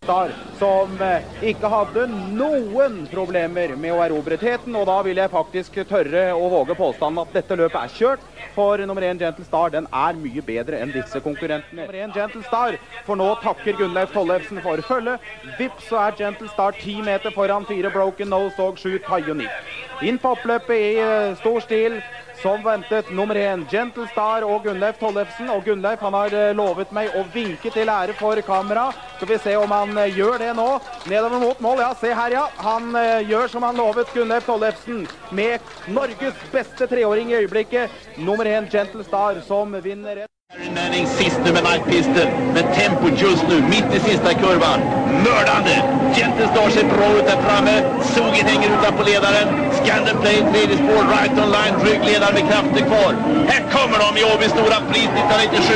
Som 0.02 0.96
inte 0.98 1.46
ikke 1.46 1.70
hadde 1.70 2.08
noen 2.10 3.04
problemer 3.12 3.76
med 3.78 3.94
å 3.94 4.00
erobre 4.02 4.38
teten. 4.42 4.74
Og 4.74 4.88
da 4.90 4.96
vil 5.06 5.20
jeg 5.22 5.30
faktisk 5.30 5.76
tørre 5.86 6.24
å 6.34 6.48
våge 6.50 6.74
påstanden 6.80 7.22
at 7.22 7.36
dette 7.36 7.58
løpet 7.60 7.78
er 7.84 7.94
kjørt. 7.94 8.24
For 8.56 8.82
nummer 8.82 9.06
én 9.06 9.20
Gentle 9.22 9.46
Star 9.46 9.70
den 9.72 9.86
er 9.94 10.18
mye 10.18 10.42
bedre 10.42 10.80
enn 10.82 10.90
disse 10.96 11.22
konkurrentene. 11.22 11.84
Nummer 11.84 12.00
én 12.02 12.16
Gentle 12.16 12.42
Star 12.48 12.80
får 13.06 13.20
nå 13.22 13.28
takker 13.44 13.78
Gunnleif 13.78 14.10
Tollefsen 14.16 14.64
for 14.66 14.82
følget. 14.90 15.30
Vips 15.60 15.92
så 15.92 16.02
er 16.08 16.18
Gentle 16.18 16.50
Star 16.50 16.74
ti 16.82 16.98
meter 17.06 17.32
foran 17.38 17.70
fire 17.70 17.94
Broken 17.94 18.34
Nose 18.34 18.58
og 18.58 18.82
sju 18.82 18.98
Tyonik. 19.06 19.54
Inn 20.02 20.18
på 20.18 20.34
oppløpet 20.34 20.82
i 20.82 20.92
eh, 20.98 21.38
stor 21.38 21.62
stil. 21.62 22.02
Som 22.42 22.64
ventet 22.64 23.12
nummer 23.14 23.36
én 23.36 23.68
Gentle 23.70 24.08
Star 24.08 24.42
og 24.42 24.64
Gunnleif 24.66 24.98
Tollefsen. 24.98 25.50
Og 25.54 25.62
Gunnleif 25.66 26.02
han 26.02 26.16
har 26.18 26.34
eh, 26.34 26.54
lovet 26.58 26.90
meg 26.96 27.14
å 27.14 27.22
vinke 27.36 27.70
til 27.70 27.92
ære 27.94 28.16
for 28.18 28.42
kamera. 28.48 28.88
Skal 29.20 29.30
vi 29.30 29.38
se 29.44 29.54
om 29.62 29.70
han 29.70 29.94
eh, 30.02 30.18
gjør 30.18 30.42
det 30.42 30.50
nå. 30.58 30.66
Nedover 31.12 31.44
mot 31.46 31.62
mål. 31.62 31.84
Ja, 31.86 31.92
se 32.02 32.16
her, 32.18 32.34
ja. 32.34 32.48
Han 32.66 32.98
eh, 32.98 33.30
gjør 33.30 33.54
som 33.54 33.68
han 33.70 33.78
lovet 33.78 34.10
Gunnleif 34.16 34.50
Tollefsen. 34.50 35.06
Med 35.38 35.62
Norges 35.94 36.42
beste 36.50 36.90
treåring 36.90 37.30
i 37.30 37.44
øyeblikket. 37.44 37.94
Nummer 38.18 38.50
én 38.50 38.70
Gentle 38.74 39.06
Star 39.06 39.38
som 39.46 39.78
vinner. 39.86 40.26
Manning 40.52 41.08
sist 41.08 41.40
nu 41.46 41.52
med 41.54 41.64
Night 41.64 41.86
Pistol, 41.92 42.28
Med 42.54 42.66
tempo 42.76 43.08
just 43.24 43.44
nu, 43.50 43.58
mitt 43.74 43.90
i 43.98 44.00
sista 44.00 44.34
kurvan. 44.34 44.80
Mördande! 45.26 45.76
Gentle 46.16 46.48
Star 46.52 46.70
sig 46.70 46.84
bra 46.84 47.08
ut 47.18 47.26
där 47.32 47.40
framme. 47.46 47.76
Sogin 48.14 48.46
hänger 48.52 48.70
utanpå 48.76 49.04
ledaren. 49.04 49.48
Scandal 49.80 50.16
Play, 50.22 50.38
tredje 50.52 50.76
spår, 50.82 51.04
right 51.16 51.36
on 51.44 51.50
line, 51.58 51.76
ryggledaren 51.86 52.34
med 52.38 52.46
krafter 52.50 52.84
kvar. 52.90 53.14
Här 53.52 53.62
kommer 53.76 53.98
de 54.04 54.10
i 54.22 54.24
Åby 54.32 54.48
Stora 54.56 54.78
Pris 54.90 55.10
1997. 55.18 55.74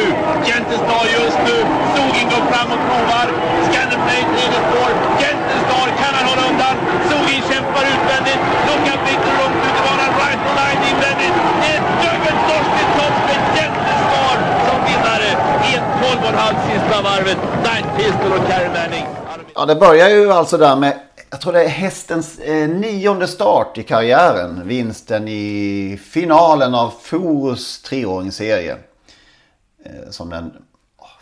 Gentle 0.48 0.78
Star 0.84 1.04
just 1.18 1.40
nu. 1.48 1.58
Sogin 1.96 2.28
går 2.34 2.44
fram 2.52 2.70
och 2.76 2.82
provar. 2.88 3.28
Scandal 3.68 4.00
Play, 4.06 4.22
tredje 4.34 4.60
spår. 4.68 4.92
Gentle 5.22 5.58
Star 5.66 5.88
kan 6.02 6.14
han 6.18 6.26
hålla 6.32 6.44
undan. 6.52 6.76
Sogin 7.10 7.42
kämpar 7.50 7.86
utvändigt. 7.96 8.42
Luckan 8.68 9.00
biter 9.06 9.34
långt 9.40 9.60
ut 9.68 9.76
i 9.80 9.82
banan, 9.88 10.12
right 10.22 10.42
on 10.50 10.54
line 10.60 10.84
invändigt. 10.92 11.36
Ett 11.72 11.86
dubbelt 12.04 12.42
torsk 12.50 12.72
till 12.78 12.90
topp 12.98 13.16
med 13.28 13.40
Gentle 13.58 13.96
Star 14.06 14.36
som 14.68 14.78
vinnare 14.90 15.30
i 15.72 15.74
ett 16.26 16.36
12,5 16.36 16.72
sista 16.72 17.02
varvet. 17.02 17.38
Night 17.64 17.98
Pistol 17.98 18.32
och 18.32 18.48
Carey 18.48 18.70
Manning. 18.70 19.06
Ja, 19.56 19.66
det 19.66 19.76
börjar 19.76 20.10
ju 20.10 20.32
alltså 20.32 20.58
där 20.58 20.76
med, 20.76 21.00
jag 21.30 21.42
tror 21.42 21.54
det 21.54 21.64
är 21.64 21.70
hästens 21.70 22.40
eh, 22.40 22.70
nionde 22.70 23.28
start 23.28 23.78
i 23.78 23.84
karriären. 23.84 24.68
Vinsten 24.68 25.28
i 25.28 26.00
finalen 26.04 26.76
av 26.76 26.94
Forus 27.02 27.82
treåringsserie. 27.82 28.78
Eh, 29.86 30.10
som 30.10 30.30
den, 30.30 30.54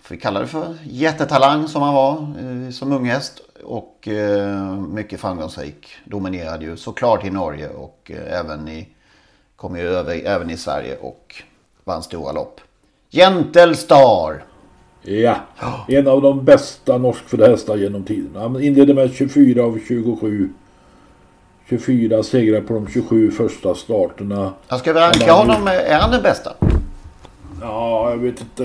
får 0.02 0.16
vi 0.16 0.22
kalla 0.22 0.40
det 0.40 0.48
för, 0.48 0.78
jättetalang 0.84 1.68
som 1.68 1.82
han 1.82 1.94
var 1.94 2.12
eh, 2.14 2.72
som 2.72 2.92
unghäst. 2.92 3.42
Och 3.64 4.08
eh, 4.08 4.76
mycket 4.76 5.20
framgångsrik. 5.20 5.88
Dominerade 6.06 6.66
ju 6.66 6.78
såklart 6.78 7.26
i 7.26 7.30
Norge 7.30 7.70
och 7.70 8.12
eh, 8.14 8.40
även 8.40 8.68
i, 8.68 8.90
kom 9.56 9.76
ju 9.76 9.88
över 9.88 10.22
även 10.26 10.50
i 10.50 10.58
Sverige 10.58 10.98
och 10.98 11.36
vann 11.84 12.04
stora 12.04 12.32
lopp. 12.32 12.62
Gentle 13.12 13.76
Star. 13.76 14.53
Ja, 15.06 15.36
en 15.88 16.08
av 16.08 16.22
de 16.22 16.46
bästa 16.46 16.98
norskfödda 16.98 17.48
hästar 17.48 17.76
genom 17.76 18.04
tiderna. 18.04 18.40
Han 18.40 18.62
inledde 18.64 18.94
med 18.94 19.14
24 19.14 19.64
av 19.64 19.80
27. 19.88 20.50
24 21.70 22.24
segrar 22.24 22.62
på 22.62 22.74
de 22.74 22.88
27 22.88 23.32
första 23.32 23.76
starterna. 23.76 24.54
Jag 24.70 24.80
ska 24.80 24.94
ranka 24.94 25.20
vann 25.20 25.48
ju- 25.48 25.54
honom, 25.54 25.68
är 25.68 26.00
han 26.00 26.12
den 26.12 26.22
bästa? 26.24 26.52
Ja, 27.62 28.10
jag 28.10 28.18
vet 28.18 28.42
inte. 28.42 28.64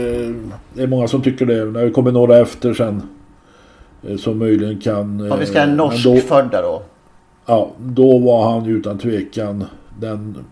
Det 0.74 0.82
är 0.82 0.86
många 0.86 1.08
som 1.08 1.22
tycker 1.22 1.46
det. 1.46 1.64
När 1.64 1.84
det 1.84 1.90
kommer 1.90 2.12
några 2.12 2.38
efter 2.38 2.74
sen. 2.74 3.02
eh, 4.08 4.16
Som 4.16 4.38
möjligen 4.38 4.80
kan... 4.80 5.32
Om 5.32 5.38
vi 5.38 5.46
ska 5.46 5.58
ha 5.58 5.64
eh, 5.66 5.70
en 5.70 5.76
men 5.76 5.76
norskfödda 5.76 6.62
då? 6.62 6.82
Ja, 7.46 7.70
då 7.78 8.18
var 8.18 8.50
han 8.52 8.66
utan 8.66 8.98
tvekan 8.98 9.64
den 10.00 10.44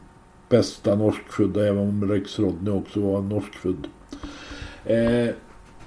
bästa 0.49 0.95
norskfödda. 0.95 1.67
Även 1.67 1.79
om 1.89 2.11
Rex 2.11 2.39
Rodney 2.39 2.75
också 2.75 3.01
var 3.01 3.21
norskfödd. 3.21 3.87
Eh, 4.85 5.29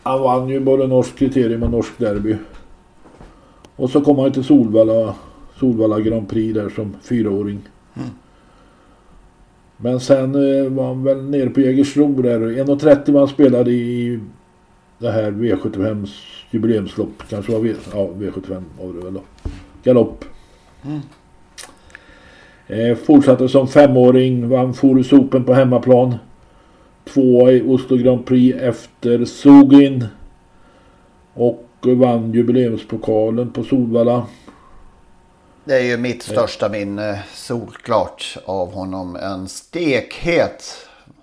han 0.10 0.22
vann 0.22 0.50
ju 0.50 0.60
både 0.60 0.88
norsk 0.88 1.16
kriterium 1.16 1.64
och 1.64 1.70
norsk 1.70 1.98
derby. 1.98 2.36
Och 3.76 3.90
så 3.90 4.02
kom 4.02 4.20
han 4.20 4.32
till 4.32 4.44
Solvalla, 4.44 5.16
Solvalla 5.60 6.00
Grand 6.00 6.30
Prix 6.30 6.54
där 6.54 6.70
som 6.70 6.96
fyraåring. 7.02 7.60
Men 9.78 10.00
sen 10.00 10.36
eh, 10.36 10.72
var 10.72 10.88
han 10.88 11.04
väl 11.04 11.30
nere 11.30 11.50
på 11.50 11.62
Jägersro 11.62 12.22
där. 12.22 12.40
1.30 12.40 13.12
man 13.12 13.28
spelade 13.28 13.72
i 13.72 14.20
det 14.98 15.12
här 15.12 15.32
V75s 15.32 16.10
jubileumslopp. 16.52 17.24
Kanske 17.30 17.52
var 17.52 17.60
v, 17.60 17.74
ja, 17.94 18.10
V75 18.18 18.64
var 18.80 18.94
det 18.94 19.04
väl 19.04 19.14
då. 19.14 19.22
Galopp. 19.84 20.26
Eh, 22.68 22.96
fortsatte 22.98 23.50
som 23.50 23.68
femåring, 23.68 24.50
vann 24.50 24.74
Forus 24.74 25.14
Open 25.14 25.44
på 25.44 25.54
hemmaplan. 25.54 26.16
Tvåa 27.14 27.52
i 27.52 27.62
Oslo 27.62 27.98
Grand 27.98 28.26
Prix 28.26 28.58
efter 28.58 29.26
Sugin. 29.26 30.06
Och 31.34 31.66
vann 31.82 32.34
jubileumspokalen 32.34 33.52
på 33.52 33.64
Solvalla. 33.64 34.26
Det 35.64 35.76
är 35.76 35.84
ju 35.84 35.98
mitt 35.98 36.24
största 36.24 36.70
minne 36.70 37.24
solklart 37.34 38.38
av 38.46 38.74
honom. 38.74 39.16
En 39.16 39.48
stekhet, 39.48 40.64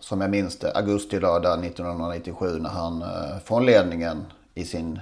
som 0.01 0.21
jag 0.21 0.31
minns 0.31 0.59
det, 0.59 0.73
augusti 0.73 1.21
lördag 1.21 1.65
1997 1.65 2.47
när 2.47 2.71
han 2.71 3.03
eh, 3.03 3.09
från 3.45 3.67
ledningen 3.67 4.25
i 4.55 4.65
sin 4.65 5.01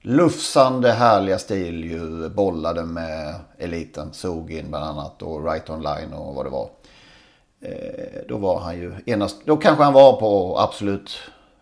lufsande 0.00 0.92
härliga 0.92 1.38
stil 1.38 1.84
ju 1.84 2.28
bollade 2.28 2.84
med 2.84 3.34
eliten. 3.58 4.12
Sogin 4.12 4.66
bland 4.68 4.84
annat 4.84 5.22
och 5.22 5.44
Right 5.44 5.70
Online 5.70 6.12
och 6.12 6.34
vad 6.34 6.46
det 6.46 6.50
var. 6.50 6.68
Eh, 7.62 8.20
då 8.28 8.36
var 8.36 8.60
han 8.60 8.76
ju 8.76 8.92
enast, 9.06 9.36
då 9.44 9.56
kanske 9.56 9.84
han 9.84 9.92
var 9.92 10.16
på 10.16 10.58
absolut, 10.58 11.18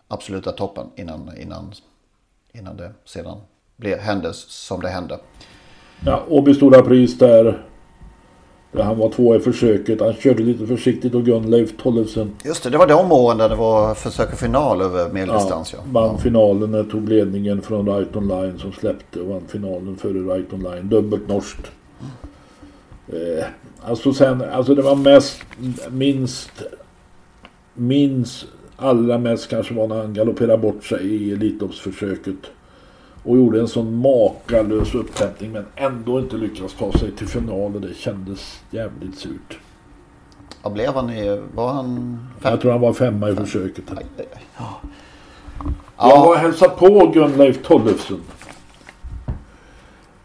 absoluta 0.07 0.51
toppen 0.51 0.87
innan, 0.95 1.29
innan, 1.41 1.73
innan 2.53 2.77
det 2.77 2.91
sedan 3.05 3.37
blev, 3.77 3.99
hände 3.99 4.33
som 4.33 4.81
det 4.81 4.89
hände. 4.89 5.19
Ja, 6.05 6.23
Åby 6.29 6.53
Stora 6.53 6.81
Pris 6.81 7.17
där. 7.17 7.65
Där 8.71 8.83
han 8.83 8.97
var 8.97 9.09
två 9.09 9.35
i 9.35 9.39
försöket. 9.39 10.01
Han 10.01 10.13
körde 10.13 10.43
lite 10.43 10.67
försiktigt 10.67 11.15
och 11.15 11.25
Gunleif 11.25 11.77
Tollefsen. 11.77 12.35
Just 12.45 12.63
det, 12.63 12.69
det 12.69 12.77
var 12.77 12.87
de 12.87 13.11
åren 13.11 13.37
där 13.37 13.49
det 13.49 13.55
var 13.55 13.95
försök 13.95 14.33
och 14.33 14.39
final 14.39 14.81
över 14.81 15.09
medeldistans. 15.09 15.73
Ja, 15.73 15.79
Ja, 15.79 15.91
vann 15.91 16.17
finalen 16.17 16.71
när 16.71 16.83
tog 16.83 17.09
ledningen 17.09 17.61
från 17.61 17.89
Right 17.89 18.15
Online 18.15 18.59
som 18.59 18.71
släppte 18.71 19.19
och 19.19 19.27
vann 19.27 19.47
finalen 19.47 19.97
före 19.97 20.13
Right 20.13 20.53
Online. 20.53 20.89
Dubbelt 20.89 21.27
norskt. 21.27 21.71
Eh, 23.11 23.45
alltså 23.81 24.13
sen, 24.13 24.41
alltså 24.41 24.75
det 24.75 24.81
var 24.81 24.95
mest, 24.95 25.41
minst, 25.89 26.63
minst, 27.73 28.45
allra 28.77 29.17
mest 29.17 29.49
kanske 29.49 29.73
var 29.73 29.87
när 29.87 29.97
han 29.97 30.13
galopperade 30.13 30.57
bort 30.57 30.83
sig 30.83 31.05
i 31.05 31.31
Elitloppsförsöket. 31.31 32.51
Och 33.23 33.37
gjorde 33.37 33.59
en 33.59 33.67
sån 33.67 33.95
makalös 33.95 34.95
upphämtning 34.95 35.51
men 35.51 35.65
ändå 35.75 36.19
inte 36.19 36.37
lyckades 36.37 36.73
ta 36.73 36.91
sig 36.91 37.11
till 37.11 37.27
final 37.27 37.75
och 37.75 37.81
det 37.81 37.93
kändes 37.95 38.59
jävligt 38.71 39.17
surt. 39.17 39.59
Vad 40.63 40.73
blev 40.73 40.93
han 40.93 41.09
i, 41.09 41.41
var 41.55 41.73
han 41.73 42.19
fem? 42.39 42.51
Jag 42.51 42.61
tror 42.61 42.71
han 42.71 42.81
var 42.81 42.93
femma 42.93 43.29
i 43.29 43.35
försöket. 43.35 43.83
Aj, 43.89 44.05
aj, 44.17 44.27
aj. 44.33 44.65
Jag 45.97 46.19
var 46.19 46.27
och 46.27 46.35
hälsade 46.35 46.75
på 46.75 47.11
Gunleif 47.13 47.63
Tollefsen. 47.63 48.21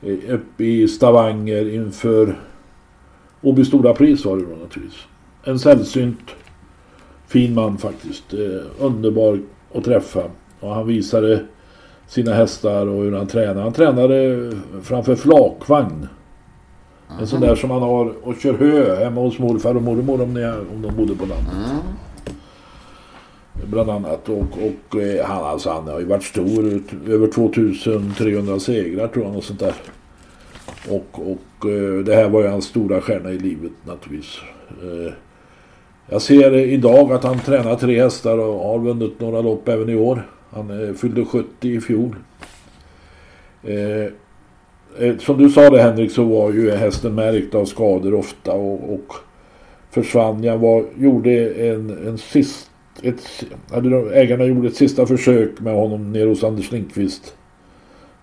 Eh, 0.02 0.34
Uppe 0.34 0.64
i 0.64 0.88
Stavanger 0.88 1.74
inför 1.74 2.36
Åby 3.46 3.64
Stora 3.64 3.94
Pris 3.94 4.24
var 4.24 4.36
det 4.36 4.42
då 4.42 4.56
naturligtvis. 4.62 5.00
En 5.44 5.58
sällsynt 5.58 6.30
fin 7.26 7.54
man 7.54 7.78
faktiskt. 7.78 8.34
Eh, 8.34 8.84
underbar 8.84 9.40
att 9.74 9.84
träffa. 9.84 10.22
Och 10.60 10.74
han 10.74 10.86
visade 10.86 11.44
sina 12.06 12.34
hästar 12.34 12.86
och 12.86 13.02
hur 13.02 13.12
han 13.12 13.26
tränade. 13.26 13.60
Han 13.60 13.72
tränade 13.72 14.50
framför 14.82 15.14
flakvagn. 15.14 16.08
En 17.20 17.26
sån 17.26 17.40
där 17.40 17.54
som 17.54 17.68
man 17.68 17.82
har 17.82 18.12
och 18.22 18.34
kör 18.36 18.54
hö 18.54 19.04
hemma 19.04 19.20
hos 19.20 19.38
morfar 19.38 19.74
och 19.74 19.82
mormor 19.82 20.22
om, 20.22 20.34
ni, 20.34 20.46
om 20.46 20.82
de 20.82 20.96
bodde 20.96 21.14
på 21.14 21.26
landet. 21.26 21.54
Bland 23.66 23.90
annat. 23.90 24.28
Och, 24.28 24.38
och 24.38 25.00
eh, 25.00 25.26
han, 25.26 25.44
alltså, 25.44 25.70
han 25.70 25.88
har 25.88 26.00
ju 26.00 26.06
varit 26.06 26.24
stor. 26.24 26.80
Över 27.06 27.26
2300 27.26 28.60
segrar 28.60 29.08
tror 29.08 29.24
jag. 29.24 29.36
Och 29.36 29.44
sånt 29.44 29.60
där. 29.60 29.74
Och, 30.90 31.30
och 31.30 31.70
eh, 31.70 32.04
det 32.04 32.14
här 32.14 32.28
var 32.28 32.42
ju 32.42 32.48
hans 32.48 32.64
stora 32.64 33.00
stjärna 33.00 33.30
i 33.30 33.38
livet 33.38 33.72
naturligtvis. 33.84 34.38
Eh, 34.82 35.12
jag 36.08 36.22
ser 36.22 36.54
idag 36.54 37.12
att 37.12 37.24
han 37.24 37.38
tränar 37.38 37.74
tre 37.74 38.02
hästar 38.02 38.38
och 38.38 38.68
har 38.68 38.78
vunnit 38.78 39.20
några 39.20 39.40
lopp 39.40 39.68
även 39.68 39.88
i 39.88 39.96
år. 39.96 40.30
Han 40.50 40.88
eh, 40.88 40.94
fyllde 40.94 41.24
70 41.24 41.68
i 41.68 41.80
fjol. 41.80 42.16
Som 45.18 45.38
du 45.38 45.50
sa 45.50 45.70
det 45.70 45.82
Henrik 45.82 46.10
så 46.10 46.24
var 46.24 46.52
ju 46.52 46.70
hästen 46.70 47.14
märkt 47.14 47.54
av 47.54 47.64
skador 47.64 48.14
ofta 48.14 48.52
och, 48.52 48.94
och 48.94 49.14
försvann. 49.90 50.44
Jag 50.44 50.58
var, 50.58 50.84
gjorde 50.98 51.50
en, 51.54 52.08
en 52.08 52.18
sist, 52.18 52.70
ett, 53.02 53.44
ägarna 54.12 54.44
gjorde 54.44 54.68
ett 54.68 54.76
sista 54.76 55.06
försök 55.06 55.60
med 55.60 55.74
honom 55.74 56.12
nere 56.12 56.28
hos 56.28 56.44
Anders 56.44 56.72
Lindqvist. 56.72 57.34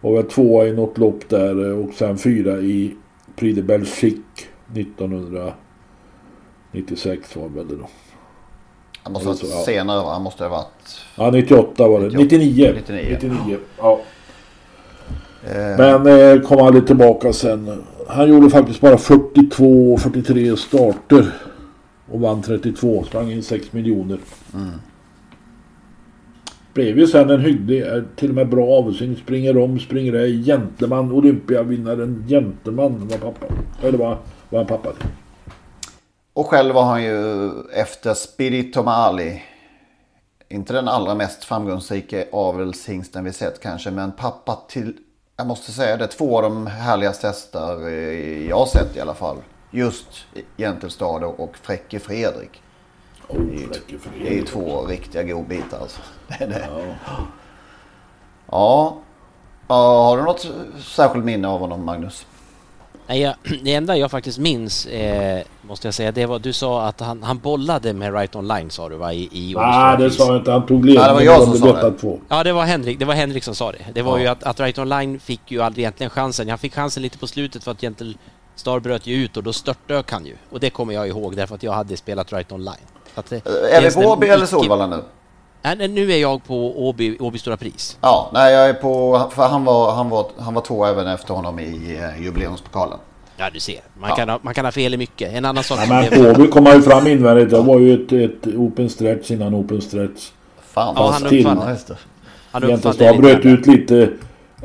Var 0.04 0.14
väl 0.14 0.24
tvåa 0.24 0.68
i 0.68 0.74
något 0.74 0.98
lopp 0.98 1.30
där 1.30 1.70
eh, 1.70 1.80
och 1.80 1.94
sen 1.94 2.18
fyra 2.18 2.58
i 2.58 2.96
Prix 3.36 3.56
de 3.56 3.62
Belgique 3.62 4.44
1996 4.74 7.36
var 7.36 7.50
det 7.50 7.56
väl 7.56 7.68
det 7.68 7.76
då. 7.76 7.90
Han 9.04 9.14
måste 9.14 9.30
ha 9.30 9.36
ja. 9.42 9.48
varit 9.56 9.66
senare 9.66 10.04
va? 10.04 10.14
Han 10.14 10.22
måste 10.22 10.44
ha 10.44 10.50
varit... 10.50 11.02
Ja 11.16 11.32
98 11.32 11.88
var 11.88 12.00
det. 12.00 12.18
99. 12.18 12.74
99. 12.76 13.18
99. 13.22 13.58
Ja. 13.78 14.00
Eh, 15.44 15.78
Men 15.78 16.08
eh, 16.08 16.42
kom 16.42 16.62
aldrig 16.62 16.88
tillbaka 16.88 17.34
sen. 17.34 17.84
Han 18.08 18.30
gjorde 18.30 18.50
faktiskt 18.50 18.82
bara 18.82 18.98
42 18.98 19.98
43 19.98 20.58
starter. 20.58 21.34
Och 22.12 22.20
vann 22.20 22.42
32. 22.42 23.04
Sprang 23.04 23.32
in 23.32 23.44
6 23.44 23.74
miljoner. 23.74 24.20
Mm. 24.54 24.72
Blev 26.74 27.00
ju 27.00 27.08
sen 27.08 27.30
en 27.30 27.42
hygglig, 27.42 27.86
till 28.16 28.30
och 28.30 28.36
med 28.36 28.50
bra 28.50 28.68
avsyn. 28.68 29.16
Springer 29.16 29.58
om, 29.58 29.80
springer 29.80 30.14
ej. 30.14 30.44
Gentleman, 30.44 31.12
Olympiavinnaren. 31.12 32.26
Gentleman 32.28 33.08
var 33.08 33.18
pappa. 33.18 33.46
Eller 33.84 33.98
var, 33.98 34.18
var 34.50 34.60
han 34.60 34.68
pappa 34.68 34.92
till. 34.94 35.10
Och 36.34 36.48
själv 36.48 36.76
var 36.76 36.84
han 36.84 37.04
ju 37.04 37.50
efter 37.74 38.14
Spirito 38.14 38.84
Mali. 38.84 39.42
Inte 40.50 40.74
den 40.74 40.88
allra 40.88 41.16
mest 41.16 41.44
framgångsrika 41.44 42.26
avelshingsten 42.32 43.24
vi 43.24 43.34
sett 43.34 43.62
kanske. 43.62 43.92
Men 43.92 44.12
pappa 44.12 44.60
till, 44.70 44.98
jag 45.38 45.48
måste 45.48 45.72
säga 45.72 45.98
det, 45.98 46.08
två 46.08 46.38
av 46.38 46.44
de 46.44 46.68
härligaste 46.68 47.28
hästar 47.28 47.88
eh, 47.88 48.48
jag 48.50 48.56
har 48.56 48.66
sett 48.66 48.98
i 48.98 49.00
alla 49.00 49.14
fall. 49.14 49.38
Just 49.72 50.08
Gentelstad 50.58 51.26
och 51.26 51.58
Fräcke 51.58 52.00
Fredrik. 52.00 52.63
Oh, 53.28 53.40
det, 53.42 53.56
är 53.56 53.60
ju, 53.60 53.68
det 54.22 54.28
är 54.30 54.34
ju 54.34 54.44
två 54.46 54.86
riktiga 54.86 55.24
godbitar 55.24 55.80
alltså. 55.82 56.02
Det 56.28 56.44
är 56.44 56.48
det. 56.48 56.68
Ja. 56.70 56.86
ja. 58.52 58.98
Har 59.68 60.18
du 60.18 60.24
något 60.24 60.48
särskilt 60.84 61.26
minne 61.26 61.48
av 61.48 61.60
honom 61.60 61.86
Magnus? 61.86 62.26
Nej, 63.08 63.22
jag, 63.22 63.36
det 63.64 63.74
enda 63.74 63.98
jag 63.98 64.12
faktiskt 64.12 64.40
minns, 64.40 64.86
eh, 64.86 65.44
måste 65.62 65.88
jag 65.88 65.94
säga, 65.94 66.12
det 66.12 66.26
var 66.26 66.40
du 66.40 66.54
sa 66.54 66.86
att 66.88 67.00
han, 67.00 67.24
han 67.24 67.38
bollade 67.40 67.94
med 67.94 68.14
Right 68.14 68.36
Online 68.36 68.70
sa 68.70 68.90
du 68.90 68.96
va? 68.96 69.14
I, 69.14 69.24
i 69.32 69.54
Nej, 69.58 69.98
det 69.98 70.12
sa 70.12 70.28
jag 70.28 70.38
inte. 70.38 70.52
Han 70.52 70.66
tog 70.66 70.80
Ja, 70.80 70.86
ledningen. 70.86 71.08
det 71.08 71.14
var 71.14 71.22
jag 71.22 71.44
som 71.44 71.58
sa 71.58 71.90
det. 71.90 71.98
två. 71.98 72.20
Ja, 72.30 72.44
det 72.44 72.54
var 72.54 72.64
Henrik, 72.66 73.00
det 73.00 73.06
var 73.06 73.14
Henrik 73.14 73.44
som 73.44 73.56
sa 73.56 73.72
det. 73.72 73.86
Det 73.94 74.02
var 74.02 74.18
Ja. 74.18 74.22
ju 74.24 74.28
att, 74.28 74.44
att 74.44 74.60
Right 74.60 74.78
Online 74.78 75.20
fick 75.20 75.52
ju 75.52 75.62
aldrig 75.62 75.84
egentligen 75.84 76.10
chansen. 76.10 76.50
Han 76.50 76.58
fick 76.58 76.74
chansen 76.76 77.04
lite 77.04 77.18
på 77.18 77.28
slutet 77.28 77.64
för 77.64 77.72
att 77.72 77.82
Gentle 77.82 78.14
Star 78.56 78.80
bröt 78.80 79.08
ju 79.08 79.16
ut 79.16 79.38
och 79.38 79.44
då 79.44 79.54
störtdök 79.54 80.12
han 80.12 80.26
ju. 80.26 80.36
Och 80.50 80.60
det 80.60 80.70
kommer 80.70 80.94
jag 80.94 81.08
ihåg 81.08 81.36
därför 81.36 81.56
att 81.56 81.64
jag 81.64 81.72
hade 81.72 81.98
spelat 81.98 82.34
Right 82.34 82.52
Online. 82.52 82.76
Så 83.14 83.20
att 83.20 83.30
det, 83.30 83.48
Är 83.72 83.82
vi 83.82 83.92
på 84.04 84.10
Åby 84.12 84.28
eller 84.28 84.46
Solvalla 84.46 84.88
nu? 84.88 85.04
Nej, 85.62 85.88
nu 85.88 86.12
är 86.12 86.18
jag 86.18 86.44
på 86.46 86.88
Åby, 86.88 87.18
Åby 87.20 87.38
Stora 87.40 87.58
Pris. 87.58 87.98
Ja, 88.02 88.30
nej 88.34 88.54
jag 88.54 88.70
är 88.70 88.74
på, 88.74 89.22
för 89.36 89.48
han 89.48 89.66
var, 89.66 89.92
han 89.96 90.10
var, 90.10 90.26
han 90.40 90.54
var 90.54 90.62
två 90.62 90.86
även 90.86 91.08
efter 91.08 91.34
honom 91.34 91.60
i 91.60 92.00
eh, 92.02 92.24
jubileumspokalen. 92.24 92.98
Ja, 93.38 93.50
du 93.54 93.60
ser. 93.60 93.80
Man, 94.00 94.10
Ja. 94.10 94.16
Kan, 94.16 94.30
ha, 94.30 94.40
man 94.42 94.54
kan 94.54 94.66
ha 94.66 94.72
fel 94.72 94.94
i 94.94 94.98
mycket. 94.98 95.34
En 95.34 95.46
annan 95.46 95.64
sak 95.64 95.80
Ja, 95.82 95.86
men 96.12 96.26
Åby 96.32 96.48
kom 96.48 96.66
ju 96.66 96.82
fram 96.82 97.08
invändigt. 97.08 97.50
Det 97.50 97.62
var 97.62 97.80
ju 97.80 97.94
ett, 97.94 98.12
ett 98.32 98.48
open 98.56 98.90
stretch 98.90 99.32
innan 99.32 99.56
open 99.56 99.82
stretch. 99.82 100.30
Fan, 100.74 100.94
Ja, 100.98 101.12
han 101.12 101.30
till. 101.30 101.40
uppfann, 101.48 101.78
han 102.52 102.64
uppfann 102.64 102.96
det 102.98 103.14
bröt 103.18 103.46
ut 103.46 103.68
lite. 103.68 104.10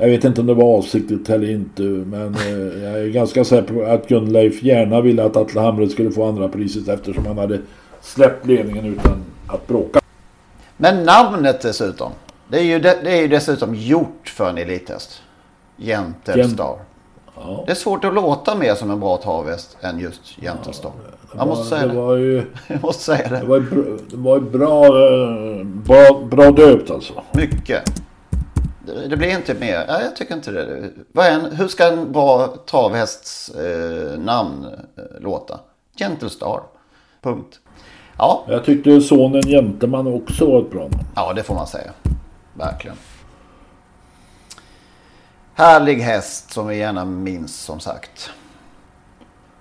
Jag 0.01 0.09
vet 0.09 0.25
inte 0.25 0.41
om 0.41 0.47
det 0.47 0.55
var 0.55 0.79
avsiktligt 0.79 1.31
eller 1.31 1.51
inte. 1.51 1.83
Men 1.83 2.35
eh, 2.35 2.83
jag 2.85 3.01
är 3.01 3.09
ganska 3.09 3.45
säker 3.45 3.75
på 3.75 3.83
att 3.83 4.09
Gunleif 4.09 4.63
gärna 4.63 5.01
ville 5.01 5.25
att 5.25 5.37
Atle 5.37 5.61
Hamre 5.61 5.89
skulle 5.89 6.11
få 6.11 6.25
andra 6.29 6.49
priset 6.49 6.89
eftersom 6.89 7.27
han 7.27 7.39
hade 7.39 7.59
släppt 8.01 8.47
ledningen 8.47 8.85
utan 8.87 9.23
att 9.47 9.67
bråka. 9.67 10.01
Men 10.77 11.05
namnet 11.05 11.61
dessutom. 11.61 12.13
Det 12.49 12.59
är 12.59 12.63
ju, 12.63 12.79
det, 12.79 12.99
det 13.05 13.11
är 13.19 13.21
ju 13.23 13.29
dessutom 13.29 13.75
gjort 13.75 14.29
för 14.37 14.49
en 14.51 14.59
elithäst. 14.59 15.23
Gentelstar. 15.79 16.77
Ja. 17.37 17.63
Det 17.67 17.73
är 17.73 17.77
svårt 17.77 18.05
att 18.05 18.15
låta 18.15 18.55
mer 18.55 18.75
som 18.75 18.91
en 18.91 19.01
bra 19.01 19.17
travhäst 19.17 19.77
än 19.81 19.99
just 19.99 20.21
Gentelstar. 20.43 20.91
Det 21.01 21.29
Jag 21.33 21.39
var- 21.39 21.47
måste 21.47 21.69
säga 21.77 21.87
det 21.87 21.93
det. 21.95 22.01
var 22.01 22.17
ju... 22.17 22.43
Jag 22.69 22.83
måste 22.83 23.03
säga 23.05 23.29
Det 23.29 23.37
det. 23.41 23.45
var 23.47 23.57
ju 23.57 23.63
bra, 23.63 23.85
det 24.11 24.17
var 24.17 24.35
ju 24.37 24.43
bra, 24.43 24.85
eh, 24.87 25.65
bra, 25.67 26.23
bra 26.31 26.51
döpt 26.51 26.91
alltså. 26.91 27.13
Mycket. 27.33 28.03
Det, 29.09 29.17
blir 29.17 29.29
inte 29.29 29.55
mer. 29.55 29.85
Nej, 29.89 30.05
jag 30.05 30.17
tycker 30.17 30.35
inte 30.35 30.51
det. 30.51 30.91
Vad 31.13 31.27
är 31.27 31.33
en, 31.33 31.57
hur 31.57 31.69
ska 31.69 31.87
en 31.87 32.13
bra 32.13 32.55
travhästs 32.67 33.49
eh, 33.49 34.19
namn 34.19 34.65
eh, 34.97 35.21
låta? 35.21 35.61
Gentelstar. 35.97 36.63
Punkt. 37.23 37.61
Ja, 38.19 38.45
Jag 38.49 38.65
tyckte 38.65 39.01
sonen 39.01 39.43
Genteman 39.43 40.07
också 40.07 40.51
var 40.53 40.61
ett 40.61 40.71
bra 40.71 40.81
namn. 40.81 41.05
Ja, 41.15 41.33
det 41.33 41.43
får 41.43 41.55
man 41.55 41.67
säga. 41.67 41.91
Verkligen. 42.55 42.97
Härlig 45.55 45.97
häst 45.97 46.53
som 46.53 46.67
vi 46.67 46.77
gärna 46.77 47.05
minns 47.05 47.61
som 47.61 47.81
sagt. 47.81 48.31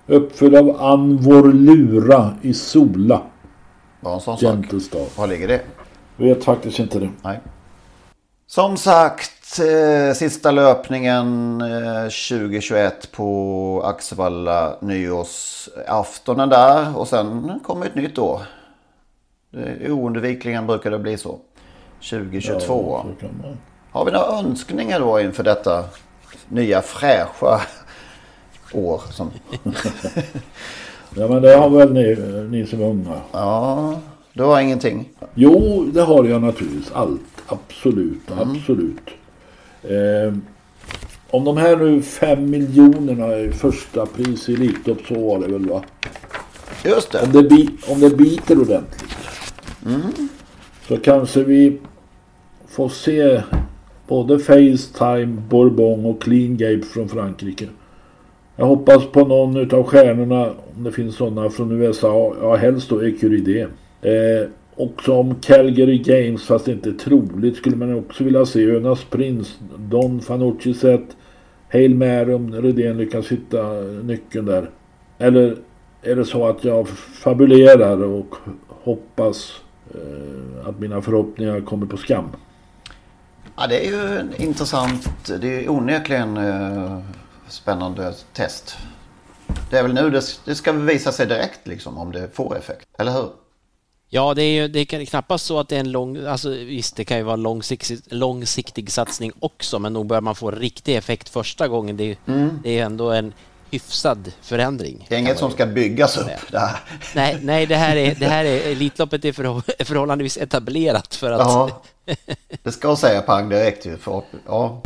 Uppfödd 0.06 0.54
av 0.54 0.80
Anvor 0.80 1.52
Lura 1.52 2.34
i 2.42 2.54
Sola. 2.54 3.22
Var 4.00 4.14
en 4.14 4.20
sån 4.20 4.38
sak. 4.38 4.42
Gentlestad. 4.42 5.06
Var 5.16 5.26
ligger 5.26 5.48
det? 5.48 5.60
Vet 6.16 6.44
faktiskt 6.44 6.78
inte 6.78 6.98
det. 6.98 7.10
Nej. 7.22 7.40
Som 8.50 8.76
sagt, 8.76 9.60
eh, 9.60 10.14
sista 10.14 10.50
löpningen 10.50 11.60
eh, 11.60 12.02
2021 12.02 13.12
på 13.12 13.82
Axevalla 13.84 14.76
nyårsaftonen 14.80 16.48
där. 16.48 16.98
Och 16.98 17.08
sen 17.08 17.60
kommer 17.64 17.86
ett 17.86 17.94
nytt 17.94 18.18
år. 18.18 18.40
Det 19.50 19.90
Oundvikligen 19.90 20.66
brukar 20.66 20.90
det 20.90 20.98
bli 20.98 21.16
så. 21.16 21.38
2022. 22.10 23.06
Ja. 23.20 23.28
Har 23.90 24.04
vi 24.04 24.12
några 24.12 24.38
önskningar 24.38 25.00
då 25.00 25.20
inför 25.20 25.44
detta 25.44 25.84
nya 26.48 26.82
fräscha 26.82 27.60
år? 28.72 29.02
Som... 29.10 29.30
ja 31.16 31.28
men 31.28 31.42
det 31.42 31.56
har 31.56 31.70
väl 31.70 31.92
ni, 31.92 32.16
ni 32.50 32.66
som 32.66 32.82
är 32.82 32.86
unga. 32.86 33.20
Ja, 33.32 33.94
du 34.32 34.42
har 34.42 34.60
ingenting? 34.60 35.08
Jo, 35.34 35.84
det 35.94 36.02
har 36.02 36.24
jag 36.24 36.42
naturligtvis. 36.42 36.92
Allt. 36.92 37.20
Absolut, 37.46 38.30
mm. 38.30 38.50
absolut. 38.50 39.08
Eh, 39.82 40.34
om 41.30 41.44
de 41.44 41.56
här 41.56 41.76
nu 41.76 42.02
fem 42.02 42.50
miljonerna 42.50 43.36
i 43.38 43.50
första 43.52 44.06
pris 44.06 44.48
i 44.48 44.54
Elitlopp 44.54 44.98
så 45.08 45.28
var 45.28 45.38
det 45.38 45.52
väl 45.52 45.68
va? 45.68 45.82
Just 46.84 47.12
det. 47.12 47.22
Om 47.22 47.32
det, 47.32 47.42
bi 47.42 47.68
om 47.88 48.00
det 48.00 48.16
biter 48.16 48.60
ordentligt. 48.60 49.16
Mm. 49.86 50.28
Så 50.88 50.96
kanske 50.96 51.42
vi 51.42 51.78
får 52.68 52.88
se 52.88 53.42
både 54.08 54.38
Facetime, 54.38 55.42
Bourbon 55.48 56.04
och 56.04 56.22
Clean 56.22 56.56
Gape 56.56 56.82
från 56.82 57.08
Frankrike. 57.08 57.66
Jag 58.56 58.66
hoppas 58.66 59.06
på 59.06 59.24
någon 59.24 59.74
av 59.74 59.82
stjärnorna, 59.82 60.50
om 60.76 60.84
det 60.84 60.92
finns 60.92 61.16
sådana 61.16 61.50
från 61.50 61.72
USA, 61.72 62.34
ja 62.40 62.56
helst 62.56 62.88
då 62.88 63.00
Ecuride. 63.00 63.68
Eh, 64.02 64.48
också 64.76 65.12
om 65.14 65.34
Calgary 65.34 65.98
Games, 65.98 66.46
fast 66.46 66.68
inte 66.68 66.92
troligt, 66.92 67.56
skulle 67.56 67.76
man 67.76 67.98
också 67.98 68.24
vilja 68.24 68.46
se 68.46 68.70
Önas 68.70 69.04
Prins, 69.04 69.58
Don 69.78 70.20
Fanucci 70.20 70.74
sett, 70.74 71.16
Hail 71.72 71.94
Mary 71.94 72.32
om 72.32 72.54
Rydén 72.54 72.96
lyckas 72.96 73.28
hitta 73.28 73.72
nyckeln 74.02 74.46
där. 74.46 74.70
Eller 75.18 75.56
är 76.02 76.16
det 76.16 76.24
så 76.24 76.46
att 76.46 76.64
jag 76.64 76.88
fabulerar 76.88 78.04
och 78.04 78.34
hoppas 78.68 79.60
eh, 79.94 80.68
att 80.68 80.80
mina 80.80 81.02
förhoppningar 81.02 81.60
kommer 81.60 81.86
på 81.86 81.96
skam? 81.96 82.28
Ja, 83.56 83.66
det 83.66 83.86
är 83.86 83.90
ju 83.90 84.22
intressant. 84.36 85.08
Det 85.40 85.64
är 85.64 85.70
onekligen 85.70 86.36
eh, 86.36 86.98
spännande 87.48 88.14
test. 88.32 88.76
Det 89.70 89.78
är 89.78 89.82
väl 89.82 89.94
nu 89.94 90.10
det, 90.10 90.22
det 90.44 90.54
ska 90.54 90.72
visa 90.72 91.12
sig 91.12 91.26
direkt 91.26 91.66
liksom 91.66 91.98
om 91.98 92.12
det 92.12 92.28
får 92.34 92.56
effekt, 92.56 92.88
eller 92.98 93.12
hur? 93.12 93.28
Ja, 94.10 94.34
det 94.34 94.42
är 94.42 94.62
ju 94.62 94.68
det 94.68 94.80
är 94.80 95.04
knappast 95.04 95.46
så 95.46 95.60
att 95.60 95.68
det 95.68 95.76
är 95.76 95.80
en 95.80 95.92
lång, 95.92 96.26
alltså 96.26 96.50
visst 96.50 96.96
det 96.96 97.04
kan 97.04 97.16
ju 97.16 97.22
vara 97.22 97.36
långsiktig, 97.36 97.98
långsiktig 98.06 98.92
satsning 98.92 99.32
också, 99.40 99.78
men 99.78 99.92
nog 99.92 100.06
börjar 100.06 100.20
man 100.20 100.34
få 100.34 100.50
riktig 100.50 100.96
effekt 100.96 101.28
första 101.28 101.68
gången. 101.68 101.96
Det 101.96 102.04
är, 102.10 102.16
mm. 102.26 102.60
det 102.62 102.78
är 102.78 102.84
ändå 102.84 103.10
en 103.10 103.32
hyfsad 103.70 104.32
förändring. 104.42 105.06
Det 105.08 105.14
är 105.14 105.18
inget 105.18 105.38
som 105.38 105.50
ska 105.50 105.66
byggas 105.66 106.18
upp. 106.18 106.26
Det 106.50 106.58
här. 106.58 106.80
Nej, 107.14 107.38
nej 107.42 107.66
det, 107.66 107.76
här 107.76 107.96
är, 107.96 108.14
det 108.14 108.26
här 108.26 108.44
är 108.44 108.72
Elitloppet 108.72 109.24
är 109.24 109.84
förhållandevis 109.84 110.36
etablerat 110.36 111.14
för 111.14 111.32
att... 111.32 111.40
Ja, 111.40 111.82
det 112.62 112.72
ska 112.72 112.96
säga 112.96 113.22
pang 113.22 113.48
direkt 113.48 113.86
ju. 113.86 113.96
För, 113.96 114.22
ja. 114.46 114.82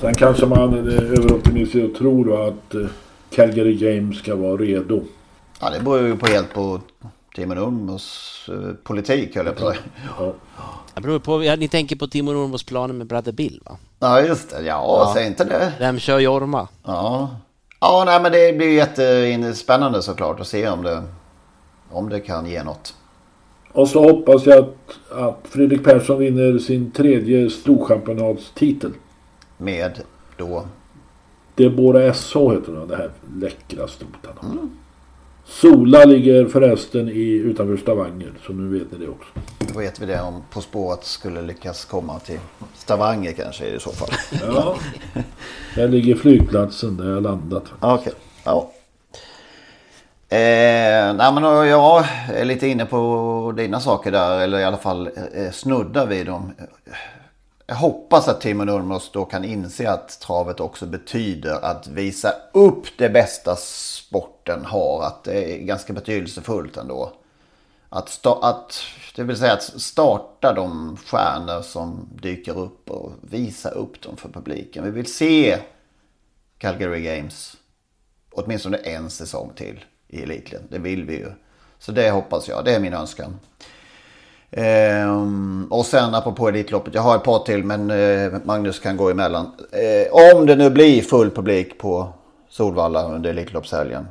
Sen 0.00 0.14
kanske 0.14 0.46
man 0.46 0.74
är 0.74 1.02
överoptimistisk 1.02 1.84
och 1.84 1.98
tror 1.98 2.24
då 2.24 2.42
att 2.42 2.74
eh, 2.74 2.86
Calgary 3.30 3.74
Games 3.74 4.18
ska 4.18 4.36
vara 4.36 4.56
redo. 4.56 5.02
Ja, 5.60 5.70
det 5.70 5.80
beror 5.80 6.06
ju 6.06 6.16
på 6.16 6.26
helt 6.26 6.54
på 6.54 6.80
Timo 7.38 7.54
Nurmos 7.54 8.48
eh, 8.52 8.74
politik 8.82 9.36
höll 9.36 9.46
jag 9.46 9.56
på 9.56 9.68
att 9.68 9.76
säga. 9.76 9.86
Ja. 10.18 10.32
Det 10.94 11.00
beror 11.00 11.18
på, 11.18 11.44
ja, 11.44 11.56
ni 11.56 11.68
tänker 11.68 11.96
på 11.96 12.06
Timo 12.06 12.32
Nurmos 12.32 12.64
planer 12.64 12.94
med 12.94 13.06
Brother 13.06 13.32
Bill 13.32 13.62
va? 13.64 13.76
Ja 13.98 14.20
just 14.20 14.50
det, 14.50 14.56
ja, 14.56 14.62
ja. 14.64 15.12
säg 15.14 15.26
inte 15.26 15.44
det. 15.44 15.72
Vem 15.78 15.98
kör 15.98 16.18
Jorma? 16.18 16.68
Ja, 16.84 17.30
Ja, 17.80 18.02
nej, 18.06 18.22
men 18.22 18.32
det 18.32 18.56
blir 18.56 18.72
jättespännande 18.72 20.02
såklart 20.02 20.40
att 20.40 20.46
se 20.46 20.68
om 20.68 20.82
det, 20.82 21.02
om 21.90 22.08
det 22.08 22.20
kan 22.20 22.46
ge 22.46 22.64
något. 22.64 22.94
Och 23.72 23.88
så 23.88 24.02
hoppas 24.02 24.46
jag 24.46 24.58
att, 24.58 25.12
att 25.12 25.40
Fredrik 25.48 25.84
Persson 25.84 26.18
vinner 26.18 26.58
sin 26.58 26.90
tredje 26.90 27.50
storchampionatstitel. 27.50 28.92
Med 29.56 30.00
då? 30.36 30.66
Deborah 31.54 32.12
SH 32.12 32.38
heter 32.38 32.72
den, 32.72 32.88
det 32.88 32.96
här 32.96 33.10
läckra 33.40 33.88
stotarna. 33.88 34.40
Mm. 34.42 34.70
Sola 35.48 36.04
ligger 36.04 36.46
förresten 36.46 37.08
i, 37.08 37.28
utanför 37.28 37.76
Stavanger, 37.76 38.32
så 38.46 38.52
nu 38.52 38.78
vet 38.78 38.92
ni 38.92 38.98
det 38.98 39.08
också. 39.08 39.30
Då 39.58 39.78
vet 39.78 40.00
vi 40.00 40.06
det 40.06 40.20
om 40.20 40.42
På 40.50 40.60
spåret 40.60 41.04
skulle 41.04 41.42
lyckas 41.42 41.84
komma 41.84 42.18
till 42.18 42.38
Stavanger 42.74 43.32
kanske 43.32 43.66
i 43.66 43.80
så 43.80 43.90
fall. 43.90 44.08
Ja, 44.46 44.76
där 45.74 45.88
ligger 45.88 46.14
flygplatsen 46.14 46.96
där 46.96 47.10
jag 47.10 47.22
landat. 47.22 47.64
Okej, 47.80 47.94
okay. 47.94 48.12
ja. 48.44 48.70
Eh, 50.30 51.14
nej 51.14 51.32
men 51.32 51.44
jag 51.68 52.04
är 52.34 52.44
lite 52.44 52.66
inne 52.66 52.86
på 52.86 53.54
dina 53.56 53.80
saker 53.80 54.12
där, 54.12 54.40
eller 54.40 54.58
i 54.58 54.64
alla 54.64 54.76
fall 54.76 55.10
eh, 55.34 55.50
snuddar 55.52 56.06
vid 56.06 56.26
dem. 56.26 56.52
Jag 57.66 57.76
hoppas 57.76 58.28
att 58.28 58.40
Timo 58.40 58.64
Nurmos 58.64 59.10
då 59.12 59.24
kan 59.24 59.44
inse 59.44 59.90
att 59.90 60.20
travet 60.20 60.60
också 60.60 60.86
betyder 60.86 61.64
att 61.64 61.88
visa 61.88 62.32
upp 62.52 62.84
det 62.98 63.08
bästa 63.08 63.56
sporten 64.48 64.64
har. 64.64 65.02
Att 65.02 65.24
det 65.24 65.54
är 65.54 65.58
ganska 65.58 65.92
betydelsefullt 65.92 66.76
ändå. 66.76 67.12
Att, 67.90 68.26
att, 68.26 68.80
det 69.16 69.22
vill 69.22 69.36
säga 69.36 69.52
att 69.52 69.62
starta 69.62 70.52
de 70.52 70.96
stjärnor 70.96 71.62
som 71.62 72.08
dyker 72.22 72.58
upp 72.58 72.90
och 72.90 73.12
visa 73.22 73.70
upp 73.70 74.02
dem 74.02 74.16
för 74.16 74.28
publiken. 74.28 74.84
Vi 74.84 74.90
vill 74.90 75.12
se 75.12 75.58
Calgary 76.58 77.00
Games 77.00 77.56
åtminstone 78.32 78.76
en 78.76 79.10
säsong 79.10 79.52
till 79.56 79.84
i 80.08 80.22
elitligan. 80.22 80.62
Det 80.70 80.78
vill 80.78 81.04
vi 81.04 81.14
ju. 81.14 81.30
Så 81.78 81.92
det 81.92 82.10
hoppas 82.10 82.48
jag. 82.48 82.64
Det 82.64 82.74
är 82.74 82.80
min 82.80 82.94
önskan. 82.94 83.38
Ehm, 84.50 85.66
och 85.70 85.86
sen 85.86 86.14
apropå 86.14 86.48
Elitloppet. 86.48 86.94
Jag 86.94 87.02
har 87.02 87.16
ett 87.16 87.24
par 87.24 87.44
till 87.44 87.64
men 87.64 87.90
eh, 87.90 88.32
Magnus 88.44 88.78
kan 88.78 88.96
gå 88.96 89.10
emellan. 89.10 89.46
Ehm, 89.72 90.36
om 90.36 90.46
det 90.46 90.56
nu 90.56 90.70
blir 90.70 91.02
full 91.02 91.30
publik 91.30 91.78
på 91.78 92.12
Solvalla 92.48 93.02
under 93.14 93.30
Elitloppshelgen. 93.30 94.06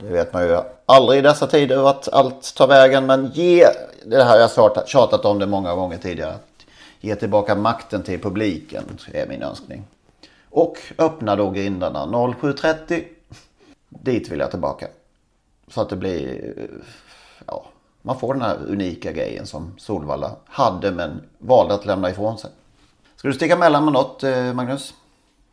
Det 0.00 0.06
vet 0.06 0.32
man 0.32 0.42
ju 0.42 0.60
aldrig 0.86 1.18
i 1.18 1.22
dessa 1.22 1.46
tider 1.46 1.76
vart 1.76 2.08
allt 2.08 2.54
tar 2.54 2.66
vägen. 2.66 3.06
Men 3.06 3.26
ge, 3.26 3.66
det 4.04 4.24
här 4.24 4.38
jag 4.38 4.48
har 4.48 4.86
tjatat 4.86 5.24
om 5.24 5.38
det 5.38 5.46
många 5.46 5.74
gånger 5.74 5.98
tidigare. 5.98 6.34
Ge 7.00 7.14
tillbaka 7.14 7.54
makten 7.54 8.02
till 8.02 8.20
publiken 8.20 8.84
är 9.12 9.26
min 9.26 9.42
önskning. 9.42 9.84
Och 10.50 10.78
öppna 10.98 11.36
då 11.36 11.50
grindarna 11.50 12.06
07.30. 12.06 13.04
Dit 13.88 14.28
vill 14.28 14.40
jag 14.40 14.50
tillbaka. 14.50 14.86
Så 15.68 15.80
att 15.80 15.88
det 15.88 15.96
blir, 15.96 16.54
ja, 17.46 17.64
man 18.02 18.18
får 18.18 18.34
den 18.34 18.42
här 18.42 18.56
unika 18.68 19.12
grejen 19.12 19.46
som 19.46 19.74
Solvalla 19.78 20.36
hade 20.46 20.90
men 20.90 21.22
valde 21.38 21.74
att 21.74 21.86
lämna 21.86 22.10
ifrån 22.10 22.38
sig. 22.38 22.50
Ska 23.16 23.28
du 23.28 23.34
sticka 23.34 23.56
mellan 23.56 23.84
med 23.84 23.92
något 23.92 24.22
eh, 24.22 24.52
Magnus? 24.52 24.94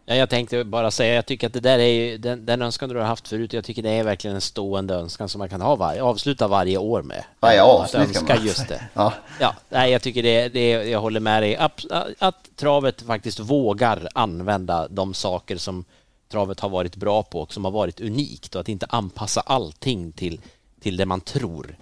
Ja, 0.09 0.15
jag 0.15 0.29
tänkte 0.29 0.63
bara 0.63 0.91
säga, 0.91 1.15
jag 1.15 1.25
tycker 1.25 1.47
att 1.47 1.53
det 1.53 1.59
där 1.59 1.79
är 1.79 1.87
ju 1.87 2.17
den, 2.17 2.45
den 2.45 2.61
önskan 2.61 2.89
du 2.89 2.95
har 2.95 3.05
haft 3.05 3.27
förut. 3.27 3.53
Jag 3.53 3.63
tycker 3.63 3.81
det 3.83 3.89
är 3.89 4.03
verkligen 4.03 4.35
en 4.35 4.41
stående 4.41 4.93
önskan 4.93 5.29
som 5.29 5.39
man 5.39 5.49
kan 5.49 5.61
ha 5.61 5.75
varje, 5.75 6.03
avsluta 6.03 6.47
varje 6.47 6.77
år 6.77 7.01
med. 7.01 7.23
Varje 7.39 7.63
avsnitt 7.63 8.13
kan 8.13 8.37
man 8.37 8.45
just 8.45 8.67
det. 8.67 8.81
ja. 8.93 9.13
ja, 9.39 9.55
nej, 9.69 9.91
jag 9.91 10.01
tycker 10.01 10.23
det, 10.23 10.49
det, 10.49 10.69
jag 10.69 11.01
håller 11.01 11.19
med 11.19 11.43
dig. 11.43 11.55
Att, 11.55 11.85
att 12.19 12.49
travet 12.55 13.01
faktiskt 13.01 13.39
vågar 13.39 14.07
använda 14.13 14.87
de 14.87 15.13
saker 15.13 15.57
som 15.57 15.85
travet 16.31 16.59
har 16.59 16.69
varit 16.69 16.95
bra 16.95 17.23
på 17.23 17.41
och 17.41 17.53
som 17.53 17.65
har 17.65 17.71
varit 17.71 18.01
unikt 18.01 18.55
och 18.55 18.61
att 18.61 18.69
inte 18.69 18.85
anpassa 18.89 19.41
allting 19.41 20.11
till, 20.11 20.41
till 20.81 20.97
det 20.97 21.05
man 21.05 21.21
tror 21.21 21.75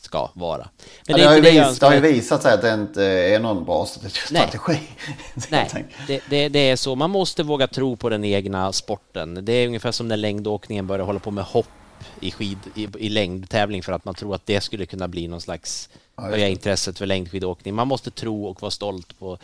ska 0.00 0.30
vara. 0.34 0.68
Men 1.06 1.16
det, 1.16 1.22
det, 1.22 1.28
har 1.28 1.34
det, 1.34 1.50
vis, 1.50 1.78
det, 1.78 1.86
har 1.86 1.94
ju 1.94 2.00
visat 2.00 2.42
sig 2.42 2.54
att 2.54 2.62
det 2.62 2.74
inte 2.74 3.04
är 3.04 3.40
någon 3.40 3.64
bra 3.64 3.86
strategi. 3.86 4.34
Nej, 5.50 5.68
Nej 5.72 5.86
det, 6.28 6.48
det, 6.48 6.58
är 6.58 6.76
så. 6.76 6.94
Man 6.94 7.10
måste 7.10 7.42
våga 7.42 7.66
tro 7.66 7.96
på 7.96 8.08
den 8.08 8.24
egna 8.24 8.72
sporten. 8.72 9.44
Det 9.44 9.52
är 9.52 9.66
ungefär 9.66 9.92
som 9.92 10.08
när 10.08 10.16
längdåkningen 10.16 10.86
börjar 10.86 11.06
hålla 11.06 11.18
på 11.18 11.30
med 11.30 11.44
hopp 11.44 11.66
i, 12.20 12.30
skid, 12.30 12.58
i, 12.74 12.88
i 12.98 13.08
längdtävling 13.08 13.82
för 13.82 13.92
att 13.92 14.04
man 14.04 14.14
tror 14.14 14.34
att 14.34 14.46
det 14.46 14.60
skulle 14.60 14.86
kunna 14.86 15.08
bli 15.08 15.28
någon 15.28 15.40
slags 15.40 15.88
höja 16.16 16.48
intresset 16.48 16.98
för 16.98 17.06
längdskidåkning. 17.06 17.74
Man 17.74 17.88
måste 17.88 18.10
tro 18.10 18.46
och 18.46 18.62
vara 18.62 18.70
stolt 18.70 19.18
på, 19.18 19.38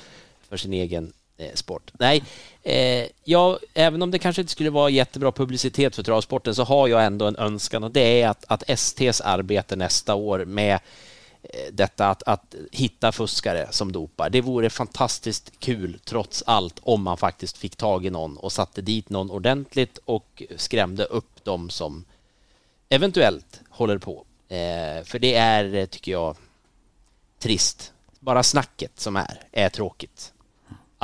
för 0.49 0.57
sin 0.57 0.73
egen 0.73 1.13
Eh, 1.39 1.55
sport. 1.55 1.93
Nej, 1.99 2.23
eh, 2.63 3.07
ja, 3.25 3.59
även 3.75 4.03
om 4.03 4.11
det 4.11 4.19
kanske 4.19 4.43
inte 4.43 4.53
skulle 4.53 4.71
vara 4.71 4.91
jättebra 4.91 5.33
publicitet 5.33 5.97
för 5.97 6.03
travsporten 6.03 6.55
så 6.55 6.65
har 6.65 6.89
jag 6.89 7.05
ändå 7.05 7.27
en 7.27 7.37
önskan 7.37 7.85
och 7.85 7.91
det 7.91 8.23
är 8.23 8.29
att, 8.29 8.45
att 8.49 8.79
STs 8.79 9.21
arbete 9.21 9.77
nästa 9.77 10.15
år 10.15 10.45
med 10.45 10.79
eh, 11.43 11.73
detta 11.73 12.09
att, 12.09 12.23
att 12.23 12.55
hitta 12.73 13.13
fuskare 13.13 13.69
som 13.71 13.93
dopar. 13.93 14.31
Det 14.31 14.41
vore 14.41 14.71
fantastiskt 14.71 15.53
kul 15.59 15.99
trots 16.05 16.43
allt 16.47 16.79
om 16.83 17.03
man 17.03 17.17
faktiskt 17.17 17.59
fick 17.59 17.77
tag 17.77 18.07
i 18.07 18.11
någon 18.11 18.37
och 18.37 18.53
satte 18.53 18.83
dit 18.83 19.11
någon 19.11 19.31
ordentligt 19.31 19.99
och 20.05 20.43
skrämde 20.57 21.05
upp 21.05 21.45
dem 21.45 21.71
som 21.71 22.05
eventuellt 22.89 23.61
håller 23.71 23.99
på. 23.99 24.25
Eh, 24.49 25.05
för 25.05 25.19
det 25.19 25.35
är, 25.35 25.87
tycker 25.87 26.13
jag, 26.13 26.37
trist. 27.39 27.93
Bara 28.21 28.43
snacket 28.43 29.01
som 29.01 29.17
är, 29.17 29.41
är 29.53 29.69
tråkigt 29.69 30.33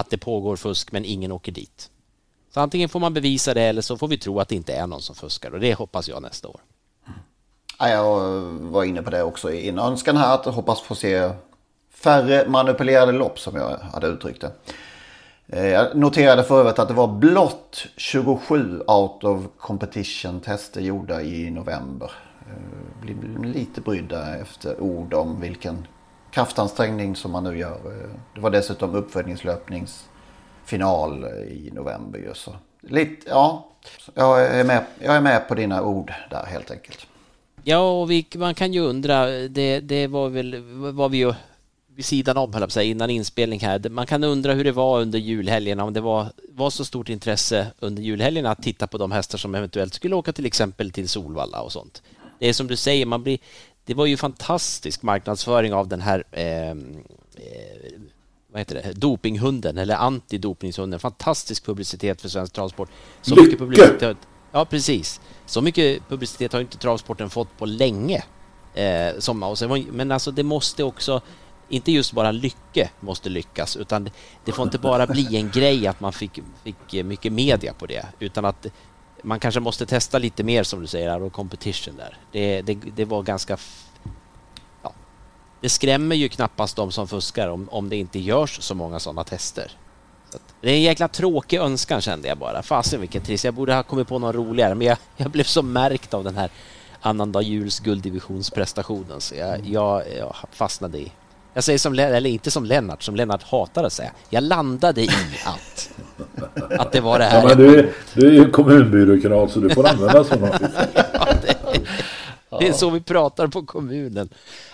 att 0.03 0.11
det 0.11 0.19
pågår 0.19 0.57
fusk 0.57 0.93
men 0.93 1.05
ingen 1.05 1.33
åker 1.33 1.53
dit. 1.53 1.91
Så 2.55 2.61
antingen 2.61 2.89
får 2.89 3.01
man 3.01 3.15
bevisa 3.15 3.55
det 3.55 3.63
eller 3.63 3.83
så 3.83 3.97
får 3.97 4.09
vi 4.09 4.19
tro 4.19 4.41
att 4.41 4.49
det 4.49 4.55
inte 4.55 4.73
är 4.73 4.87
någon 4.87 5.03
som 5.03 5.15
fuskar 5.15 5.51
och 5.51 5.61
det 5.61 5.75
hoppas 5.75 6.09
jag 6.09 6.23
nästa 6.23 6.49
år. 6.49 6.61
Ja, 7.79 7.89
jag 7.89 8.21
var 8.51 8.85
inne 8.85 9.03
på 9.03 9.11
det 9.11 9.23
också 9.23 9.53
i 9.53 9.69
en 9.69 9.79
önskan 9.79 10.17
här 10.17 10.35
att 10.35 10.45
hoppas 10.45 10.81
få 10.81 10.95
se 10.95 11.31
färre 11.91 12.49
manipulerade 12.49 13.13
lopp 13.13 13.39
som 13.39 13.57
jag 13.57 13.79
hade 13.79 14.07
uttryckt 14.07 14.41
det. 14.41 14.53
Eh, 15.47 15.67
jag 15.67 15.97
noterade 15.97 16.45
för 16.45 16.61
övrigt 16.61 16.79
att 16.79 16.89
det 16.89 16.95
var 16.95 17.09
blott 17.09 17.87
27 17.97 18.81
out 18.87 19.25
of 19.25 19.41
competition 19.59 20.41
tester 20.41 20.81
gjorda 20.81 21.23
i 21.23 21.51
november. 21.51 22.11
Jag 22.49 23.17
Blir 23.17 23.53
lite 23.53 23.81
brydda 23.81 24.37
efter 24.37 24.81
ord 24.81 25.15
om 25.15 25.41
vilken 25.41 25.87
kraftansträngning 26.33 27.17
som 27.17 27.31
man 27.31 27.45
nu 27.45 27.59
gör. 27.59 27.81
Eh, 27.87 27.93
det 28.35 28.41
var 28.41 28.51
dessutom 28.51 28.95
uppföljningslöpningsfinal 28.95 31.25
eh, 31.25 31.31
i 31.31 31.71
november 31.73 32.19
ju. 32.19 32.35
Så 32.35 32.57
lite, 32.81 33.29
ja, 33.29 33.69
jag 34.15 34.45
är, 34.45 34.65
med, 34.65 34.85
jag 34.99 35.17
är 35.17 35.21
med 35.21 35.49
på 35.49 35.55
dina 35.55 35.83
ord 35.83 36.13
där 36.31 36.47
helt 36.47 36.71
enkelt. 36.71 37.07
Ja, 37.65 38.01
och 38.01 38.11
vi, 38.11 38.27
man 38.35 38.55
kan 38.55 38.73
ju 38.73 38.81
undra, 38.81 39.27
det, 39.27 39.81
det 39.81 40.07
var 40.07 40.29
väl, 40.29 40.63
var 40.93 41.09
vi 41.09 41.19
ju 41.19 41.35
vid 41.95 42.05
sidan 42.05 42.37
om, 42.37 42.53
höll 42.53 42.61
jag 42.61 42.61
på 42.61 42.65
att 42.65 42.73
säga, 42.73 42.91
innan 42.91 43.11
inspelning 43.11 43.61
här. 43.61 43.89
Man 43.89 44.07
kan 44.07 44.25
undra 44.25 44.53
hur 44.53 44.65
det 44.65 44.73
var 44.73 45.01
under 45.01 45.19
julhelgen, 45.19 45.81
om 45.81 45.93
det 45.93 46.01
var, 46.01 46.27
var 46.49 46.71
så 46.71 46.85
stort 46.85 47.09
intresse 47.09 47.67
under 47.81 48.03
julhelgen 48.03 48.47
att 48.47 48.63
titta 48.63 48.87
på 48.87 48.99
de 48.99 49.13
hästar 49.13 49.39
som 49.39 49.55
eventuellt 49.55 49.95
skulle 49.95 50.15
åka 50.15 50.33
till 50.33 50.47
exempel 50.47 50.91
till 50.91 51.09
Solvalla 51.09 51.61
och 51.61 51.73
sånt. 51.73 52.03
Det 52.39 52.49
är 52.49 52.53
som 52.53 52.67
du 52.67 52.77
säger, 52.77 53.07
man 53.07 53.23
blir, 53.23 53.39
det 53.85 53.95
var 53.95 54.07
ju 54.07 54.17
fantastisk 54.17 55.03
marknadsföring 55.03 55.75
av 55.75 55.89
den 55.89 56.01
här 56.01 56.25
eh, 56.31 56.71
eh, 56.71 56.77
vad 58.53 58.61
heter 58.61 58.75
det, 58.75 58.93
dopinghunden 58.93 59.79
eller 59.79 59.95
antidopningshunden. 59.95 61.01
Fantastisk 61.01 61.65
publicitet 61.65 62.21
för 62.21 62.29
svensk 62.29 62.53
travsport. 62.53 62.89
Så 63.23 63.43
mycket 63.43 63.59
publicitet. 63.59 64.17
Ja, 64.53 64.65
precis. 64.65 65.21
Så 65.47 65.61
mycket 65.61 66.09
publicitet 66.09 66.53
har 66.53 66.61
inte 66.61 66.79
travsporten 66.79 67.31
fått 67.31 67.59
på 67.59 67.67
länge. 67.67 68.25
Eh, 68.75 69.19
som, 69.19 69.43
och 69.43 69.59
sen 69.59 69.87
men 69.91 70.13
alltså 70.13 70.31
det 70.31 70.43
måste 70.43 70.85
också, 70.85 71.21
inte 71.69 71.93
just 71.93 72.13
bara 72.13 72.31
Lycke 72.31 72.91
måste 73.01 73.29
lyckas, 73.29 73.77
utan 73.77 74.11
det 74.45 74.53
får 74.53 74.63
inte 74.65 74.79
bara 74.79 75.07
bli 75.07 75.37
en 75.37 75.51
grej 75.51 75.87
att 75.87 76.01
man 76.01 76.13
fick, 76.13 76.39
fick 76.65 77.05
mycket 77.05 77.33
media 77.33 77.75
på 77.75 77.87
det, 77.87 78.07
utan 78.19 78.45
att 78.45 78.67
man 79.23 79.41
kanske 79.41 79.61
måste 79.61 79.87
testa 79.87 80.19
lite 80.19 80.45
mer 80.45 80.63
som 80.63 80.81
du 80.81 80.87
säger, 80.87 81.23
och 81.23 81.33
competition 81.33 81.97
där. 81.97 82.17
Det, 82.33 82.63
det, 82.63 82.75
det 82.75 83.05
var 83.05 83.23
ganska... 83.23 83.57
Ja, 84.83 84.93
det 85.61 85.69
skrämmer 85.69 86.17
ju 86.17 86.29
knappast 86.29 86.77
de 86.77 86.93
som 86.93 87.09
fuskar 87.09 87.49
om, 87.49 87.69
om 87.69 87.89
det 87.89 87.97
inte 87.97 88.19
görs 88.19 88.63
så 88.63 88.75
många 88.75 89.01
sådana 89.01 89.25
tester. 89.25 89.73
Så 90.31 90.37
att, 90.37 90.55
det 90.61 90.71
är 90.71 90.75
en 90.75 90.83
jäkla 90.83 91.09
tråkig 91.09 91.59
önskan 91.59 92.01
kände 92.01 92.29
jag 92.29 92.39
bara. 92.39 92.63
Fasen 92.63 93.01
vilken 93.01 93.23
trist. 93.23 93.45
Jag 93.45 93.55
borde 93.55 93.75
ha 93.75 93.83
kommit 93.83 94.09
på 94.09 94.19
något 94.19 94.35
roligare, 94.35 94.75
men 94.75 94.87
jag, 94.87 94.99
jag 95.17 95.31
blev 95.31 95.45
så 95.45 95.63
märkt 95.63 96.15
av 96.15 96.25
den 96.25 96.37
här 96.37 96.51
annandag 97.01 97.43
juls 97.43 97.81
gulddivisionsprestationen 97.81 99.21
så 99.21 99.35
jag, 99.35 99.67
jag, 99.67 100.03
jag 100.19 100.37
fastnade 100.53 100.99
i 100.99 101.13
jag 101.55 101.65
säger 101.65 101.79
som, 101.79 101.99
eller 101.99 102.31
inte 102.31 102.51
som 102.51 102.65
Lennart, 102.65 103.03
som 103.03 103.17
Lennart 103.17 103.43
hatar 103.43 103.85
att 103.85 103.93
säga. 103.93 104.13
Jag 104.31 104.43
landade 104.43 105.03
i 105.03 105.09
att, 105.45 105.91
att 106.79 106.93
det 106.93 107.01
var 107.01 107.19
det 107.19 107.25
här. 107.25 107.41
Ja, 107.41 107.49
men 107.49 107.59
du, 107.59 107.79
är, 107.79 107.93
du 108.15 108.27
är 108.27 108.33
ju 108.33 108.51
kommunbyråkrat 108.51 109.51
så 109.51 109.61
du 109.61 109.71
får 109.71 109.89
använda 109.89 110.25
sådana. 110.25 110.59
ja, 110.95 111.29
det, 111.43 111.57
det 112.59 112.69
är 112.69 112.73
så 112.73 112.91
vi 112.91 113.01
pratar 113.01 113.47
på 113.47 113.63
kommunen. 113.63 114.29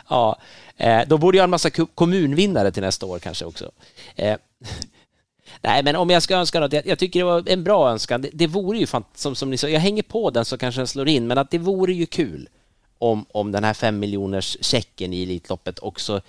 Ja, 0.08 0.38
eh, 0.76 1.00
då 1.06 1.18
borde 1.18 1.38
jag 1.38 1.42
ha 1.42 1.44
en 1.44 1.50
massa 1.50 1.70
kommunvinnare 1.70 2.70
till 2.70 2.82
nästa 2.82 3.06
år 3.06 3.18
kanske 3.18 3.44
också. 3.44 3.70
Eh, 4.16 4.36
nej, 5.60 5.82
men 5.82 5.96
om 5.96 6.10
jag 6.10 6.22
ska 6.22 6.36
önska 6.36 6.60
något, 6.60 6.72
jag, 6.72 6.86
jag 6.86 6.98
tycker 6.98 7.20
det 7.20 7.24
var 7.24 7.44
en 7.46 7.64
bra 7.64 7.90
önskan. 7.90 8.22
Det, 8.22 8.30
det 8.32 8.46
vore 8.46 8.78
ju, 8.78 8.86
fan, 8.86 9.04
som, 9.14 9.34
som 9.34 9.50
ni 9.50 9.56
sa, 9.56 9.68
jag 9.68 9.80
hänger 9.80 10.02
på 10.02 10.30
den 10.30 10.44
så 10.44 10.58
kanske 10.58 10.80
den 10.80 10.86
slår 10.86 11.08
in, 11.08 11.26
men 11.26 11.38
att 11.38 11.50
det 11.50 11.58
vore 11.58 11.92
ju 11.92 12.06
kul 12.06 12.48
om, 12.98 13.26
om 13.32 13.52
den 13.52 13.64
här 13.64 13.74
fem 13.74 13.98
miljoners 13.98 14.56
checken 14.60 15.12
i 15.12 15.22
Elitloppet 15.22 15.78
också 15.78 16.20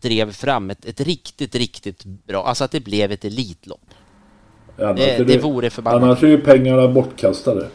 drev 0.00 0.32
fram 0.32 0.70
ett, 0.70 0.84
ett 0.84 1.00
riktigt, 1.00 1.54
riktigt 1.54 2.04
bra, 2.04 2.44
alltså 2.44 2.64
att 2.64 2.70
det 2.70 2.80
blev 2.80 3.12
ett 3.12 3.24
Elitlopp. 3.24 3.80
Annars 4.78 4.96
det, 4.96 5.14
är 5.14 5.24
det 5.24 5.38
vore 5.38 5.70
förbannat. 5.70 6.02
Annars 6.02 6.22
är 6.22 6.28
ju 6.28 6.40
pengarna 6.40 6.88
bortkastade. 6.88 7.68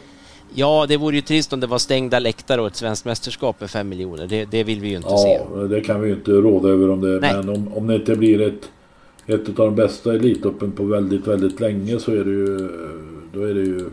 Ja, 0.54 0.86
det 0.88 0.96
vore 0.96 1.16
ju 1.16 1.22
trist 1.22 1.52
om 1.52 1.60
det 1.60 1.66
var 1.66 1.78
stängda 1.78 2.18
läktare 2.18 2.60
och 2.60 2.66
ett 2.66 2.76
svenskt 2.76 3.04
mästerskap 3.04 3.60
med 3.60 3.70
fem 3.70 3.88
miljoner. 3.88 4.26
Det, 4.26 4.44
det 4.44 4.64
vill 4.64 4.80
vi 4.80 4.88
ju 4.88 4.96
inte 4.96 5.08
ja, 5.10 5.18
se. 5.18 5.66
det 5.66 5.80
kan 5.80 6.00
vi 6.00 6.08
ju 6.08 6.14
inte 6.14 6.30
råda 6.30 6.68
över 6.68 6.90
om 6.90 7.00
det 7.00 7.20
Nej. 7.20 7.34
Men 7.34 7.48
om, 7.48 7.72
om 7.74 7.86
det 7.86 7.94
inte 7.94 8.16
blir 8.16 8.40
ett, 8.40 8.70
ett 9.26 9.48
av 9.48 9.54
de 9.54 9.74
bästa 9.74 10.14
Elitloppen 10.14 10.72
på 10.72 10.84
väldigt, 10.84 11.26
väldigt 11.26 11.60
länge 11.60 11.98
så 11.98 12.10
är 12.10 12.24
det 12.24 12.30
ju, 12.30 12.68
då 13.32 13.42
är 13.42 13.54
det 13.54 13.60
ju 13.60 13.90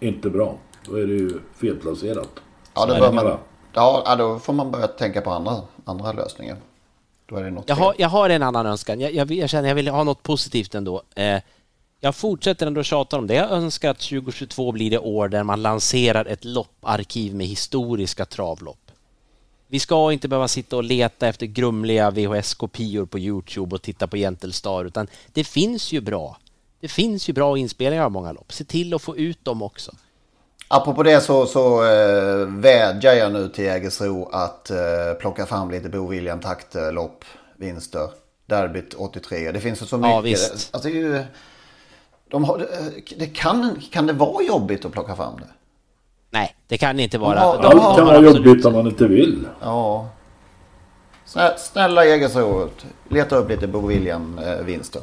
inte 0.00 0.30
bra. 0.30 0.58
Då 0.88 0.96
är 0.96 1.06
det 1.06 1.14
ju 1.14 1.32
felplacerat. 1.60 2.40
Ja, 2.74 2.86
då, 2.86 2.94
bör 2.94 3.12
man, 3.12 3.26
ja, 3.72 4.02
ja, 4.06 4.16
då 4.16 4.38
får 4.38 4.52
man 4.52 4.70
börja 4.70 4.86
tänka 4.86 5.20
på 5.20 5.30
andra, 5.30 5.56
andra 5.84 6.12
lösningar. 6.12 6.56
Då 7.26 7.36
är 7.36 7.44
det 7.44 7.50
något 7.50 7.68
Jag 7.68 7.76
har, 7.76 7.94
jag 7.98 8.08
har 8.08 8.30
en 8.30 8.42
annan 8.42 8.66
önskan. 8.66 9.00
Jag, 9.00 9.14
jag, 9.14 9.30
jag 9.30 9.50
känner 9.50 9.68
jag 9.68 9.74
vill 9.74 9.88
ha 9.88 10.04
något 10.04 10.22
positivt 10.22 10.74
ändå. 10.74 11.02
Eh, 11.14 11.40
jag 12.00 12.14
fortsätter 12.16 12.66
ändå 12.66 12.82
tjata 12.82 13.18
om 13.18 13.26
det. 13.26 13.34
Jag 13.34 13.50
önskar 13.50 13.90
att 13.90 13.98
2022 13.98 14.72
blir 14.72 14.90
det 14.90 14.98
år 14.98 15.28
där 15.28 15.42
man 15.42 15.62
lanserar 15.62 16.24
ett 16.24 16.44
lopparkiv 16.44 17.34
med 17.34 17.46
historiska 17.46 18.24
travlopp. 18.24 18.90
Vi 19.68 19.78
ska 19.78 20.12
inte 20.12 20.28
behöva 20.28 20.48
sitta 20.48 20.76
och 20.76 20.84
leta 20.84 21.28
efter 21.28 21.46
grumliga 21.46 22.10
VHS-kopior 22.10 23.06
på 23.06 23.18
Youtube 23.18 23.74
och 23.74 23.82
titta 23.82 24.06
på 24.06 24.16
Gentlestar, 24.16 24.84
utan 24.84 25.06
det 25.32 25.44
finns 25.44 25.92
ju 25.92 26.00
bra. 26.00 26.38
Det 26.80 26.88
finns 26.88 27.28
ju 27.28 27.32
bra 27.32 27.58
inspelningar 27.58 28.04
av 28.04 28.12
många 28.12 28.32
lopp. 28.32 28.52
Se 28.52 28.64
till 28.64 28.94
att 28.94 29.02
få 29.02 29.16
ut 29.16 29.44
dem 29.44 29.62
också. 29.62 29.92
Apropå 30.68 31.02
det 31.02 31.20
så, 31.20 31.46
så 31.46 31.84
eh, 31.84 32.46
vädjar 32.46 33.14
jag 33.14 33.32
nu 33.32 33.48
till 33.48 33.64
Jägersro 33.64 34.28
att 34.32 34.70
eh, 34.70 34.76
plocka 35.20 35.46
fram 35.46 35.70
lite 35.70 35.88
Bo 35.88 36.06
William 36.08 36.40
taktlopp, 36.40 37.24
vinster, 37.56 38.08
Derbyt 38.46 38.94
83. 38.94 39.52
Det 39.52 39.60
finns 39.60 39.82
ju 39.82 39.86
så 39.86 39.96
mycket. 39.96 40.10
Ja, 40.10 40.20
visst. 40.20 40.74
Alltså, 40.74 40.88
det, 40.88 40.94
är 40.94 41.00
ju, 41.00 41.24
de 42.30 42.44
har, 42.44 42.66
det 43.18 43.26
kan, 43.26 43.82
kan 43.90 44.06
det 44.06 44.12
vara 44.12 44.44
jobbigt 44.44 44.84
att 44.84 44.92
plocka 44.92 45.16
fram 45.16 45.36
det? 45.36 45.48
Nej, 46.30 46.56
det 46.68 46.78
kan 46.78 47.00
inte 47.00 47.18
vara. 47.18 47.36
Ja, 47.36 47.58
Allt 47.62 47.96
kan 47.96 48.06
vara 48.06 48.20
jobbigt 48.20 48.64
om 48.64 48.72
man 48.72 48.86
inte 48.86 49.06
vill. 49.06 49.48
Ja. 49.60 50.08
Snälla, 51.56 52.04
Jägersro, 52.04 52.68
leta 53.08 53.36
upp 53.36 53.50
lite 53.50 53.66
Bo 53.66 53.86
William-vinster. 53.86 55.02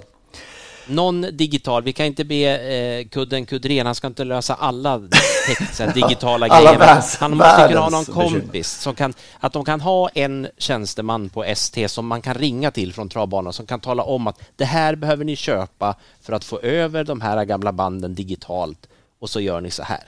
Någon 0.87 1.21
digital, 1.21 1.83
vi 1.83 1.93
kan 1.93 2.05
inte 2.05 2.23
be 2.25 2.57
eh, 2.57 3.07
kudden 3.07 3.45
Kudren, 3.45 3.85
han 3.85 3.95
ska 3.95 4.07
inte 4.07 4.23
lösa 4.23 4.53
alla 4.53 5.01
text, 5.47 5.75
så 5.75 5.83
här, 5.83 5.93
digitala 5.93 6.45
Alla 6.49 6.73
grejer. 6.75 6.79
världs- 6.79 7.17
han 7.19 7.37
måste 7.37 7.67
kunna 7.67 7.79
ha 7.79 7.89
någon 7.89 8.03
världens 8.03 8.07
bekymmer. 8.07 8.39
kompis 8.41 8.71
som 8.71 8.95
kan, 8.95 9.13
att 9.39 9.53
de 9.53 9.65
kan 9.65 9.81
ha 9.81 10.09
en 10.09 10.47
tjänsteman 10.57 11.29
på 11.29 11.43
ST 11.43 11.87
som 11.89 12.07
man 12.07 12.21
kan 12.21 12.33
ringa 12.33 12.71
till 12.71 12.93
från 12.93 13.09
travbanan 13.09 13.53
som 13.53 13.65
kan 13.65 13.79
tala 13.79 14.03
om 14.03 14.27
att 14.27 14.39
det 14.55 14.65
här 14.65 14.95
behöver 14.95 15.25
ni 15.25 15.35
köpa 15.35 15.95
för 16.21 16.33
att 16.33 16.43
få 16.43 16.59
över 16.59 17.03
de 17.03 17.21
här 17.21 17.45
gamla 17.45 17.71
banden 17.73 18.15
digitalt 18.15 18.87
och 19.19 19.29
så 19.29 19.39
gör 19.39 19.61
ni 19.61 19.71
så 19.71 19.83
här. 19.83 20.03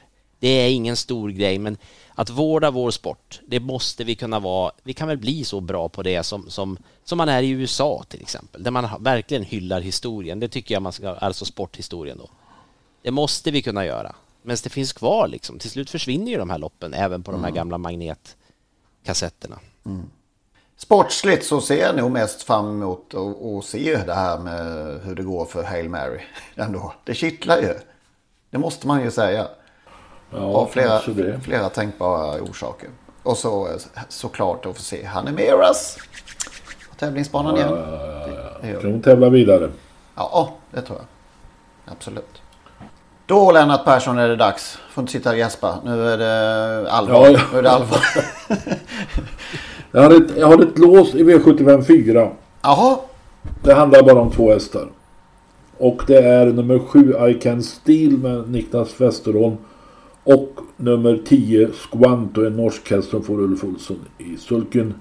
Det 0.45 0.49
är 0.49 0.69
ingen 0.69 0.95
stor 0.95 1.29
grej, 1.29 1.59
men 1.59 1.77
att 2.15 2.29
vårda 2.29 2.71
vår 2.71 2.91
sport, 2.91 3.41
det 3.47 3.59
måste 3.59 4.03
vi 4.03 4.15
kunna 4.15 4.39
vara. 4.39 4.71
Vi 4.83 4.93
kan 4.93 5.07
väl 5.07 5.17
bli 5.17 5.43
så 5.43 5.59
bra 5.61 5.89
på 5.89 6.03
det 6.03 6.23
som, 6.23 6.49
som, 6.49 6.77
som 7.03 7.17
man 7.17 7.29
är 7.29 7.43
i 7.43 7.49
USA 7.49 8.03
till 8.07 8.21
exempel, 8.21 8.63
där 8.63 8.71
man 8.71 9.03
verkligen 9.03 9.43
hyllar 9.43 9.81
historien. 9.81 10.39
Det 10.39 10.47
tycker 10.47 10.75
jag 10.75 10.81
man 10.81 10.93
ska, 10.93 11.09
alltså 11.09 11.45
sporthistorien 11.45 12.17
då. 12.17 12.29
Det 13.01 13.11
måste 13.11 13.51
vi 13.51 13.61
kunna 13.61 13.85
göra. 13.85 14.15
Men 14.41 14.57
det 14.63 14.69
finns 14.69 14.93
kvar 14.93 15.27
liksom. 15.27 15.59
Till 15.59 15.69
slut 15.69 15.89
försvinner 15.89 16.31
ju 16.31 16.37
de 16.37 16.49
här 16.49 16.57
loppen 16.57 16.93
även 16.93 17.23
på 17.23 17.31
de 17.31 17.41
här 17.41 17.49
Mm. 17.49 17.55
gamla 17.55 17.77
magnetkassetterna. 17.77 19.59
Sportsligt 20.77 21.45
så 21.45 21.61
ser 21.61 21.81
jag 21.81 21.97
nog 21.97 22.11
mest 22.11 22.43
fram 22.43 22.69
emot 22.69 23.13
att 23.13 23.65
se 23.65 23.97
det 24.05 24.13
här 24.13 24.39
med 24.39 24.65
hur 25.03 25.15
det 25.15 25.23
går 25.23 25.45
för 25.45 25.63
Hail 25.63 25.89
Mary. 25.89 26.19
Ändå. 26.55 26.93
Det 27.03 27.13
kittlar 27.13 27.57
ju. 27.57 27.73
Det 28.49 28.57
måste 28.57 28.87
man 28.87 29.01
ju 29.03 29.11
säga. 29.11 29.47
Ja, 30.36 30.41
Av 30.41 30.65
flera, 30.65 30.99
flera 31.41 31.69
tänkbara 31.69 32.41
orsaker. 32.41 32.89
Och 33.23 33.38
så 33.38 33.67
såklart 34.09 34.65
att 34.65 34.75
få 34.75 34.81
se 34.81 35.05
Hanemeras 35.05 35.97
på 36.89 36.95
tävlingsbanan 36.95 37.55
igen. 37.55 37.77
Det 38.61 38.67
gör 38.67 38.81
Kan 38.81 38.91
hon 38.91 39.01
tävla 39.01 39.29
vidare? 39.29 39.69
Ja, 40.15 40.53
det 40.71 40.81
tror 40.81 40.97
jag. 40.97 41.93
Absolut. 41.93 42.41
Då 43.25 43.51
Lennart 43.51 43.86
Persson 43.86 44.17
är 44.17 44.27
det 44.27 44.36
dags. 44.36 44.77
Får 44.89 45.01
inte 45.01 45.11
sitta 45.11 45.29
och 45.29 45.38
gäspa. 45.38 45.79
Nu 45.86 46.09
är 46.09 46.17
det 46.17 46.91
allvar. 46.91 47.25
Ja, 47.25 47.29
ja. 47.31 47.39
Nu 47.51 47.57
är 47.57 47.63
det 47.63 47.71
allvar. 47.71 47.99
Jag 49.91 50.01
har 50.01 50.11
ett, 50.11 50.38
jag 50.38 50.47
har 50.47 50.63
ett 50.63 50.77
lås 50.77 51.15
i 51.15 51.23
V75 51.23 51.83
4. 51.83 52.29
Jaha. 52.61 52.97
Det 53.63 53.73
handlar 53.73 54.03
bara 54.03 54.19
om 54.19 54.31
två 54.31 54.51
hästar. 54.51 54.88
Och 55.77 56.03
det 56.07 56.17
är 56.17 56.45
nummer 56.45 56.79
7 56.79 57.15
I 57.29 57.33
Can 57.33 57.63
Steal 57.63 58.11
med 58.11 58.49
Niklas 58.49 59.01
Westerholm. 59.01 59.57
Och 60.26 60.59
nummer 60.78 61.21
10 61.28 61.69
Squanto, 61.91 62.45
en 62.45 62.55
norsk 62.57 62.91
häst 62.91 63.09
som 63.09 63.23
får 63.23 63.39
Ulf 63.41 63.63
Olsson 63.63 63.97
i 64.17 64.38
sulken. 64.38 64.93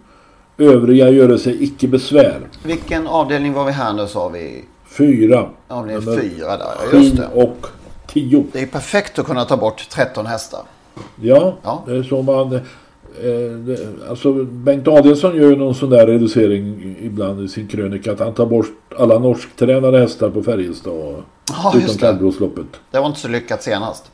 Övriga 0.58 1.10
göre 1.10 1.38
sig 1.38 1.64
icke 1.64 1.88
besvär. 1.88 2.40
Vilken 2.64 3.06
avdelning 3.06 3.52
var 3.52 3.64
vi 3.64 3.72
här 3.72 3.92
nu 3.92 4.06
sa 4.06 4.28
vi? 4.28 4.64
Fyra. 4.86 5.48
Avdelning 5.68 6.04
Nummer 6.04 6.20
fyra 6.20 6.56
där. 6.56 6.98
Just 6.98 7.16
det. 7.16 7.28
och 7.34 7.66
10. 8.06 8.44
Det 8.52 8.60
är 8.62 8.66
perfekt 8.66 9.18
att 9.18 9.26
kunna 9.26 9.44
ta 9.44 9.56
bort 9.56 9.88
13 9.90 10.26
hästar. 10.26 10.60
Ja, 11.20 11.54
Ja. 11.62 11.82
det 11.86 11.96
är 11.96 12.02
så 12.02 12.22
man... 12.22 12.52
Eh, 12.54 12.60
det, 13.66 13.78
alltså 14.08 14.32
Bengt 14.44 14.88
Adelsson 14.88 15.36
gör 15.36 15.48
ju 15.50 15.56
någon 15.56 15.74
sån 15.74 15.90
där 15.90 16.06
reducering 16.06 16.96
ibland 17.02 17.44
i 17.44 17.48
sin 17.48 17.68
krönika. 17.68 18.12
Att 18.12 18.18
han 18.20 18.34
tar 18.34 18.46
bort 18.46 18.66
alla 18.98 19.18
norsktränade 19.18 19.98
hästar 19.98 20.30
på 20.30 20.42
Färjestad. 20.42 20.92
Och, 20.92 21.20
Ja, 21.50 21.72
utom 21.76 21.96
kallblodsloppet. 21.96 22.66
Det 22.90 22.98
var 23.00 23.06
inte 23.06 23.20
så 23.20 23.28
lyckat 23.28 23.62
senast. 23.62 24.10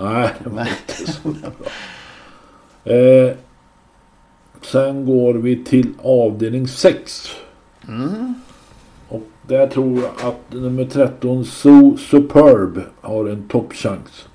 Nej, 0.00 0.30
det 0.44 0.50
var 0.50 0.60
inte 0.60 1.12
så 1.12 1.28
bra. 1.28 1.50
Eh, 2.94 3.36
sen 4.62 5.06
går 5.06 5.34
vi 5.34 5.64
till 5.64 5.88
avdelning 6.02 6.68
6. 6.68 7.30
Mm. 7.88 8.34
Och 9.08 9.22
där 9.46 9.66
tror 9.66 10.02
jag 10.02 10.28
att 10.28 10.52
nummer 10.52 10.84
13 10.84 11.44
So 11.44 11.96
Superb 11.96 12.80
har 13.00 13.28
en 13.28 13.48
toppchans. 13.48 14.28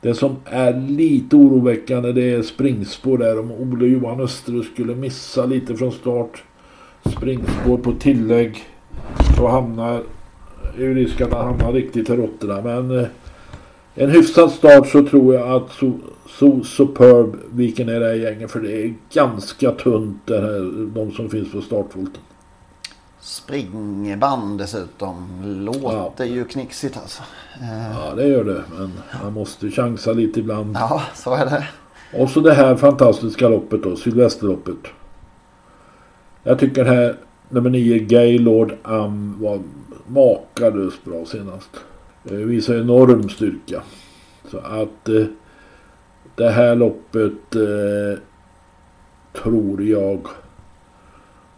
Det 0.00 0.14
som 0.14 0.36
är 0.44 0.80
lite 0.88 1.36
oroväckande 1.36 2.12
det 2.12 2.30
är 2.34 2.42
springspår 2.42 3.18
där 3.18 3.38
om 3.38 3.52
Ole 3.52 3.86
Johan 3.86 4.20
Österö 4.20 4.62
skulle 4.62 4.94
missa 4.94 5.46
lite 5.46 5.76
från 5.76 5.92
start. 5.92 6.42
Springspår 7.16 7.78
på 7.78 7.92
tillägg. 7.92 8.64
Så 9.36 9.48
hamnar 9.48 10.02
ju 10.78 10.94
risk 10.94 11.20
att 11.20 11.32
han 11.32 11.46
hamnar 11.46 11.72
riktigt 11.72 12.10
i 12.10 12.16
råttorna. 12.16 12.62
Men 12.62 12.98
eh, 12.98 13.06
en 13.98 14.10
hyfsad 14.10 14.50
start 14.50 14.88
så 14.88 15.06
tror 15.06 15.34
jag 15.34 15.50
att 15.50 15.70
So, 15.70 15.92
so 16.28 16.64
Superb 16.64 17.36
viker 17.52 17.84
ner 17.84 18.00
det 18.00 18.06
här 18.06 18.14
gänget. 18.14 18.50
För 18.50 18.60
det 18.60 18.82
är 18.84 18.94
ganska 19.12 19.70
tunt 19.70 20.16
det 20.24 20.40
här, 20.40 20.88
de 20.94 21.10
som 21.12 21.30
finns 21.30 21.52
på 21.52 21.60
startvolten. 21.60 22.22
Springband 23.20 24.58
dessutom. 24.58 25.42
Låter 25.44 26.24
ju 26.24 26.44
knixigt 26.44 26.96
alltså. 26.96 27.22
Eh, 27.60 27.96
Ja 27.96 28.14
det 28.14 28.28
gör 28.28 28.44
det. 28.44 28.62
Men 28.78 28.92
man 29.22 29.32
måste 29.32 29.70
chansa 29.70 30.12
lite 30.12 30.40
ibland. 30.40 30.76
Ja, 30.76 31.02
så 31.14 31.34
är 31.34 31.46
det. 31.46 31.66
Och 32.22 32.30
så 32.30 32.40
det 32.40 32.54
här 32.54 32.76
fantastiska 32.76 33.48
loppet 33.48 33.82
då. 33.82 33.96
Sylvesterloppet. 33.96 34.76
Jag 36.42 36.58
tycker 36.58 36.84
det 36.84 36.90
här 36.90 37.16
nummer 37.48 37.70
9 37.70 37.98
Gaylord 37.98 38.72
Am 38.82 39.36
var 39.40 39.60
makalöst 40.06 41.04
bra 41.04 41.24
senast. 41.26 41.70
Eh, 42.30 42.36
Visar 42.36 42.74
enorm 42.74 43.28
styrka. 43.28 43.82
Så 44.50 44.58
att 44.58 45.08
eh, 45.08 45.26
det 46.34 46.50
här 46.50 46.74
loppet 46.76 47.54
eh, 47.54 48.22
tror 49.42 49.82
jag 49.82 50.26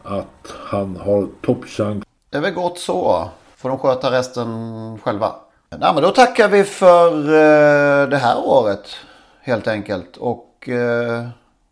att 0.02 0.54
han 0.64 0.96
har 0.96 1.28
toppchans. 1.42 2.04
Det 2.30 2.36
är 2.36 2.42
väl 2.42 2.54
gott 2.54 2.78
så. 2.78 3.28
Får 3.56 3.68
de 3.68 3.78
sköta 3.78 4.10
resten 4.10 4.48
själva. 4.98 5.34
Nej, 5.70 5.94
men 5.94 6.02
då 6.02 6.10
tackar 6.10 6.48
vi 6.48 6.64
för 6.64 7.12
eh, 7.18 8.08
det 8.08 8.16
här 8.16 8.38
året 8.46 8.96
helt 9.40 9.68
enkelt. 9.68 10.16
Och 10.16 10.68
eh, 10.68 11.28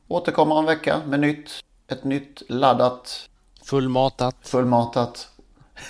återkommer 0.09 0.55
om 0.55 0.59
en 0.59 0.67
vecka 0.67 1.01
med 1.07 1.21
nytt. 1.21 1.51
Ett 1.89 2.05
nytt 2.05 2.43
laddat. 2.49 3.29
Fullmatat. 3.65 4.37
Fullmatat 4.43 5.29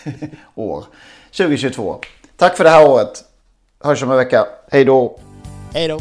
år. 0.54 0.84
2022. 1.36 2.00
Tack 2.38 2.56
för 2.56 2.64
det 2.64 2.70
här 2.70 2.88
året. 2.88 3.24
Hörs 3.80 4.02
om 4.02 4.10
en 4.10 4.16
vecka. 4.16 4.46
Hej 4.70 4.84
då. 4.84 5.18
Hej 5.74 5.88
då. 5.88 6.00